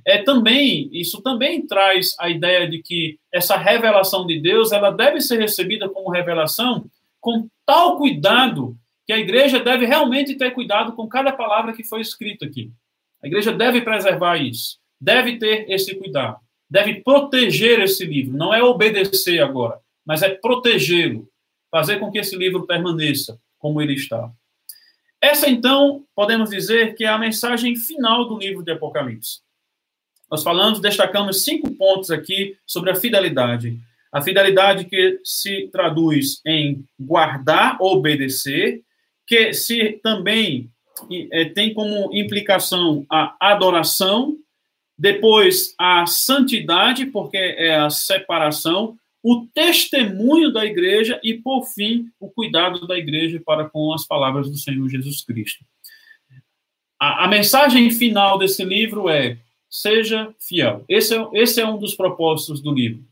É 0.06 0.18
também, 0.18 0.88
isso 0.92 1.22
também 1.22 1.66
traz 1.66 2.14
a 2.18 2.28
ideia 2.28 2.68
de 2.68 2.82
que 2.82 3.18
essa 3.32 3.56
revelação 3.56 4.26
de 4.26 4.40
Deus, 4.40 4.72
ela 4.72 4.90
deve 4.90 5.20
ser 5.20 5.38
recebida 5.38 5.88
como 5.88 6.10
revelação 6.10 6.86
com 7.20 7.48
tal 7.66 7.96
cuidado 7.96 8.76
que 9.06 9.12
a 9.12 9.18
igreja 9.18 9.60
deve 9.60 9.86
realmente 9.86 10.34
ter 10.36 10.52
cuidado 10.52 10.92
com 10.92 11.06
cada 11.06 11.32
palavra 11.32 11.72
que 11.72 11.84
foi 11.84 12.00
escrita 12.00 12.46
aqui. 12.46 12.70
A 13.24 13.26
igreja 13.26 13.52
deve 13.52 13.80
preservar 13.80 14.36
isso, 14.36 14.78
deve 15.00 15.38
ter 15.38 15.64
esse 15.70 15.94
cuidado, 15.94 16.36
deve 16.68 17.00
proteger 17.00 17.80
esse 17.80 18.04
livro, 18.04 18.36
não 18.36 18.52
é 18.52 18.62
obedecer 18.62 19.42
agora, 19.42 19.80
mas 20.04 20.22
é 20.22 20.28
protegê-lo, 20.28 21.26
fazer 21.70 21.98
com 21.98 22.12
que 22.12 22.18
esse 22.18 22.36
livro 22.36 22.66
permaneça 22.66 23.40
como 23.58 23.80
ele 23.80 23.94
está. 23.94 24.30
Essa, 25.22 25.48
então, 25.48 26.04
podemos 26.14 26.50
dizer 26.50 26.94
que 26.96 27.04
é 27.04 27.08
a 27.08 27.16
mensagem 27.16 27.74
final 27.76 28.28
do 28.28 28.36
livro 28.36 28.62
de 28.62 28.72
Apocalipse. 28.72 29.40
Nós 30.30 30.42
falamos, 30.42 30.78
destacamos 30.78 31.44
cinco 31.44 31.70
pontos 31.76 32.10
aqui 32.10 32.58
sobre 32.66 32.90
a 32.90 32.94
fidelidade. 32.94 33.80
A 34.12 34.20
fidelidade 34.20 34.84
que 34.84 35.18
se 35.24 35.68
traduz 35.72 36.42
em 36.44 36.84
guardar, 37.00 37.78
obedecer, 37.80 38.82
que 39.26 39.54
se 39.54 39.98
também 40.02 40.70
é, 41.32 41.46
tem 41.46 41.74
como 41.74 42.14
implicação 42.14 43.04
a 43.10 43.36
adoração, 43.40 44.36
depois 44.96 45.74
a 45.78 46.06
santidade, 46.06 47.06
porque 47.06 47.36
é 47.36 47.76
a 47.76 47.90
separação, 47.90 48.96
o 49.22 49.46
testemunho 49.54 50.52
da 50.52 50.64
igreja 50.64 51.18
e, 51.22 51.34
por 51.34 51.64
fim, 51.64 52.10
o 52.20 52.30
cuidado 52.30 52.86
da 52.86 52.98
igreja 52.98 53.40
para 53.44 53.68
com 53.68 53.92
as 53.92 54.06
palavras 54.06 54.50
do 54.50 54.56
Senhor 54.56 54.88
Jesus 54.88 55.24
Cristo. 55.24 55.64
A, 57.00 57.24
a 57.24 57.28
mensagem 57.28 57.90
final 57.90 58.38
desse 58.38 58.64
livro 58.64 59.08
é: 59.08 59.38
seja 59.68 60.32
fiel. 60.38 60.84
Esse 60.88 61.16
é, 61.16 61.28
esse 61.34 61.60
é 61.60 61.66
um 61.66 61.78
dos 61.78 61.94
propósitos 61.94 62.60
do 62.60 62.72
livro. 62.72 63.04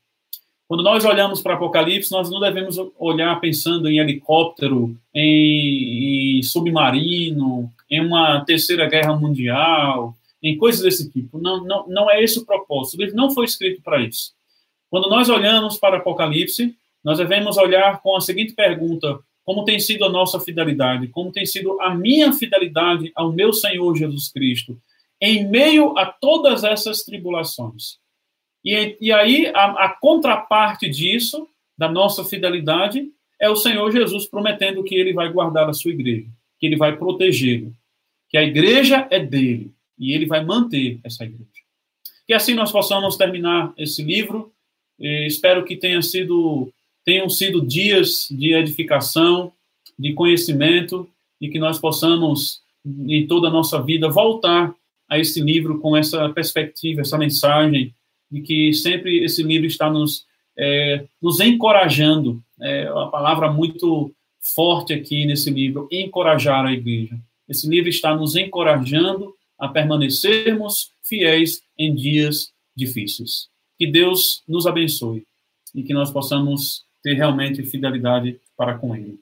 Quando 0.73 0.85
nós 0.85 1.05
olhamos 1.05 1.43
para 1.43 1.53
Apocalipse, 1.53 2.11
nós 2.11 2.31
não 2.31 2.41
devemos 2.41 2.79
olhar 2.99 3.39
pensando 3.41 3.91
em 3.91 3.99
helicóptero, 3.99 4.97
em, 5.15 6.39
em 6.39 6.43
submarino, 6.43 7.71
em 7.91 8.01
uma 8.01 8.43
terceira 8.43 8.89
guerra 8.89 9.15
mundial, 9.15 10.17
em 10.43 10.57
coisas 10.57 10.81
desse 10.81 11.11
tipo. 11.11 11.39
Não, 11.39 11.63
não, 11.63 11.87
não 11.89 12.11
é 12.11 12.23
esse 12.25 12.39
o 12.39 12.47
propósito. 12.47 12.97
O 12.97 13.03
livro 13.03 13.15
não 13.15 13.31
foi 13.31 13.45
escrito 13.45 13.83
para 13.83 14.01
isso. 14.01 14.33
Quando 14.89 15.11
nós 15.11 15.29
olhamos 15.29 15.77
para 15.77 15.99
Apocalipse, 15.99 16.75
nós 17.05 17.19
devemos 17.19 17.59
olhar 17.59 18.01
com 18.01 18.17
a 18.17 18.23
seguinte 18.23 18.55
pergunta: 18.55 19.19
como 19.45 19.67
tem 19.67 19.79
sido 19.79 20.07
a 20.07 20.09
nossa 20.09 20.41
fidelidade? 20.41 21.07
Como 21.09 21.31
tem 21.31 21.45
sido 21.45 21.79
a 21.83 21.95
minha 21.95 22.33
fidelidade 22.33 23.13
ao 23.15 23.31
meu 23.31 23.53
Senhor 23.53 23.95
Jesus 23.95 24.33
Cristo? 24.33 24.79
Em 25.21 25.47
meio 25.47 25.99
a 25.99 26.07
todas 26.07 26.65
essas 26.65 27.03
tribulações. 27.03 28.01
E, 28.65 28.97
e 29.01 29.13
aí, 29.13 29.47
a, 29.55 29.87
a 29.87 29.89
contraparte 29.89 30.89
disso, 30.89 31.49
da 31.77 31.91
nossa 31.91 32.25
fidelidade, 32.25 33.11
é 33.41 33.51
o 33.51 33.57
Senhor 33.57 33.91
Jesus 33.91 34.27
prometendo 34.27 34.85
que 34.85 34.95
ele 34.95 35.13
vai 35.13 35.31
guardar 35.33 35.69
a 35.69 35.73
sua 35.73 35.91
igreja, 35.91 36.29
que 36.61 36.67
ele 36.67 36.77
vai 36.77 36.97
protegê-lo, 36.97 37.73
que 38.29 38.39
a 38.39 38.43
igreja 38.43 39.07
é 39.11 39.19
dele 39.19 39.73
e 39.99 40.13
ele 40.13 40.27
vai 40.27 40.45
manter 40.45 41.01
essa 41.03 41.25
igreja. 41.25 41.51
Que 42.27 42.33
assim 42.33 42.55
nós 42.55 42.71
possamos 42.71 43.17
terminar 43.17 43.73
esse 43.77 44.03
livro. 44.03 44.53
espero 44.99 45.65
que 45.65 45.77
tenha 45.77 46.01
sido, 46.01 46.73
tenham 47.05 47.29
sido 47.29 47.67
dias 47.67 48.29
de 48.31 48.55
edificação, 48.55 49.53
de 49.99 50.13
conhecimento 50.13 51.09
e 51.41 51.49
que 51.49 51.59
nós 51.59 51.81
possamos, 51.81 52.63
em 52.87 53.27
toda 53.27 53.49
a 53.49 53.51
nossa 53.51 53.83
vida, 53.83 54.09
voltar 54.09 54.73
a 55.09 55.19
esse 55.19 55.41
livro 55.41 55.81
com 55.81 55.97
essa 55.97 56.29
perspectiva, 56.31 57.01
essa 57.01 57.19
mensagem 57.19 57.93
de 58.33 58.41
que 58.41 58.73
sempre 58.73 59.23
esse 59.23 59.43
livro 59.43 59.67
está 59.67 59.91
nos, 59.91 60.25
é, 60.57 61.05
nos 61.21 61.39
encorajando, 61.39 62.43
é 62.59 62.91
uma 62.91 63.11
palavra 63.11 63.53
muito 63.53 64.11
forte 64.41 64.95
aqui 64.95 65.27
nesse 65.27 65.51
livro, 65.51 65.87
encorajar 65.93 66.65
a 66.65 66.73
igreja. 66.73 67.21
Esse 67.47 67.69
livro 67.69 67.91
está 67.91 68.17
nos 68.17 68.35
encorajando 68.35 69.35
a 69.59 69.69
permanecermos 69.69 70.91
fiéis 71.03 71.63
em 71.79 71.95
dias 71.95 72.51
difíceis. 72.75 73.49
Que 73.79 73.87
Deus 73.87 74.43
nos 74.49 74.67
abençoe 74.67 75.25
e 75.75 75.83
que 75.83 75.93
nós 75.93 76.11
possamos 76.11 76.85
ter 77.03 77.15
realmente 77.15 77.63
fidelidade 77.63 78.41
para 78.57 78.79
com 78.79 78.97
Ele. 78.97 79.19